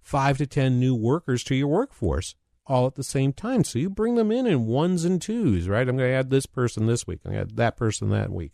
5 0.01 0.37
to 0.37 0.47
10 0.47 0.79
new 0.79 0.95
workers 0.95 1.43
to 1.43 1.55
your 1.55 1.67
workforce 1.67 2.35
all 2.65 2.87
at 2.87 2.95
the 2.95 3.03
same 3.03 3.33
time. 3.33 3.65
So 3.65 3.79
you 3.79 3.89
bring 3.89 4.15
them 4.15 4.31
in 4.31 4.47
in 4.47 4.65
ones 4.65 5.03
and 5.03 5.21
twos, 5.21 5.67
right? 5.67 5.89
I'm 5.89 5.97
going 5.97 6.09
to 6.09 6.15
add 6.15 6.29
this 6.29 6.45
person 6.45 6.85
this 6.85 7.05
week. 7.05 7.19
I'm 7.25 7.33
going 7.33 7.45
to 7.45 7.51
add 7.51 7.57
that 7.57 7.75
person 7.75 8.11
that 8.11 8.31
week. 8.31 8.53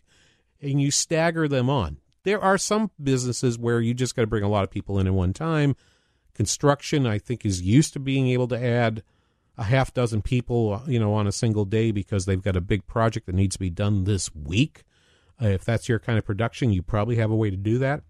And 0.59 0.81
you 0.81 0.89
stagger 0.89 1.47
them 1.47 1.69
on. 1.69 1.97
There 2.23 2.41
are 2.41 2.57
some 2.57 2.89
businesses 2.99 3.59
where 3.59 3.79
you 3.79 3.93
just 3.93 4.15
got 4.15 4.23
to 4.23 4.27
bring 4.27 4.43
a 4.43 4.49
lot 4.49 4.63
of 4.63 4.71
people 4.71 4.97
in 4.97 5.05
at 5.05 5.13
one 5.13 5.33
time. 5.33 5.75
Construction, 6.33 7.05
I 7.05 7.19
think, 7.19 7.45
is 7.45 7.61
used 7.61 7.93
to 7.93 7.99
being 7.99 8.29
able 8.29 8.47
to 8.47 8.59
add 8.59 9.03
a 9.55 9.65
half 9.65 9.93
dozen 9.93 10.23
people, 10.23 10.81
you 10.87 10.99
know, 10.99 11.13
on 11.13 11.27
a 11.27 11.31
single 11.31 11.65
day 11.65 11.91
because 11.91 12.25
they've 12.25 12.41
got 12.41 12.55
a 12.57 12.61
big 12.61 12.87
project 12.87 13.27
that 13.27 13.35
needs 13.35 13.55
to 13.55 13.59
be 13.59 13.69
done 13.69 14.05
this 14.05 14.33
week. 14.33 14.83
Uh, 15.41 15.47
if 15.47 15.65
that's 15.65 15.89
your 15.89 15.99
kind 15.99 16.17
of 16.17 16.25
production, 16.25 16.71
you 16.71 16.81
probably 16.81 17.17
have 17.17 17.31
a 17.31 17.35
way 17.35 17.49
to 17.49 17.57
do 17.57 17.77
that. 17.79 18.03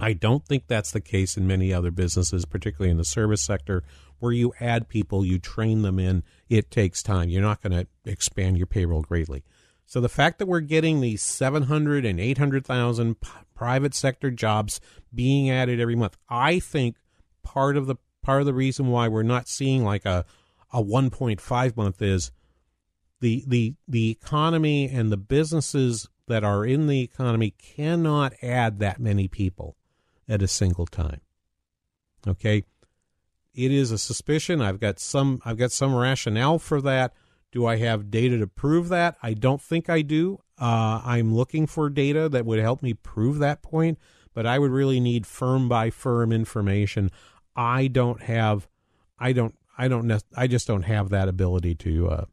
I 0.00 0.12
don't 0.12 0.44
think 0.44 0.64
that's 0.66 0.92
the 0.92 1.00
case 1.00 1.36
in 1.36 1.46
many 1.46 1.72
other 1.72 1.90
businesses, 1.90 2.44
particularly 2.44 2.90
in 2.90 2.98
the 2.98 3.04
service 3.04 3.42
sector, 3.42 3.82
where 4.20 4.32
you 4.32 4.52
add 4.60 4.88
people, 4.88 5.24
you 5.24 5.38
train 5.38 5.82
them 5.82 5.98
in, 5.98 6.22
it 6.48 6.70
takes 6.70 7.02
time. 7.02 7.28
You're 7.28 7.42
not 7.42 7.62
going 7.62 7.72
to 7.72 7.86
expand 8.04 8.56
your 8.58 8.66
payroll 8.66 9.02
greatly. 9.02 9.44
So 9.86 10.00
the 10.00 10.08
fact 10.08 10.38
that 10.38 10.46
we're 10.46 10.60
getting 10.60 11.00
these 11.00 11.22
700 11.22 12.04
and 12.04 12.20
800,000 12.20 13.20
p- 13.20 13.28
private 13.54 13.94
sector 13.94 14.30
jobs 14.30 14.80
being 15.14 15.50
added 15.50 15.80
every 15.80 15.96
month, 15.96 16.16
I 16.28 16.58
think 16.58 16.96
part 17.42 17.76
of 17.76 17.86
the 17.86 17.96
part 18.22 18.40
of 18.40 18.46
the 18.46 18.54
reason 18.54 18.88
why 18.88 19.08
we're 19.08 19.22
not 19.22 19.48
seeing 19.48 19.84
like 19.84 20.04
a 20.04 20.26
a 20.72 20.82
1.5 20.82 21.76
month 21.76 22.02
is 22.02 22.30
the 23.20 23.42
the 23.46 23.74
the 23.88 24.10
economy 24.10 24.88
and 24.88 25.10
the 25.10 25.16
businesses 25.16 26.08
that 26.28 26.44
are 26.44 26.64
in 26.64 26.86
the 26.86 27.00
economy 27.00 27.54
cannot 27.58 28.32
add 28.42 28.78
that 28.78 29.00
many 29.00 29.28
people 29.28 29.76
at 30.28 30.42
a 30.42 30.48
single 30.48 30.86
time. 30.86 31.20
Okay? 32.26 32.64
It 33.54 33.72
is 33.72 33.90
a 33.90 33.98
suspicion. 33.98 34.60
I've 34.60 34.80
got 34.80 35.00
some 35.00 35.40
I've 35.44 35.58
got 35.58 35.72
some 35.72 35.94
rationale 35.94 36.58
for 36.58 36.80
that. 36.82 37.12
Do 37.50 37.66
I 37.66 37.76
have 37.76 38.10
data 38.10 38.38
to 38.38 38.46
prove 38.46 38.88
that? 38.90 39.16
I 39.22 39.34
don't 39.34 39.60
think 39.60 39.88
I 39.88 40.02
do. 40.02 40.40
Uh, 40.60 41.00
I'm 41.04 41.34
looking 41.34 41.66
for 41.66 41.88
data 41.88 42.28
that 42.28 42.44
would 42.44 42.58
help 42.58 42.82
me 42.82 42.94
prove 42.94 43.38
that 43.38 43.62
point, 43.62 43.98
but 44.34 44.44
I 44.46 44.58
would 44.58 44.70
really 44.70 45.00
need 45.00 45.26
firm 45.26 45.68
by 45.68 45.90
firm 45.90 46.32
information. 46.32 47.10
I 47.56 47.86
don't 47.88 48.22
have, 48.22 48.68
I 49.18 49.32
don't, 49.32 49.54
I 49.76 49.88
don't, 49.88 50.22
I 50.36 50.46
just 50.46 50.66
don't 50.66 50.82
have 50.82 51.08
that 51.10 51.28
ability 51.28 51.74
to, 51.76 52.10
uh, 52.10 52.24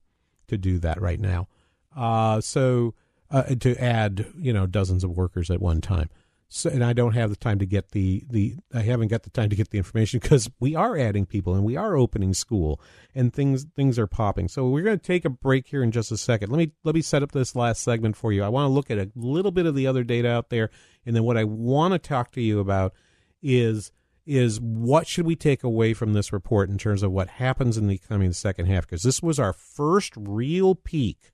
to 0.47 0.57
do 0.57 0.79
that 0.79 0.99
right 0.99 1.19
now. 1.19 1.47
Uh, 1.95 2.41
so 2.41 2.93
uh, 3.31 3.43
to 3.43 3.75
add 3.81 4.27
you 4.37 4.53
know 4.53 4.65
dozens 4.67 5.03
of 5.03 5.11
workers 5.11 5.49
at 5.49 5.61
one 5.61 5.81
time. 5.81 6.09
So, 6.47 6.69
and 6.69 6.83
I 6.83 6.93
don't 6.93 7.15
have 7.15 7.31
the 7.31 7.35
time 7.35 7.59
to 7.59 7.65
get 7.65 7.89
the 7.89 8.23
the 8.29 8.55
I 8.73 8.81
haven't 8.81 9.07
got 9.07 9.23
the 9.23 9.29
time 9.29 9.49
to 9.49 9.55
get 9.55 9.71
the 9.71 9.77
information 9.77 10.19
because 10.23 10.49
we 10.59 10.75
are 10.75 10.97
adding 10.97 11.25
people 11.25 11.55
and 11.55 11.63
we 11.63 11.75
are 11.75 11.97
opening 11.97 12.33
school 12.33 12.79
and 13.13 13.33
things 13.33 13.65
things 13.75 13.97
are 13.97 14.07
popping. 14.07 14.47
So 14.47 14.67
we're 14.67 14.83
going 14.83 14.99
to 14.99 15.05
take 15.05 15.25
a 15.25 15.29
break 15.29 15.67
here 15.67 15.83
in 15.83 15.91
just 15.91 16.11
a 16.11 16.17
second. 16.17 16.51
Let 16.51 16.57
me 16.57 16.71
let 16.83 16.95
me 16.95 17.01
set 17.01 17.23
up 17.23 17.31
this 17.31 17.55
last 17.55 17.81
segment 17.81 18.15
for 18.15 18.31
you. 18.31 18.43
I 18.43 18.49
want 18.49 18.69
to 18.69 18.73
look 18.73 18.91
at 18.91 18.97
a 18.97 19.11
little 19.15 19.51
bit 19.51 19.65
of 19.65 19.75
the 19.75 19.87
other 19.87 20.03
data 20.03 20.29
out 20.29 20.49
there, 20.49 20.69
and 21.05 21.15
then 21.15 21.23
what 21.23 21.37
I 21.37 21.43
want 21.43 21.93
to 21.93 21.99
talk 21.99 22.31
to 22.33 22.41
you 22.41 22.59
about 22.59 22.93
is 23.41 23.91
is 24.25 24.59
what 24.59 25.07
should 25.07 25.25
we 25.25 25.35
take 25.35 25.63
away 25.63 25.93
from 25.93 26.13
this 26.13 26.33
report 26.33 26.69
in 26.69 26.77
terms 26.77 27.03
of 27.03 27.11
what 27.11 27.27
happens 27.29 27.77
in 27.77 27.87
the 27.87 27.97
coming 27.97 28.33
second 28.33 28.65
half? 28.65 28.87
Because 28.87 29.03
this 29.03 29.21
was 29.21 29.39
our 29.39 29.53
first 29.53 30.13
real 30.17 30.73
peek 30.73 31.31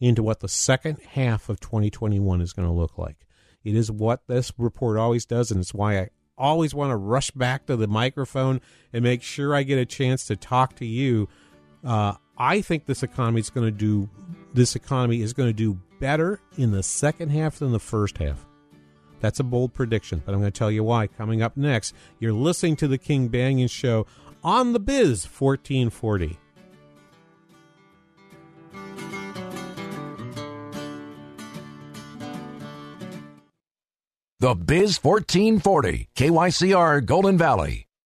into 0.00 0.22
what 0.22 0.40
the 0.40 0.48
second 0.48 0.98
half 1.10 1.48
of 1.48 1.60
2021 1.60 2.40
is 2.40 2.52
going 2.52 2.68
to 2.68 2.74
look 2.74 2.98
like. 2.98 3.26
It 3.64 3.74
is 3.74 3.90
what 3.90 4.26
this 4.28 4.52
report 4.56 4.98
always 4.98 5.26
does, 5.26 5.50
and 5.50 5.60
it's 5.60 5.74
why 5.74 5.98
I 5.98 6.10
always 6.36 6.74
want 6.74 6.90
to 6.90 6.96
rush 6.96 7.30
back 7.32 7.66
to 7.66 7.76
the 7.76 7.88
microphone 7.88 8.60
and 8.92 9.02
make 9.02 9.22
sure 9.22 9.54
I 9.54 9.64
get 9.64 9.78
a 9.78 9.84
chance 9.84 10.26
to 10.26 10.36
talk 10.36 10.76
to 10.76 10.86
you. 10.86 11.28
Uh, 11.84 12.14
I 12.36 12.60
think 12.60 12.86
this 12.86 13.02
economy 13.02 13.40
is 13.40 13.50
going 13.50 13.66
to 13.66 13.72
do. 13.72 14.08
This 14.54 14.76
economy 14.76 15.20
is 15.20 15.32
going 15.32 15.48
to 15.48 15.52
do 15.52 15.78
better 16.00 16.40
in 16.56 16.70
the 16.70 16.82
second 16.82 17.30
half 17.30 17.58
than 17.58 17.72
the 17.72 17.80
first 17.80 18.18
half. 18.18 18.46
That's 19.20 19.40
a 19.40 19.44
bold 19.44 19.74
prediction, 19.74 20.22
but 20.24 20.32
I'm 20.32 20.40
going 20.40 20.52
to 20.52 20.58
tell 20.58 20.70
you 20.70 20.84
why. 20.84 21.08
Coming 21.08 21.42
up 21.42 21.56
next, 21.56 21.94
you're 22.20 22.32
listening 22.32 22.76
to 22.76 22.88
the 22.88 22.98
King 22.98 23.28
Banaian 23.28 23.68
Show 23.68 24.06
on 24.44 24.72
the 24.72 24.80
Biz 24.80 25.26
1440. 25.26 26.38
The 34.40 34.54
Biz 34.54 34.98
1440, 34.98 36.10
KYCR 36.14 37.04
Golden 37.04 37.36
Valley. 37.36 37.87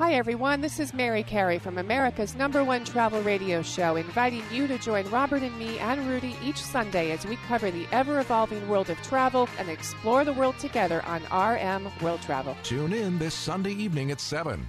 Hi, 0.00 0.14
everyone. 0.14 0.62
This 0.62 0.80
is 0.80 0.94
Mary 0.94 1.22
Carey 1.22 1.58
from 1.58 1.76
America's 1.76 2.34
number 2.34 2.64
one 2.64 2.86
travel 2.86 3.20
radio 3.20 3.60
show, 3.60 3.96
inviting 3.96 4.42
you 4.50 4.66
to 4.66 4.78
join 4.78 5.06
Robert 5.10 5.42
and 5.42 5.54
me 5.58 5.78
and 5.78 6.08
Rudy 6.08 6.34
each 6.42 6.56
Sunday 6.56 7.10
as 7.10 7.26
we 7.26 7.36
cover 7.46 7.70
the 7.70 7.86
ever 7.92 8.18
evolving 8.18 8.66
world 8.66 8.88
of 8.88 8.96
travel 9.02 9.46
and 9.58 9.68
explore 9.68 10.24
the 10.24 10.32
world 10.32 10.58
together 10.58 11.04
on 11.04 11.20
RM 11.24 11.92
World 12.00 12.22
Travel. 12.22 12.56
Tune 12.62 12.94
in 12.94 13.18
this 13.18 13.34
Sunday 13.34 13.74
evening 13.74 14.10
at 14.10 14.20
7. 14.22 14.64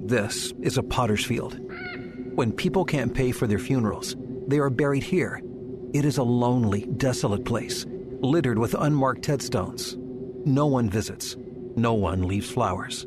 This 0.00 0.52
is 0.60 0.76
a 0.76 0.82
potter's 0.82 1.24
field. 1.24 1.56
When 2.34 2.50
people 2.50 2.84
can't 2.84 3.14
pay 3.14 3.30
for 3.30 3.46
their 3.46 3.60
funerals, 3.60 4.16
they 4.48 4.58
are 4.58 4.70
buried 4.70 5.04
here. 5.04 5.40
It 5.92 6.04
is 6.04 6.18
a 6.18 6.24
lonely, 6.24 6.86
desolate 6.96 7.44
place, 7.44 7.86
littered 8.22 8.58
with 8.58 8.74
unmarked 8.74 9.24
headstones. 9.24 9.96
No 10.44 10.66
one 10.66 10.90
visits, 10.90 11.36
no 11.76 11.94
one 11.94 12.26
leaves 12.26 12.50
flowers. 12.50 13.06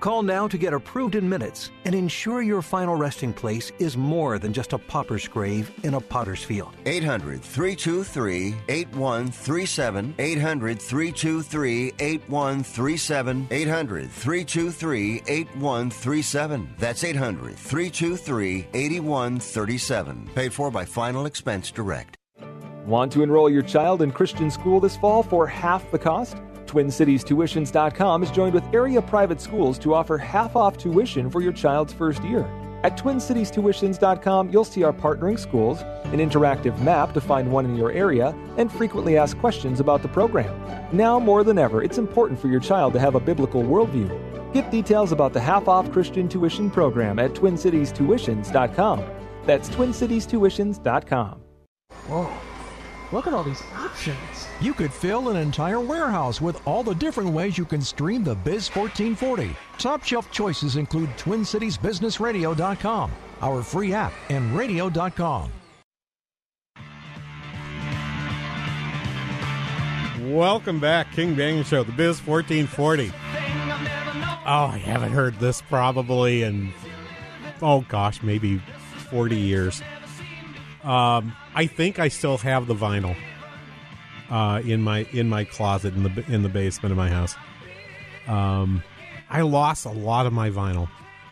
Call 0.00 0.22
now 0.22 0.46
to 0.46 0.56
get 0.56 0.72
approved 0.72 1.16
in 1.16 1.28
minutes 1.28 1.72
and 1.84 1.94
ensure 1.94 2.40
your 2.40 2.62
final 2.62 2.94
resting 2.94 3.32
place 3.32 3.72
is 3.80 3.96
more 3.96 4.38
than 4.38 4.52
just 4.52 4.72
a 4.72 4.78
pauper's 4.78 5.26
grave 5.26 5.72
in 5.82 5.94
a 5.94 6.00
potter's 6.00 6.44
field. 6.44 6.74
800 6.86 7.42
323 7.42 8.54
8137. 8.68 10.14
800 10.18 10.80
323 10.80 11.92
8137. 11.98 13.48
800 13.50 14.10
323 14.10 15.22
8137. 15.26 16.74
That's 16.78 17.02
800 17.02 17.56
323 17.56 18.66
8137. 18.72 20.30
Paid 20.34 20.52
for 20.52 20.70
by 20.70 20.84
Final 20.84 21.26
Expense 21.26 21.72
Direct. 21.72 22.16
Want 22.86 23.12
to 23.12 23.22
enroll 23.22 23.50
your 23.50 23.62
child 23.62 24.00
in 24.00 24.12
Christian 24.12 24.50
school 24.50 24.80
this 24.80 24.96
fall 24.96 25.22
for 25.22 25.46
half 25.46 25.90
the 25.90 25.98
cost? 25.98 26.38
TwinCitiesTuitions.com 26.68 28.22
is 28.22 28.30
joined 28.30 28.54
with 28.54 28.64
area 28.72 29.02
private 29.02 29.40
schools 29.40 29.78
to 29.80 29.94
offer 29.94 30.18
half 30.18 30.54
off 30.54 30.76
tuition 30.76 31.30
for 31.30 31.40
your 31.40 31.52
child's 31.52 31.92
first 31.92 32.22
year. 32.22 32.48
At 32.84 32.96
TwinCitiesTuitions.com, 32.96 34.50
you'll 34.50 34.64
see 34.64 34.84
our 34.84 34.92
partnering 34.92 35.38
schools, 35.38 35.80
an 36.04 36.18
interactive 36.20 36.78
map 36.80 37.12
to 37.14 37.20
find 37.20 37.50
one 37.50 37.64
in 37.64 37.74
your 37.74 37.90
area, 37.90 38.32
and 38.56 38.70
frequently 38.70 39.16
asked 39.16 39.38
questions 39.38 39.80
about 39.80 40.02
the 40.02 40.08
program. 40.08 40.54
Now 40.92 41.18
more 41.18 41.42
than 41.42 41.58
ever, 41.58 41.82
it's 41.82 41.98
important 41.98 42.38
for 42.38 42.46
your 42.46 42.60
child 42.60 42.92
to 42.92 43.00
have 43.00 43.16
a 43.16 43.20
biblical 43.20 43.64
worldview. 43.64 44.52
Get 44.52 44.70
details 44.70 45.10
about 45.10 45.32
the 45.32 45.40
half 45.40 45.66
off 45.66 45.90
Christian 45.90 46.28
tuition 46.28 46.70
program 46.70 47.18
at 47.18 47.32
TwinCitiesTuitions.com. 47.32 49.04
That's 49.44 49.68
TwinCitiesTuitions.com. 49.70 51.42
Whoa, 52.06 52.30
look 53.10 53.26
at 53.26 53.32
all 53.34 53.42
these 53.42 53.62
options. 53.74 54.37
You 54.60 54.74
could 54.74 54.92
fill 54.92 55.28
an 55.28 55.36
entire 55.36 55.78
warehouse 55.78 56.40
with 56.40 56.60
all 56.66 56.82
the 56.82 56.94
different 56.94 57.30
ways 57.30 57.56
you 57.56 57.64
can 57.64 57.80
stream 57.80 58.24
the 58.24 58.34
Biz 58.34 58.74
1440. 58.74 59.54
Top 59.78 60.02
shelf 60.02 60.32
choices 60.32 60.74
include 60.74 61.10
TwinCitiesBusinessRadio.com, 61.10 63.12
our 63.40 63.62
free 63.62 63.92
app, 63.92 64.12
and 64.30 64.52
radio.com. 64.56 65.52
Welcome 70.22 70.80
back, 70.80 71.12
King 71.12 71.36
Banaian 71.36 71.64
Show, 71.64 71.84
the 71.84 71.92
Biz 71.92 72.26
1440. 72.26 73.12
Oh, 74.44 74.44
I 74.44 74.78
haven't 74.78 75.12
heard 75.12 75.38
this 75.38 75.62
probably 75.62 76.42
in, 76.42 76.72
oh 77.62 77.84
gosh, 77.88 78.24
maybe 78.24 78.58
40 79.10 79.36
years. 79.36 79.82
Um, 80.82 81.32
I 81.54 81.66
think 81.66 82.00
I 82.00 82.08
still 82.08 82.38
have 82.38 82.66
the 82.66 82.74
vinyl 82.74 83.14
uh, 84.30 84.62
in 84.64 84.82
my 84.82 85.06
in 85.12 85.28
my 85.28 85.44
closet 85.44 85.94
in 85.94 86.02
the 86.02 86.24
in 86.28 86.42
the 86.42 86.48
basement 86.48 86.92
of 86.92 86.96
my 86.96 87.08
house. 87.08 87.34
Um, 88.26 88.82
I 89.30 89.42
lost 89.42 89.84
a 89.84 89.90
lot 89.90 90.26
of 90.26 90.32
my 90.32 90.50
vinyl, 90.50 90.88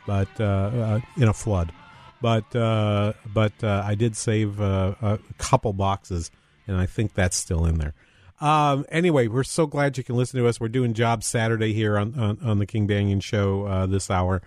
but 0.07 0.29
uh, 0.41 0.45
uh, 0.45 1.01
in 1.17 1.29
a 1.29 1.33
flood. 1.33 1.73
But 2.21 2.55
uh, 2.57 3.13
but 3.33 3.53
uh, 3.63 3.83
I 3.85 3.95
did 3.95 4.17
save 4.17 4.61
uh, 4.61 4.95
a 5.03 5.19
couple 5.39 5.73
boxes, 5.73 6.31
and 6.67 6.77
I 6.77 6.87
think 6.87 7.15
that's 7.15 7.37
still 7.37 7.67
in 7.67 7.79
there. 7.79 7.95
Um, 8.41 8.85
anyway, 8.91 9.29
we're 9.29 9.45
so 9.45 9.67
glad 9.67 9.97
you 9.97 10.05
can 10.05 10.17
listen 10.17 10.41
to 10.41 10.47
us. 10.47 10.61
We're 10.61 10.69
doing 10.69 10.93
Job 10.93 11.25
Saturday 11.25 11.73
here 11.73 11.97
on, 11.99 12.19
on, 12.19 12.39
on 12.43 12.59
the 12.59 12.67
King 12.67 12.87
Banaian 12.87 13.23
Show 13.23 13.87
this 13.87 14.11
hour, 14.11 14.43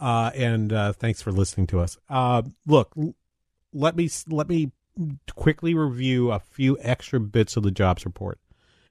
and 0.00 0.70
thanks 0.96 1.22
for 1.22 1.32
listening 1.32 1.66
to 1.68 1.80
us. 1.80 1.96
Look, 2.66 2.94
let 3.72 3.96
me 3.96 4.10
let 4.28 4.48
me 4.48 4.72
quickly 5.34 5.74
review 5.74 6.30
a 6.30 6.38
few 6.38 6.78
extra 6.80 7.20
bits 7.20 7.56
of 7.56 7.62
the 7.62 7.70
jobs 7.70 8.04
report. 8.04 8.38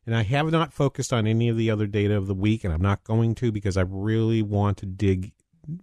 And 0.06 0.16
I 0.16 0.24
have 0.24 0.52
not 0.52 0.74
focused 0.74 1.14
on 1.14 1.28
any 1.28 1.48
of 1.48 1.58
the 1.58 1.70
other 1.70 1.86
data 1.86 2.18
of 2.18 2.28
the 2.28 2.34
week, 2.34 2.64
and 2.64 2.74
I'm 2.74 2.82
not 2.82 3.04
going 3.04 3.36
to 3.36 3.52
because 3.52 3.78
I 3.78 3.84
really 3.88 4.42
want 4.42 4.78
to 4.78 4.86
dig, 4.88 5.32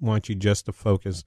want 0.01 0.29
you 0.29 0.35
just 0.35 0.67
to 0.67 0.73
focus 0.73 1.25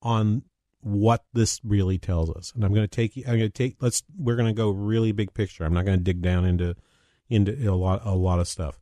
on 0.00 0.42
what 0.80 1.24
this 1.32 1.60
really 1.64 1.98
tells 1.98 2.30
us. 2.30 2.52
And 2.54 2.64
I'm 2.64 2.72
going 2.72 2.86
to 2.86 2.88
take 2.88 3.16
you. 3.16 3.24
I'm 3.26 3.38
going 3.38 3.40
to 3.40 3.48
take. 3.50 3.76
Let's. 3.80 4.02
We're 4.16 4.36
going 4.36 4.48
to 4.48 4.54
go 4.54 4.70
really 4.70 5.12
big 5.12 5.34
picture. 5.34 5.64
I'm 5.64 5.74
not 5.74 5.84
going 5.84 5.98
to 5.98 6.04
dig 6.04 6.22
down 6.22 6.44
into 6.44 6.76
into 7.28 7.52
a 7.68 7.74
lot 7.74 8.02
a 8.04 8.14
lot 8.14 8.38
of 8.38 8.48
stuff. 8.48 8.78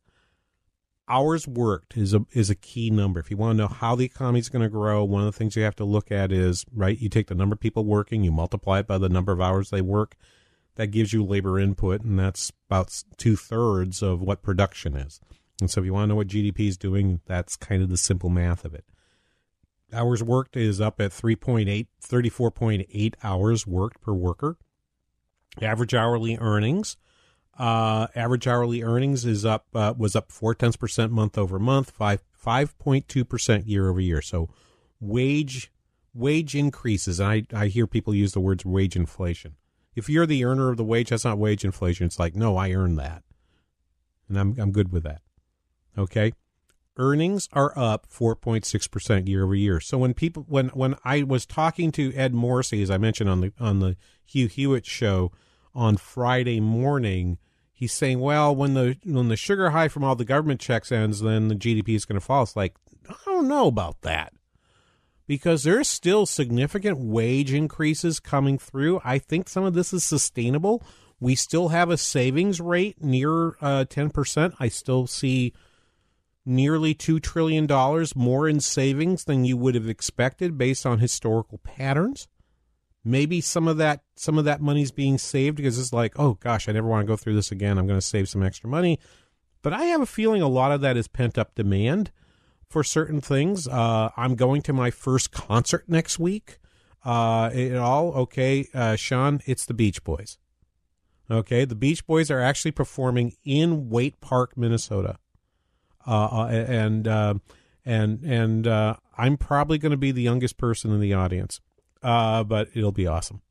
Hours 1.09 1.47
worked 1.47 1.97
is 1.97 2.13
a 2.13 2.23
is 2.33 2.51
a 2.51 2.55
key 2.55 2.91
number. 2.91 3.19
If 3.19 3.31
you 3.31 3.37
want 3.37 3.57
to 3.57 3.63
know 3.63 3.67
how 3.67 3.95
the 3.95 4.05
economy 4.05 4.39
is 4.39 4.49
going 4.49 4.61
to 4.61 4.69
grow, 4.69 5.03
one 5.03 5.21
of 5.21 5.25
the 5.25 5.37
things 5.37 5.55
you 5.55 5.63
have 5.63 5.75
to 5.77 5.83
look 5.83 6.11
at 6.11 6.31
is 6.31 6.65
right. 6.71 6.99
You 6.99 7.09
take 7.09 7.27
the 7.27 7.35
number 7.35 7.55
of 7.55 7.59
people 7.59 7.83
working, 7.83 8.23
you 8.23 8.31
multiply 8.31 8.79
it 8.79 8.87
by 8.87 8.99
the 8.99 9.09
number 9.09 9.31
of 9.31 9.41
hours 9.41 9.71
they 9.71 9.81
work. 9.81 10.15
That 10.75 10.87
gives 10.87 11.11
you 11.11 11.25
labor 11.25 11.59
input, 11.59 12.03
and 12.03 12.17
that's 12.17 12.53
about 12.69 13.03
two 13.17 13.35
thirds 13.35 14.03
of 14.03 14.21
what 14.21 14.43
production 14.43 14.95
is. 14.95 15.19
And 15.59 15.69
so, 15.69 15.81
if 15.81 15.85
you 15.85 15.93
want 15.93 16.03
to 16.03 16.07
know 16.09 16.15
what 16.15 16.27
GDP 16.27 16.67
is 16.67 16.77
doing, 16.77 17.21
that's 17.25 17.57
kind 17.57 17.81
of 17.81 17.89
the 17.89 17.97
simple 17.97 18.29
math 18.29 18.63
of 18.63 18.75
it. 18.75 18.85
Hours 19.91 20.21
worked 20.21 20.55
is 20.55 20.79
up 20.79 21.01
at 21.01 21.11
3.8, 21.11 21.87
34.8 22.01 23.13
hours 23.23 23.65
worked 23.65 23.99
per 24.01 24.13
worker. 24.13 24.57
Average 25.61 25.95
hourly 25.95 26.37
earnings, 26.39 26.95
uh, 27.59 28.07
average 28.15 28.47
hourly 28.47 28.81
earnings 28.81 29.25
is 29.25 29.45
up, 29.45 29.67
uh, 29.75 29.93
was 29.97 30.15
up 30.15 30.31
four 30.31 30.55
tenths 30.55 30.77
percent 30.77 31.11
month 31.11 31.37
over 31.37 31.59
month, 31.59 31.91
five, 31.91 32.23
5.2 32.43 33.27
percent 33.27 33.67
year 33.67 33.89
over 33.89 33.99
year. 33.99 34.21
So 34.21 34.49
wage, 34.99 35.71
wage 36.13 36.55
increases. 36.55 37.19
And 37.19 37.29
I, 37.29 37.45
I 37.53 37.67
hear 37.67 37.85
people 37.85 38.15
use 38.15 38.31
the 38.31 38.39
words 38.39 38.65
wage 38.65 38.95
inflation. 38.95 39.55
If 39.95 40.09
you're 40.09 40.25
the 40.25 40.45
earner 40.45 40.69
of 40.69 40.77
the 40.77 40.83
wage, 40.83 41.09
that's 41.09 41.25
not 41.25 41.37
wage 41.37 41.65
inflation. 41.65 42.05
It's 42.05 42.19
like, 42.19 42.35
no, 42.35 42.55
I 42.55 42.71
earned 42.71 42.97
that. 42.99 43.23
And 44.29 44.39
I'm, 44.39 44.55
I'm 44.57 44.71
good 44.71 44.91
with 44.91 45.03
that. 45.03 45.21
Okay 45.97 46.33
earnings 46.99 47.47
are 47.53 47.71
up 47.77 48.05
4.6% 48.11 49.27
year 49.27 49.45
over 49.45 49.55
year. 49.55 49.79
So 49.79 49.97
when 49.97 50.13
people 50.13 50.45
when 50.47 50.67
when 50.69 50.95
I 51.03 51.23
was 51.23 51.45
talking 51.45 51.91
to 51.93 52.13
Ed 52.13 52.33
Morrissey 52.33 52.83
as 52.83 52.91
I 52.91 52.97
mentioned 52.97 53.29
on 53.29 53.41
the 53.41 53.53
on 53.59 53.79
the 53.79 53.95
Hugh 54.25 54.47
Hewitt 54.47 54.85
show 54.85 55.31
on 55.73 55.97
Friday 55.97 56.59
morning, 56.59 57.39
he's 57.79 57.93
saying, 57.93 58.19
"Well, 58.19 58.53
when 58.53 58.73
the 58.73 58.97
when 59.05 59.29
the 59.29 59.37
sugar 59.37 59.69
high 59.69 59.87
from 59.87 60.03
all 60.03 60.15
the 60.15 60.25
government 60.25 60.59
checks 60.59 60.91
ends, 60.91 61.21
then 61.21 61.47
the 61.47 61.55
GDP 61.55 61.95
is 61.95 62.03
going 62.03 62.19
to 62.19 62.25
fall." 62.25 62.43
It's 62.43 62.57
like, 62.57 62.75
I 63.09 63.15
don't 63.25 63.47
know 63.47 63.67
about 63.67 64.01
that. 64.01 64.33
Because 65.27 65.63
there's 65.63 65.87
still 65.87 66.25
significant 66.25 66.97
wage 66.97 67.53
increases 67.53 68.19
coming 68.19 68.57
through. 68.57 68.99
I 69.05 69.17
think 69.17 69.47
some 69.47 69.63
of 69.63 69.75
this 69.75 69.93
is 69.93 70.03
sustainable. 70.03 70.83
We 71.21 71.35
still 71.35 71.69
have 71.69 71.89
a 71.89 71.97
savings 71.97 72.59
rate 72.59 73.01
near 73.01 73.49
uh, 73.61 73.85
10%. 73.87 74.53
I 74.59 74.67
still 74.69 75.05
see 75.05 75.53
nearly 76.45 76.95
$2 76.95 77.21
trillion 77.21 77.67
more 78.15 78.49
in 78.49 78.59
savings 78.59 79.25
than 79.25 79.45
you 79.45 79.55
would 79.55 79.75
have 79.75 79.87
expected 79.87 80.57
based 80.57 80.85
on 80.85 80.97
historical 80.97 81.59
patterns. 81.59 82.27
Maybe 83.03 83.41
some 83.41 83.67
of 83.67 83.77
that 83.77 84.01
some 84.15 84.37
of 84.37 84.45
that 84.45 84.61
money's 84.61 84.91
being 84.91 85.17
saved 85.17 85.57
because 85.57 85.79
it's 85.79 85.93
like, 85.93 86.19
oh 86.19 86.33
gosh, 86.35 86.67
I 86.67 86.73
never 86.73 86.87
want 86.87 87.05
to 87.05 87.07
go 87.07 87.15
through 87.15 87.35
this 87.35 87.51
again. 87.51 87.77
I'm 87.77 87.87
going 87.87 87.99
to 87.99 88.05
save 88.05 88.29
some 88.29 88.43
extra 88.43 88.69
money. 88.69 88.99
But 89.61 89.73
I 89.73 89.85
have 89.85 90.01
a 90.01 90.05
feeling 90.05 90.41
a 90.41 90.47
lot 90.47 90.71
of 90.71 90.81
that 90.81 90.97
is 90.97 91.07
pent 91.07 91.37
up 91.37 91.55
demand 91.55 92.11
for 92.69 92.83
certain 92.83 93.19
things. 93.19 93.67
Uh, 93.67 94.09
I'm 94.15 94.35
going 94.35 94.61
to 94.63 94.73
my 94.73 94.91
first 94.91 95.31
concert 95.31 95.85
next 95.87 96.19
week. 96.19 96.59
Uh, 97.03 97.49
it 97.53 97.75
all 97.75 98.13
okay, 98.13 98.67
uh, 98.73 98.95
Sean. 98.95 99.41
It's 99.45 99.65
the 99.65 99.73
Beach 99.73 100.03
Boys. 100.03 100.37
Okay, 101.31 101.63
the 101.63 101.75
Beach 101.75 102.05
Boys 102.05 102.31
are 102.31 102.39
actually 102.41 102.71
performing 102.71 103.33
in 103.45 103.89
Waite 103.89 104.19
Park, 104.19 104.57
Minnesota. 104.57 105.17
Uh, 106.05 106.47
and 106.47 107.07
uh, 107.07 107.35
and 107.85 108.23
and 108.23 108.67
uh, 108.67 108.95
I'm 109.17 109.37
probably 109.37 109.77
going 109.77 109.91
to 109.91 109.97
be 109.97 110.11
the 110.11 110.21
youngest 110.21 110.57
person 110.57 110.91
in 110.91 110.99
the 110.99 111.13
audience, 111.13 111.61
uh, 112.01 112.43
but 112.43 112.69
it'll 112.73 112.91
be 112.91 113.07
awesome 113.07 113.41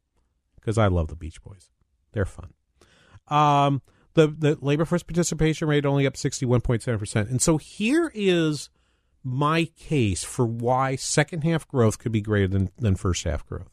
because 0.57 0.78
I 0.78 0.86
love 0.88 1.09
the 1.09 1.16
Beach 1.16 1.42
Boys. 1.42 1.70
They're 2.12 2.24
fun. 2.24 2.53
Um, 3.28 3.82
the 4.14 4.28
the 4.28 4.59
labor 4.61 4.84
force 4.84 5.03
participation 5.03 5.68
rate 5.68 5.86
only 5.86 6.07
up 6.07 6.14
61.7 6.14 6.99
percent, 6.99 7.28
and 7.28 7.42
so 7.42 7.57
here 7.57 8.11
is 8.14 8.70
my 9.22 9.66
case 9.78 10.24
for 10.24 10.46
why 10.46 10.96
second 10.96 11.44
half 11.44 11.68
growth 11.68 11.99
could 11.99 12.12
be 12.12 12.20
greater 12.20 12.49
than 12.49 12.70
than 12.78 12.96
first 12.96 13.24
half 13.24 13.46
growth. 13.46 13.70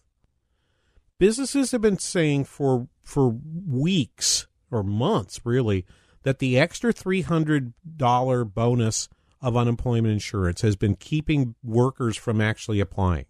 Businesses 1.18 1.72
have 1.72 1.82
been 1.82 1.98
saying 1.98 2.44
for 2.46 2.88
for 3.04 3.30
weeks 3.68 4.48
or 4.72 4.84
months, 4.84 5.42
really 5.46 5.86
that 6.24 6.40
the 6.40 6.60
extra 6.60 6.92
$300 6.92 8.54
bonus 8.54 9.10
of 9.42 9.56
unemployment 9.56 10.12
insurance 10.12 10.62
has 10.62 10.76
been 10.76 10.96
keeping 10.96 11.54
workers 11.64 12.18
from 12.18 12.42
actually 12.42 12.80
applying. 12.80 13.26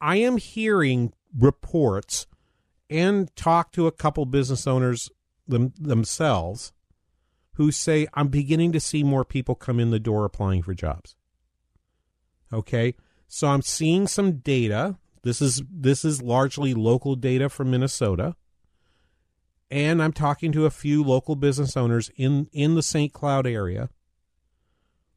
I 0.00 0.16
am 0.16 0.36
hearing 0.36 1.12
reports 1.36 2.26
and 2.88 3.34
talk 3.36 3.72
to 3.72 3.86
a 3.86 3.92
couple 3.92 4.24
business 4.26 4.66
owners 4.66 5.10
them, 5.46 5.72
themselves 5.78 6.72
who 7.54 7.70
say 7.72 8.06
I'm 8.14 8.28
beginning 8.28 8.72
to 8.72 8.80
see 8.80 9.02
more 9.02 9.24
people 9.24 9.54
come 9.54 9.80
in 9.80 9.90
the 9.90 9.98
door 9.98 10.24
applying 10.24 10.62
for 10.62 10.74
jobs. 10.74 11.16
Okay? 12.52 12.94
So 13.26 13.48
I'm 13.48 13.62
seeing 13.62 14.06
some 14.06 14.38
data. 14.38 14.96
This 15.22 15.42
is 15.42 15.62
this 15.70 16.04
is 16.04 16.22
largely 16.22 16.72
local 16.72 17.16
data 17.16 17.48
from 17.48 17.70
Minnesota 17.70 18.36
and 19.70 20.02
I'm 20.02 20.12
talking 20.12 20.52
to 20.52 20.64
a 20.66 20.70
few 20.70 21.02
local 21.02 21.36
business 21.36 21.76
owners 21.76 22.10
in 22.16 22.48
in 22.52 22.74
the 22.74 22.82
St. 22.82 23.12
Cloud 23.12 23.46
area 23.46 23.90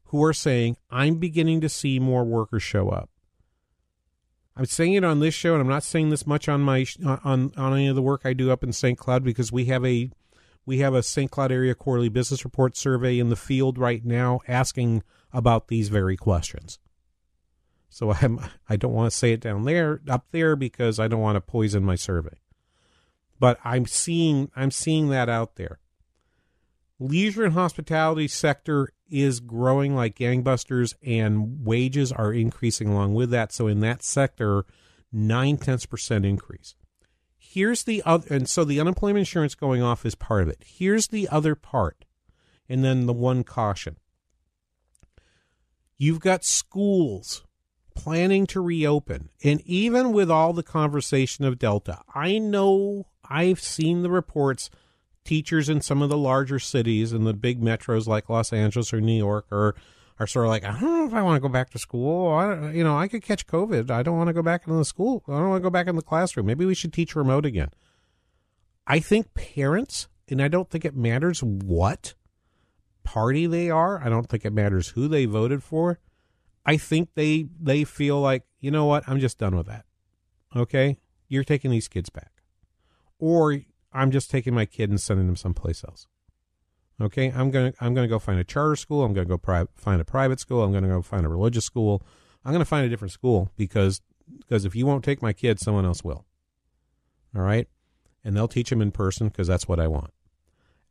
who 0.06 0.22
are 0.22 0.32
saying 0.32 0.76
I'm 0.90 1.16
beginning 1.16 1.60
to 1.62 1.68
see 1.68 1.98
more 1.98 2.24
workers 2.24 2.62
show 2.62 2.90
up. 2.90 3.08
I'm 4.56 4.66
saying 4.66 4.94
it 4.94 5.04
on 5.04 5.20
this 5.20 5.34
show, 5.34 5.54
and 5.54 5.62
I'm 5.62 5.68
not 5.68 5.82
saying 5.82 6.10
this 6.10 6.26
much 6.26 6.48
on 6.48 6.60
my 6.60 6.86
uh, 7.04 7.18
on 7.24 7.52
on 7.56 7.74
any 7.74 7.88
of 7.88 7.96
the 7.96 8.02
work 8.02 8.22
I 8.24 8.32
do 8.32 8.50
up 8.50 8.62
in 8.62 8.72
St. 8.72 8.98
Cloud 8.98 9.24
because 9.24 9.50
we 9.50 9.66
have 9.66 9.84
a 9.84 10.10
we 10.66 10.78
have 10.78 10.94
a 10.94 11.02
St. 11.02 11.30
Cloud 11.30 11.50
area 11.50 11.74
quarterly 11.74 12.08
business 12.08 12.44
report 12.44 12.76
survey 12.76 13.18
in 13.18 13.30
the 13.30 13.36
field 13.36 13.78
right 13.78 14.04
now 14.04 14.40
asking 14.46 15.02
about 15.32 15.68
these 15.68 15.88
very 15.88 16.16
questions. 16.16 16.78
So 17.88 18.12
I'm 18.12 18.40
I 18.68 18.76
don't 18.76 18.94
want 18.94 19.10
to 19.10 19.16
say 19.16 19.32
it 19.32 19.40
down 19.40 19.64
there 19.64 20.00
up 20.08 20.26
there 20.32 20.56
because 20.56 20.98
I 20.98 21.08
don't 21.08 21.20
want 21.20 21.36
to 21.36 21.40
poison 21.40 21.84
my 21.84 21.94
survey 21.94 22.42
but 23.42 23.58
I'm 23.64 23.86
seeing 23.86 24.52
I'm 24.54 24.70
seeing 24.70 25.08
that 25.08 25.28
out 25.28 25.56
there. 25.56 25.80
Leisure 27.02 27.44
and 27.44 27.54
hospitality 27.54 28.28
sector 28.28 28.88
is 29.10 29.40
growing 29.40 29.94
like 29.96 30.16
gangbusters, 30.16 30.94
and 31.04 31.64
wages 31.66 32.12
are 32.12 32.32
increasing 32.32 32.88
along 32.88 33.14
with 33.14 33.30
that. 33.30 33.52
So 33.52 33.66
in 33.66 33.80
that 33.80 34.02
sector, 34.02 34.64
nine 35.12 35.56
tenths 35.56 35.84
percent 35.84 36.24
increase. 36.24 36.74
Here's 37.36 37.84
the 37.84 38.02
other, 38.06 38.34
and 38.34 38.48
so 38.48 38.64
the 38.64 38.80
unemployment 38.80 39.18
insurance 39.18 39.54
going 39.54 39.82
off 39.82 40.06
is 40.06 40.14
part 40.14 40.42
of 40.42 40.48
it. 40.48 40.62
Here's 40.64 41.08
the 41.08 41.28
other 41.28 41.54
part, 41.54 42.04
and 42.68 42.84
then 42.84 43.06
the 43.06 43.12
one 43.12 43.44
caution. 43.44 43.96
You've 45.98 46.20
got 46.20 46.44
schools 46.44 47.44
planning 47.94 48.46
to 48.46 48.60
reopen, 48.60 49.28
and 49.44 49.60
even 49.62 50.12
with 50.12 50.30
all 50.30 50.52
the 50.52 50.62
conversation 50.62 51.44
of 51.44 51.58
Delta, 51.58 52.00
I 52.14 52.38
know 52.38 53.08
I've 53.28 53.60
seen 53.60 54.02
the 54.02 54.10
reports. 54.10 54.70
Teachers 55.24 55.68
in 55.68 55.80
some 55.80 56.02
of 56.02 56.08
the 56.08 56.16
larger 56.16 56.58
cities 56.58 57.12
and 57.12 57.26
the 57.26 57.34
big 57.34 57.60
metros 57.60 58.06
like 58.06 58.28
Los 58.28 58.52
Angeles 58.52 58.92
or 58.92 59.00
New 59.00 59.16
York 59.16 59.46
are 59.52 59.74
are 60.18 60.26
sort 60.26 60.46
of 60.46 60.50
like, 60.50 60.64
I 60.64 60.72
don't 60.72 60.82
know 60.82 61.06
if 61.06 61.14
I 61.14 61.22
want 61.22 61.36
to 61.36 61.48
go 61.48 61.52
back 61.52 61.70
to 61.70 61.78
school. 61.78 62.32
I, 62.32 62.70
you 62.70 62.84
know, 62.84 62.96
I 62.96 63.08
could 63.08 63.22
catch 63.22 63.46
COVID. 63.46 63.90
I 63.90 64.02
don't 64.02 64.16
want 64.16 64.28
to 64.28 64.34
go 64.34 64.42
back 64.42 64.66
into 64.66 64.78
the 64.78 64.84
school. 64.84 65.24
I 65.26 65.32
don't 65.32 65.48
want 65.48 65.62
to 65.62 65.66
go 65.66 65.70
back 65.70 65.86
in 65.86 65.96
the 65.96 66.02
classroom. 66.02 66.46
Maybe 66.46 66.64
we 66.64 66.74
should 66.74 66.92
teach 66.92 67.16
remote 67.16 67.46
again. 67.46 67.70
I 68.86 69.00
think 69.00 69.34
parents, 69.34 70.08
and 70.28 70.42
I 70.42 70.48
don't 70.48 70.68
think 70.68 70.84
it 70.84 70.94
matters 70.94 71.42
what 71.42 72.14
party 73.04 73.46
they 73.46 73.70
are. 73.70 74.02
I 74.02 74.08
don't 74.08 74.28
think 74.28 74.44
it 74.44 74.52
matters 74.52 74.88
who 74.88 75.08
they 75.08 75.24
voted 75.24 75.62
for. 75.62 75.98
I 76.64 76.76
think 76.76 77.10
they 77.14 77.46
they 77.60 77.84
feel 77.84 78.20
like, 78.20 78.44
you 78.60 78.70
know 78.70 78.84
what, 78.84 79.04
I'm 79.08 79.18
just 79.18 79.38
done 79.38 79.56
with 79.56 79.66
that. 79.66 79.84
Okay? 80.54 80.98
You're 81.28 81.44
taking 81.44 81.70
these 81.70 81.88
kids 81.88 82.10
back 82.10 82.32
or 83.18 83.60
I'm 83.92 84.10
just 84.10 84.30
taking 84.30 84.54
my 84.54 84.66
kid 84.66 84.90
and 84.90 85.00
sending 85.00 85.26
them 85.26 85.36
someplace 85.36 85.84
else. 85.84 86.06
Okay, 87.00 87.32
I'm 87.34 87.50
gonna 87.50 87.72
I'm 87.80 87.94
gonna 87.94 88.08
go 88.08 88.18
find 88.18 88.38
a 88.38 88.44
charter 88.44 88.76
school. 88.76 89.04
I'm 89.04 89.12
gonna 89.12 89.26
go 89.26 89.38
pri- 89.38 89.66
find 89.74 90.00
a 90.00 90.04
private 90.04 90.40
school. 90.40 90.62
I'm 90.62 90.72
gonna 90.72 90.88
go 90.88 91.02
find 91.02 91.26
a 91.26 91.28
religious 91.28 91.64
school. 91.64 92.02
I'm 92.44 92.52
gonna 92.52 92.64
find 92.64 92.86
a 92.86 92.88
different 92.88 93.12
school 93.12 93.50
because 93.56 94.00
because 94.38 94.64
if 94.64 94.74
you 94.76 94.86
won't 94.86 95.04
take 95.04 95.22
my 95.22 95.32
kid, 95.32 95.58
someone 95.58 95.84
else 95.84 96.04
will. 96.04 96.24
All 97.34 97.42
right, 97.42 97.66
and 98.22 98.36
they'll 98.36 98.48
teach 98.48 98.70
them 98.70 98.82
in 98.82 98.92
person 98.92 99.28
because 99.28 99.48
that's 99.48 99.66
what 99.66 99.80
I 99.80 99.88
want. 99.88 100.12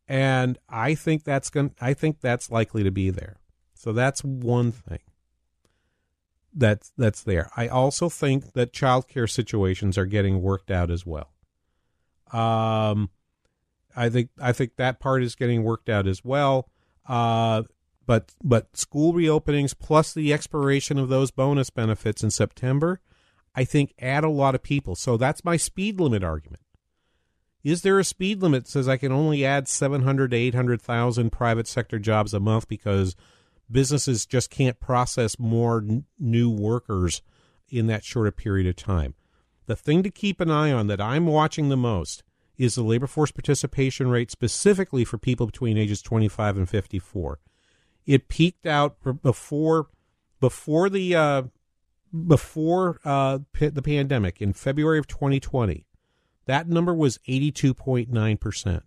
And 0.08 0.58
I 0.68 0.95
think 0.95 1.24
that's 1.24 1.49
going 1.49 1.76
I 1.80 1.93
think 1.93 2.20
that's 2.20 2.52
likely 2.52 2.84
to 2.84 2.91
be 2.91 3.10
there. 3.10 3.38
So 3.74 3.93
that's 3.93 4.24
one 4.24 4.72
thing 4.72 4.99
that's 6.54 6.91
that's 6.97 7.24
there. 7.24 7.49
I 7.56 7.68
also 7.68 8.10
think 8.10 8.54
that 8.54 8.74
childcare 8.74 9.30
situations 9.30 9.97
are 9.97 10.06
getting 10.06 10.41
worked 10.41 10.72
out 10.72 10.91
as 10.91 11.06
well. 11.06 11.30
Um, 12.34 13.09
I 13.95 14.09
think 14.09 14.29
I 14.41 14.53
think 14.53 14.75
that 14.77 14.99
part 14.99 15.23
is 15.23 15.36
getting 15.36 15.63
worked 15.63 15.89
out 15.89 16.07
as 16.07 16.23
well. 16.23 16.69
Uh, 17.07 17.63
But 18.05 18.34
but 18.43 18.75
school 18.75 19.13
reopenings 19.13 19.77
plus 19.77 20.13
the 20.13 20.34
expiration 20.34 20.97
of 20.97 21.09
those 21.09 21.32
bonus 21.32 21.69
benefits 21.69 22.23
in 22.23 22.32
September, 22.32 22.99
I 23.55 23.63
think 23.63 23.93
add 23.99 24.23
a 24.23 24.29
lot 24.29 24.55
of 24.55 24.63
people. 24.63 24.95
So 24.95 25.17
that's 25.17 25.45
my 25.45 25.57
speed 25.57 25.99
limit 25.99 26.23
argument. 26.23 26.61
Is 27.63 27.84
there 27.84 27.99
a 27.99 28.03
speed 28.03 28.41
limit 28.41 28.63
that 28.63 28.69
says 28.71 28.88
I 28.89 28.97
can 28.97 29.11
only 29.11 29.45
add 29.45 29.67
700 29.67 30.32
to 30.32 30.38
800,000 30.38 31.29
private 31.32 31.67
sector 31.67 31.99
jobs 31.99 32.34
a 32.34 32.39
month 32.39 32.67
because 32.67 33.15
businesses 33.69 34.25
just 34.25 34.49
can't 34.49 34.79
process 34.79 35.38
more 35.38 35.77
n- 35.77 36.05
new 36.17 36.49
workers 36.49 37.21
in 37.69 37.86
that 37.88 38.03
shorter 38.03 38.32
period 38.32 38.67
of 38.67 38.75
time? 38.75 39.13
The 39.72 39.78
thing 39.78 40.03
to 40.03 40.11
keep 40.11 40.41
an 40.41 40.51
eye 40.51 40.74
on 40.74 40.88
that 40.88 40.99
I'm 40.99 41.26
watching 41.26 41.69
the 41.69 41.78
most 41.78 42.24
is 42.57 42.76
the 42.76 42.84
labor 42.84 43.07
force 43.07 43.32
participation 43.32 44.09
rate 44.09 44.30
specifically 44.30 45.05
for 45.05 45.17
people 45.17 45.45
between 45.45 45.78
ages 45.78 46.01
25 46.01 46.57
and 46.57 46.67
54. 46.67 47.39
It 48.05 48.28
peaked 48.28 48.65
out 48.65 48.97
before 49.24 49.88
before 50.41 50.89
the 50.89 51.15
uh, 51.15 51.43
before 52.28 52.99
uh, 53.05 53.39
the 53.57 53.82
pandemic 53.82 54.41
in 54.41 54.51
February 54.51 54.99
of 54.99 55.07
2020. 55.07 55.86
That 56.47 56.67
number 56.67 56.93
was 56.93 57.19
82.9%. 57.19 58.82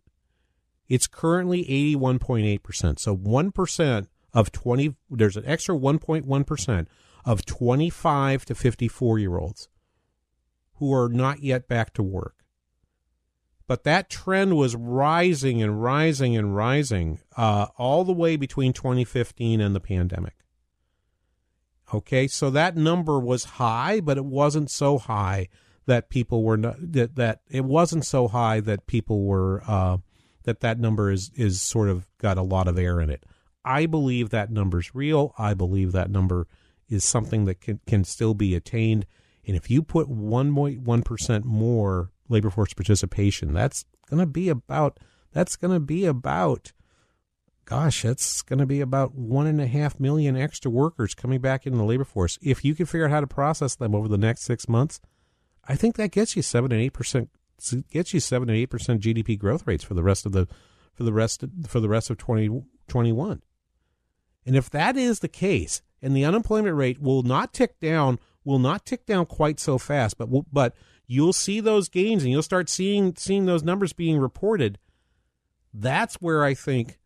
It's 0.86 1.06
currently 1.06 1.64
81.8%. 1.64 2.98
So 2.98 3.16
1% 3.16 4.06
of 4.34 4.52
20 4.52 4.94
there's 5.08 5.38
an 5.38 5.46
extra 5.46 5.74
1.1% 5.74 6.86
of 7.24 7.46
25 7.46 8.44
to 8.44 8.54
54 8.54 9.18
year 9.18 9.38
olds 9.38 9.70
who 10.74 10.92
are 10.92 11.08
not 11.08 11.42
yet 11.42 11.68
back 11.68 11.92
to 11.94 12.02
work. 12.02 12.44
But 13.66 13.84
that 13.84 14.10
trend 14.10 14.56
was 14.56 14.76
rising 14.76 15.62
and 15.62 15.82
rising 15.82 16.36
and 16.36 16.54
rising 16.54 17.20
uh, 17.36 17.68
all 17.78 18.04
the 18.04 18.12
way 18.12 18.36
between 18.36 18.72
2015 18.72 19.60
and 19.60 19.74
the 19.74 19.80
pandemic. 19.80 20.34
Okay, 21.92 22.26
so 22.26 22.50
that 22.50 22.76
number 22.76 23.18
was 23.18 23.44
high, 23.44 24.00
but 24.00 24.18
it 24.18 24.24
wasn't 24.24 24.70
so 24.70 24.98
high 24.98 25.48
that 25.86 26.08
people 26.08 26.42
were 26.42 26.56
not, 26.56 26.76
that 26.80 27.16
that 27.16 27.40
it 27.50 27.64
wasn't 27.64 28.04
so 28.04 28.28
high 28.28 28.60
that 28.60 28.86
people 28.86 29.24
were 29.24 29.62
uh, 29.66 29.98
that 30.44 30.60
that 30.60 30.78
number 30.78 31.10
is 31.10 31.30
is 31.34 31.60
sort 31.60 31.88
of 31.88 32.06
got 32.18 32.38
a 32.38 32.42
lot 32.42 32.68
of 32.68 32.78
air 32.78 33.00
in 33.00 33.10
it. 33.10 33.24
I 33.64 33.86
believe 33.86 34.30
that 34.30 34.50
number's 34.50 34.94
real. 34.94 35.34
I 35.38 35.54
believe 35.54 35.92
that 35.92 36.10
number 36.10 36.46
is 36.88 37.04
something 37.04 37.44
that 37.46 37.60
can 37.60 37.80
can 37.86 38.04
still 38.04 38.34
be 38.34 38.54
attained. 38.54 39.06
And 39.46 39.56
if 39.56 39.70
you 39.70 39.82
put 39.82 40.08
1.1% 40.08 41.44
more 41.44 42.10
labor 42.28 42.50
force 42.50 42.72
participation, 42.72 43.52
that's 43.52 43.84
going 44.08 44.20
to 44.20 44.26
be 44.26 44.48
about, 44.48 44.98
that's 45.32 45.56
going 45.56 45.74
to 45.74 45.80
be 45.80 46.04
about, 46.06 46.72
gosh, 47.64 48.02
that's 48.02 48.42
going 48.42 48.58
to 48.58 48.66
be 48.66 48.80
about 48.80 49.14
one 49.14 49.46
and 49.46 49.60
a 49.60 49.66
half 49.66 50.00
million 50.00 50.36
extra 50.36 50.70
workers 50.70 51.14
coming 51.14 51.40
back 51.40 51.66
into 51.66 51.78
the 51.78 51.84
labor 51.84 52.04
force. 52.04 52.38
If 52.42 52.64
you 52.64 52.74
can 52.74 52.86
figure 52.86 53.06
out 53.06 53.12
how 53.12 53.20
to 53.20 53.26
process 53.26 53.74
them 53.74 53.94
over 53.94 54.08
the 54.08 54.18
next 54.18 54.42
six 54.42 54.68
months, 54.68 55.00
I 55.66 55.76
think 55.76 55.96
that 55.96 56.10
gets 56.10 56.36
you 56.36 56.42
seven 56.42 56.72
and 56.72 56.80
eight 56.80 56.92
percent, 56.92 57.30
gets 57.90 58.14
you 58.14 58.20
seven 58.20 58.48
and 58.48 58.58
eight 58.58 58.66
percent 58.66 59.02
GDP 59.02 59.38
growth 59.38 59.66
rates 59.66 59.84
for 59.84 59.94
the 59.94 60.02
rest 60.02 60.26
of 60.26 60.32
the, 60.32 60.46
for 60.94 61.04
the 61.04 61.12
rest, 61.12 61.42
of, 61.42 61.50
for 61.66 61.80
the 61.80 61.88
rest 61.88 62.10
of 62.10 62.18
2021. 62.18 63.42
And 64.46 64.56
if 64.56 64.68
that 64.70 64.96
is 64.96 65.20
the 65.20 65.28
case, 65.28 65.82
and 66.02 66.14
the 66.14 66.24
unemployment 66.24 66.76
rate 66.76 67.00
will 67.00 67.22
not 67.22 67.54
tick 67.54 67.80
down, 67.80 68.18
will 68.44 68.58
not 68.58 68.84
tick 68.84 69.06
down 69.06 69.26
quite 69.26 69.58
so 69.58 69.78
fast, 69.78 70.18
but 70.18 70.28
but 70.52 70.74
you'll 71.06 71.32
see 71.32 71.60
those 71.60 71.88
gains 71.88 72.22
and 72.22 72.32
you'll 72.32 72.42
start 72.42 72.68
seeing 72.68 73.14
seeing 73.16 73.46
those 73.46 73.62
numbers 73.62 73.92
being 73.92 74.18
reported. 74.18 74.78
That's 75.72 76.16
where 76.16 76.44
I 76.44 76.54
think 76.54 76.98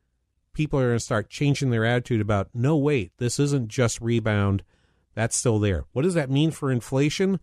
people 0.59 0.80
are 0.80 0.89
going 0.89 0.97
to 0.97 1.05
start 1.05 1.30
changing 1.30 1.70
their 1.70 1.84
attitude 1.84 2.20
about 2.20 2.49
no 2.53 2.76
wait, 2.76 3.12
this 3.18 3.39
isn't 3.39 3.68
just 3.68 4.01
rebound. 4.01 4.64
That's 5.14 5.36
still 5.36 5.61
there. 5.61 5.84
What 5.93 6.03
does 6.03 6.14
that 6.14 6.30
mean 6.30 6.51
for 6.51 6.70
inflation? 6.70 7.39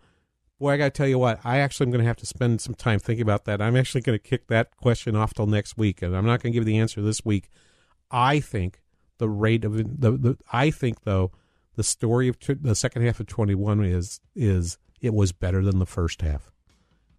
Boy, 0.59 0.73
I 0.73 0.77
got 0.77 0.85
to 0.85 0.89
tell 0.89 1.07
you 1.07 1.17
what, 1.17 1.39
I 1.43 1.59
actually 1.59 1.87
am 1.87 1.91
going 1.91 2.01
to 2.01 2.07
have 2.07 2.17
to 2.17 2.25
spend 2.25 2.59
some 2.59 2.75
time 2.75 2.99
thinking 2.99 3.21
about 3.21 3.45
that. 3.45 3.61
I'm 3.61 3.77
actually 3.77 4.01
going 4.01 4.19
to 4.19 4.23
kick 4.23 4.47
that 4.47 4.75
question 4.77 5.15
off 5.15 5.33
till 5.33 5.47
next 5.47 5.77
week, 5.77 6.01
and 6.01 6.15
I'm 6.15 6.25
not 6.25 6.41
going 6.41 6.51
to 6.51 6.57
give 6.57 6.65
the 6.65 6.77
answer 6.77 7.01
this 7.01 7.23
week. 7.23 7.49
I 8.11 8.41
think 8.41 8.81
the 9.17 9.29
rate 9.29 9.63
of 9.63 9.77
the, 9.77 10.11
the 10.11 10.37
I 10.51 10.69
think 10.69 11.03
though 11.03 11.31
the 11.75 11.83
story 11.83 12.27
of 12.27 12.39
t- 12.39 12.53
the 12.53 12.75
second 12.75 13.03
half 13.03 13.19
of 13.19 13.27
21 13.27 13.83
is 13.83 14.19
is 14.35 14.77
it 15.01 15.13
was 15.13 15.31
better 15.31 15.63
than 15.63 15.79
the 15.79 15.85
first 15.85 16.21
half. 16.21 16.51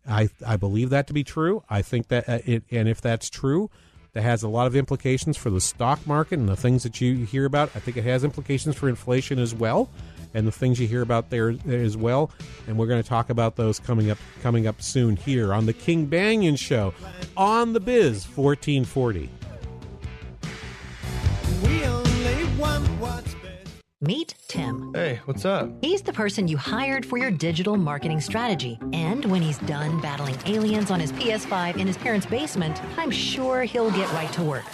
I 0.09 0.29
I 0.47 0.57
believe 0.57 0.91
that 0.91 1.07
to 1.09 1.13
be 1.13 1.25
true. 1.25 1.63
I 1.69 1.83
think 1.83 2.09
that 2.09 2.29
uh, 2.29 2.39
it, 2.45 2.65
and 2.71 2.89
if 2.89 3.01
that's 3.01 3.29
true, 3.29 3.71
that 4.13 4.23
has 4.23 4.43
a 4.43 4.49
lot 4.49 4.67
of 4.67 4.75
implications 4.75 5.37
for 5.37 5.51
the 5.51 5.61
stock 5.61 6.07
market 6.07 6.39
and 6.39 6.49
the 6.49 6.57
things 6.57 6.85
that 6.85 7.01
you 7.01 7.27
hear 7.27 7.45
about. 7.45 7.71
I 7.75 7.81
think 7.81 7.97
it 7.97 8.05
has 8.05 8.25
implications 8.25 8.75
for 8.75 8.89
inflation 8.89 9.39
as 9.39 9.55
well, 9.55 9.91
and 10.33 10.47
the 10.47 10.53
things 10.53 10.81
you 10.81 10.87
hear 10.87 11.03
about 11.03 11.31
there 11.31 11.55
as 11.67 11.97
well. 11.97 12.31
And 12.67 12.79
we're 12.79 12.87
going 12.87 13.03
to 13.03 13.09
talk 13.09 13.31
about 13.31 13.57
those 13.57 13.79
coming 13.79 14.11
up 14.11 14.19
coming 14.43 14.67
up 14.67 14.81
soon 14.81 15.17
here 15.17 15.53
on 15.53 15.67
the 15.67 15.73
King 15.73 16.07
Banaian 16.07 16.59
Show 16.59 16.95
on 17.37 17.73
the 17.73 17.81
Biz 17.81 18.25
1440. 18.25 19.29
Meet 24.07 24.37
Tim. 24.47 24.93
Hey, 24.95 25.19
what's 25.25 25.45
up? 25.45 25.69
He's 25.81 26.01
the 26.01 26.13
person 26.13 26.47
you 26.47 26.57
hired 26.57 27.05
for 27.05 27.19
your 27.19 27.33
digital 27.33 27.77
marketing 27.77 28.21
strategy. 28.21 28.79
And 28.93 29.25
when 29.25 29.43
he's 29.43 29.59
done 29.59 30.01
battling 30.01 30.37
aliens 30.47 30.93
on 30.93 31.01
his 31.01 31.11
PS5 31.11 31.77
in 31.77 31.89
his 31.89 31.97
parents' 31.97 32.25
basement, 32.25 32.81
I'm 32.97 33.11
sure 33.11 33.65
he'll 33.65 33.91
get 33.91 34.09
right 34.13 34.33
to 34.35 34.45
work. 34.45 34.65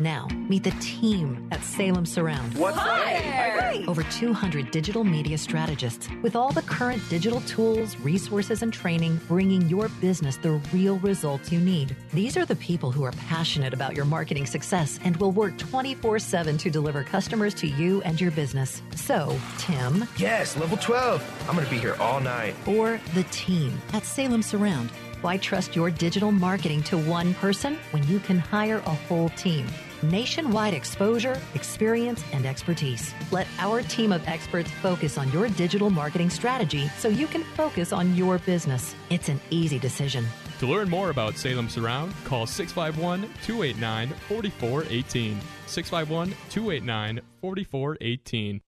Now, 0.00 0.28
meet 0.48 0.64
the 0.64 0.70
team 0.80 1.46
at 1.52 1.62
Salem 1.62 2.06
Surround. 2.06 2.54
What's 2.54 2.78
Hi 2.78 3.20
there. 3.20 3.84
Over 3.86 4.02
200 4.04 4.70
digital 4.70 5.04
media 5.04 5.36
strategists 5.36 6.08
with 6.22 6.34
all 6.34 6.52
the 6.52 6.62
current 6.62 7.06
digital 7.10 7.42
tools, 7.42 7.96
resources, 7.98 8.62
and 8.62 8.72
training 8.72 9.20
bringing 9.28 9.68
your 9.68 9.90
business 10.00 10.38
the 10.38 10.52
real 10.72 10.98
results 11.00 11.52
you 11.52 11.60
need. 11.60 11.94
These 12.14 12.38
are 12.38 12.46
the 12.46 12.56
people 12.56 12.90
who 12.90 13.04
are 13.04 13.12
passionate 13.12 13.74
about 13.74 13.94
your 13.94 14.06
marketing 14.06 14.46
success 14.46 14.98
and 15.04 15.18
will 15.18 15.32
work 15.32 15.58
24 15.58 16.18
7 16.18 16.56
to 16.56 16.70
deliver 16.70 17.04
customers 17.04 17.52
to 17.54 17.66
you 17.66 18.00
and 18.00 18.18
your 18.18 18.30
business. 18.30 18.80
So, 18.96 19.38
Tim. 19.58 20.08
Yes, 20.16 20.56
level 20.56 20.78
12. 20.78 21.44
I'm 21.46 21.54
going 21.54 21.66
to 21.66 21.70
be 21.70 21.78
here 21.78 21.96
all 22.00 22.20
night. 22.20 22.54
Or 22.66 22.98
the 23.12 23.24
team 23.24 23.78
at 23.92 24.06
Salem 24.06 24.42
Surround. 24.42 24.90
Why 25.20 25.36
trust 25.36 25.76
your 25.76 25.90
digital 25.90 26.32
marketing 26.32 26.82
to 26.84 26.96
one 26.96 27.34
person 27.34 27.76
when 27.90 28.06
you 28.08 28.18
can 28.20 28.38
hire 28.38 28.78
a 28.78 28.94
whole 28.94 29.28
team? 29.30 29.66
Nationwide 30.02 30.72
exposure, 30.72 31.38
experience, 31.54 32.24
and 32.32 32.46
expertise. 32.46 33.12
Let 33.30 33.46
our 33.58 33.82
team 33.82 34.12
of 34.12 34.26
experts 34.26 34.70
focus 34.70 35.18
on 35.18 35.30
your 35.30 35.48
digital 35.50 35.90
marketing 35.90 36.30
strategy 36.30 36.88
so 36.98 37.08
you 37.08 37.26
can 37.26 37.44
focus 37.44 37.92
on 37.92 38.14
your 38.14 38.38
business. 38.38 38.94
It's 39.10 39.28
an 39.28 39.38
easy 39.50 39.78
decision. 39.78 40.24
To 40.60 40.66
learn 40.66 40.88
more 40.88 41.10
about 41.10 41.36
Salem 41.36 41.68
Surround, 41.68 42.14
call 42.24 42.46
651 42.46 43.28
289 43.44 44.08
4418. 44.28 45.38
651 45.66 46.34
289 46.48 47.20
4418. 47.42 48.60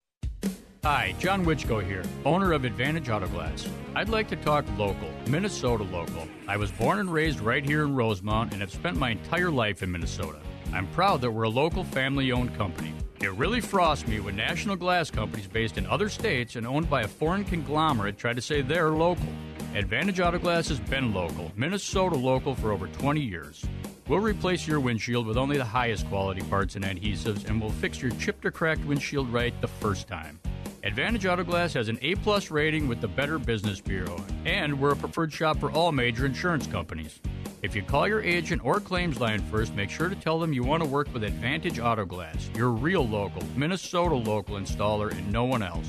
Hi, 0.84 1.14
John 1.18 1.46
Wichko 1.46 1.82
here, 1.82 2.02
owner 2.26 2.52
of 2.52 2.64
Advantage 2.64 3.08
Auto 3.08 3.28
Glass. 3.28 3.68
I'd 3.94 4.08
like 4.08 4.28
to 4.28 4.36
talk 4.36 4.66
local, 4.76 5.08
Minnesota 5.28 5.84
local. 5.84 6.26
I 6.48 6.56
was 6.56 6.72
born 6.72 6.98
and 6.98 7.10
raised 7.10 7.40
right 7.40 7.64
here 7.64 7.84
in 7.84 7.94
Rosemount 7.94 8.52
and 8.52 8.60
have 8.60 8.72
spent 8.72 8.96
my 8.96 9.10
entire 9.10 9.50
life 9.50 9.82
in 9.82 9.92
Minnesota. 9.92 10.40
I'm 10.72 10.86
proud 10.88 11.20
that 11.20 11.30
we're 11.30 11.42
a 11.42 11.50
local 11.50 11.84
family 11.84 12.32
owned 12.32 12.56
company. 12.56 12.94
It 13.20 13.32
really 13.34 13.60
frosts 13.60 14.06
me 14.06 14.20
when 14.20 14.36
national 14.36 14.76
glass 14.76 15.10
companies 15.10 15.46
based 15.46 15.76
in 15.76 15.86
other 15.86 16.08
states 16.08 16.56
and 16.56 16.66
owned 16.66 16.88
by 16.88 17.02
a 17.02 17.08
foreign 17.08 17.44
conglomerate 17.44 18.16
try 18.16 18.32
to 18.32 18.40
say 18.40 18.62
they're 18.62 18.90
local. 18.90 19.28
Advantage 19.74 20.20
Auto 20.20 20.38
Glass 20.38 20.68
has 20.68 20.80
been 20.80 21.12
local, 21.14 21.52
Minnesota 21.54 22.16
local 22.16 22.54
for 22.54 22.72
over 22.72 22.88
20 22.88 23.20
years. 23.20 23.64
We'll 24.08 24.20
replace 24.20 24.66
your 24.66 24.80
windshield 24.80 25.26
with 25.26 25.36
only 25.36 25.56
the 25.56 25.64
highest 25.64 26.08
quality 26.08 26.42
parts 26.42 26.74
and 26.74 26.84
adhesives, 26.84 27.48
and 27.48 27.60
we'll 27.60 27.70
fix 27.70 28.02
your 28.02 28.10
chipped 28.12 28.44
or 28.44 28.50
cracked 28.50 28.84
windshield 28.84 29.32
right 29.32 29.58
the 29.60 29.68
first 29.68 30.08
time. 30.08 30.40
Advantage 30.84 31.26
Auto 31.26 31.44
Glass 31.44 31.72
has 31.74 31.88
an 31.88 31.98
A 32.02 32.16
plus 32.16 32.50
rating 32.50 32.88
with 32.88 33.00
the 33.00 33.08
Better 33.08 33.38
Business 33.38 33.80
Bureau, 33.80 34.22
and 34.44 34.80
we're 34.80 34.92
a 34.92 34.96
preferred 34.96 35.32
shop 35.32 35.60
for 35.60 35.70
all 35.70 35.92
major 35.92 36.26
insurance 36.26 36.66
companies. 36.66 37.20
If 37.62 37.76
you 37.76 37.82
call 37.82 38.08
your 38.08 38.20
agent 38.20 38.64
or 38.64 38.80
claims 38.80 39.20
line 39.20 39.40
first, 39.40 39.72
make 39.76 39.88
sure 39.88 40.08
to 40.08 40.16
tell 40.16 40.40
them 40.40 40.52
you 40.52 40.64
want 40.64 40.82
to 40.82 40.88
work 40.88 41.06
with 41.14 41.22
Advantage 41.22 41.78
Auto 41.78 42.04
Glass, 42.04 42.50
your 42.56 42.70
real 42.70 43.06
local, 43.06 43.44
Minnesota 43.56 44.16
local 44.16 44.56
installer, 44.56 45.12
and 45.12 45.32
no 45.32 45.44
one 45.44 45.62
else. 45.62 45.86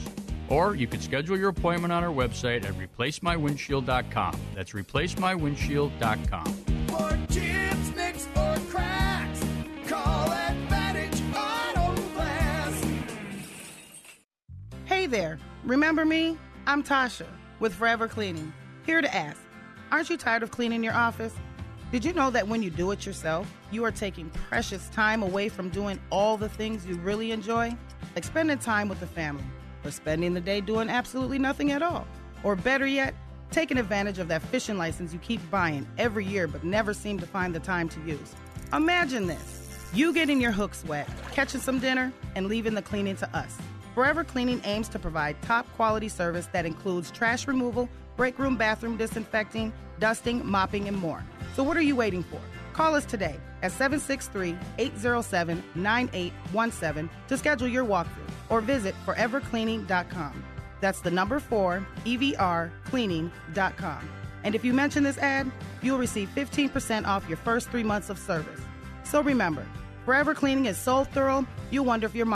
Or 0.50 0.76
you 0.76 0.86
can 0.86 1.02
schedule 1.02 1.36
your 1.36 1.50
appointment 1.50 1.92
on 1.92 2.04
our 2.04 2.14
website 2.14 2.64
at 2.64 2.76
replacemywindshield.com. 2.76 4.40
That's 4.54 4.74
replacemywindshield.com. 4.74 6.46
For 6.90 7.34
chips, 7.34 7.96
nicks, 7.96 8.28
or 8.36 8.56
cracks, 8.70 9.44
call 9.88 10.32
Advantage 10.32 11.24
Auto 11.36 12.00
Glass. 12.14 12.86
Hey 14.86 15.08
there, 15.08 15.40
remember 15.64 16.06
me? 16.06 16.38
I'm 16.68 16.84
Tasha 16.84 17.26
with 17.60 17.74
Forever 17.74 18.08
Cleaning. 18.08 18.54
Here 18.86 19.02
to 19.02 19.16
ask 19.16 19.40
Aren't 19.94 20.10
you 20.10 20.18
tired 20.18 20.42
of 20.42 20.50
cleaning 20.50 20.84
your 20.84 20.96
office? 20.96 21.34
Did 21.94 22.04
you 22.04 22.14
know 22.14 22.32
that 22.32 22.48
when 22.48 22.64
you 22.64 22.72
do 22.72 22.90
it 22.90 23.06
yourself, 23.06 23.48
you 23.70 23.84
are 23.84 23.92
taking 23.92 24.28
precious 24.32 24.90
time 24.90 25.22
away 25.22 25.48
from 25.48 25.70
doing 25.70 26.00
all 26.10 26.38
the 26.38 26.50
things 26.50 26.88
you 26.88 26.96
really 26.96 27.32
enjoy? 27.32 27.78
Like 28.16 28.24
spending 28.24 28.58
time 28.58 28.90
with 28.90 29.00
the 29.00 29.06
family, 29.06 29.44
or 29.86 29.92
spending 29.92 30.34
the 30.34 30.42
day 30.42 30.60
doing 30.60 30.90
absolutely 30.90 31.38
nothing 31.38 31.72
at 31.72 31.84
all. 31.84 32.08
Or 32.42 32.56
better 32.56 32.88
yet, 32.88 33.14
taking 33.52 33.78
advantage 33.78 34.18
of 34.18 34.28
that 34.30 34.42
fishing 34.42 34.76
license 34.76 35.14
you 35.14 35.20
keep 35.20 35.40
buying 35.52 35.88
every 36.00 36.26
year 36.26 36.48
but 36.48 36.64
never 36.64 36.96
seem 36.96 37.20
to 37.20 37.28
find 37.28 37.54
the 37.54 37.60
time 37.60 37.88
to 37.90 38.00
use. 38.08 38.34
Imagine 38.74 39.28
this 39.28 39.92
you 39.94 40.14
getting 40.14 40.42
your 40.42 40.52
hooks 40.52 40.84
wet, 40.86 41.08
catching 41.32 41.62
some 41.62 41.78
dinner, 41.78 42.12
and 42.36 42.48
leaving 42.48 42.74
the 42.74 42.82
cleaning 42.82 43.18
to 43.18 43.38
us. 43.38 43.56
Forever 43.94 44.24
Cleaning 44.24 44.62
aims 44.64 44.90
to 44.90 44.98
provide 44.98 45.40
top 45.44 45.72
quality 45.76 46.10
service 46.10 46.48
that 46.54 46.66
includes 46.66 47.12
trash 47.12 47.48
removal, 47.48 47.88
break 48.18 48.40
room 48.40 48.58
bathroom 48.58 48.98
disinfecting, 48.98 49.72
dusting, 50.04 50.46
mopping, 50.46 50.90
and 50.90 50.98
more. 50.98 51.24
So 51.56 51.64
what 51.64 51.78
are 51.78 51.82
you 51.82 51.96
waiting 51.96 52.24
for? 52.24 52.42
Call 52.74 52.94
us 52.94 53.06
today 53.06 53.38
at 53.62 53.72
763 53.72 54.58
807 54.78 55.64
9817 55.76 57.10
to 57.30 57.38
schedule 57.38 57.70
your 57.70 57.86
walkthrough 57.86 58.30
or 58.50 58.60
visit 58.60 58.96
forevercleaning.com. 59.06 60.44
That's 60.82 61.00
the 61.00 61.10
number 61.10 61.40
four, 61.40 61.88
EVR 62.04 62.70
cleaning.com. 62.84 64.10
And 64.44 64.56
if 64.56 64.66
you 64.66 64.74
mention 64.74 65.04
this 65.04 65.18
ad, 65.20 65.50
you'll 65.82 66.00
receive 66.00 66.28
15% 66.36 67.08
off 67.08 67.26
your 67.30 67.38
first 67.38 67.70
three 67.70 67.84
months 67.84 68.10
of 68.10 68.20
service. 68.20 68.60
So 69.06 69.22
remember, 69.22 69.66
Forever 70.06 70.36
Cleaning 70.36 70.66
is 70.66 70.78
so 70.78 71.06
thorough, 71.06 71.48
you'll 71.72 71.86
wonder 71.86 72.06
if 72.06 72.14
your 72.14 72.26
mom 72.26 72.32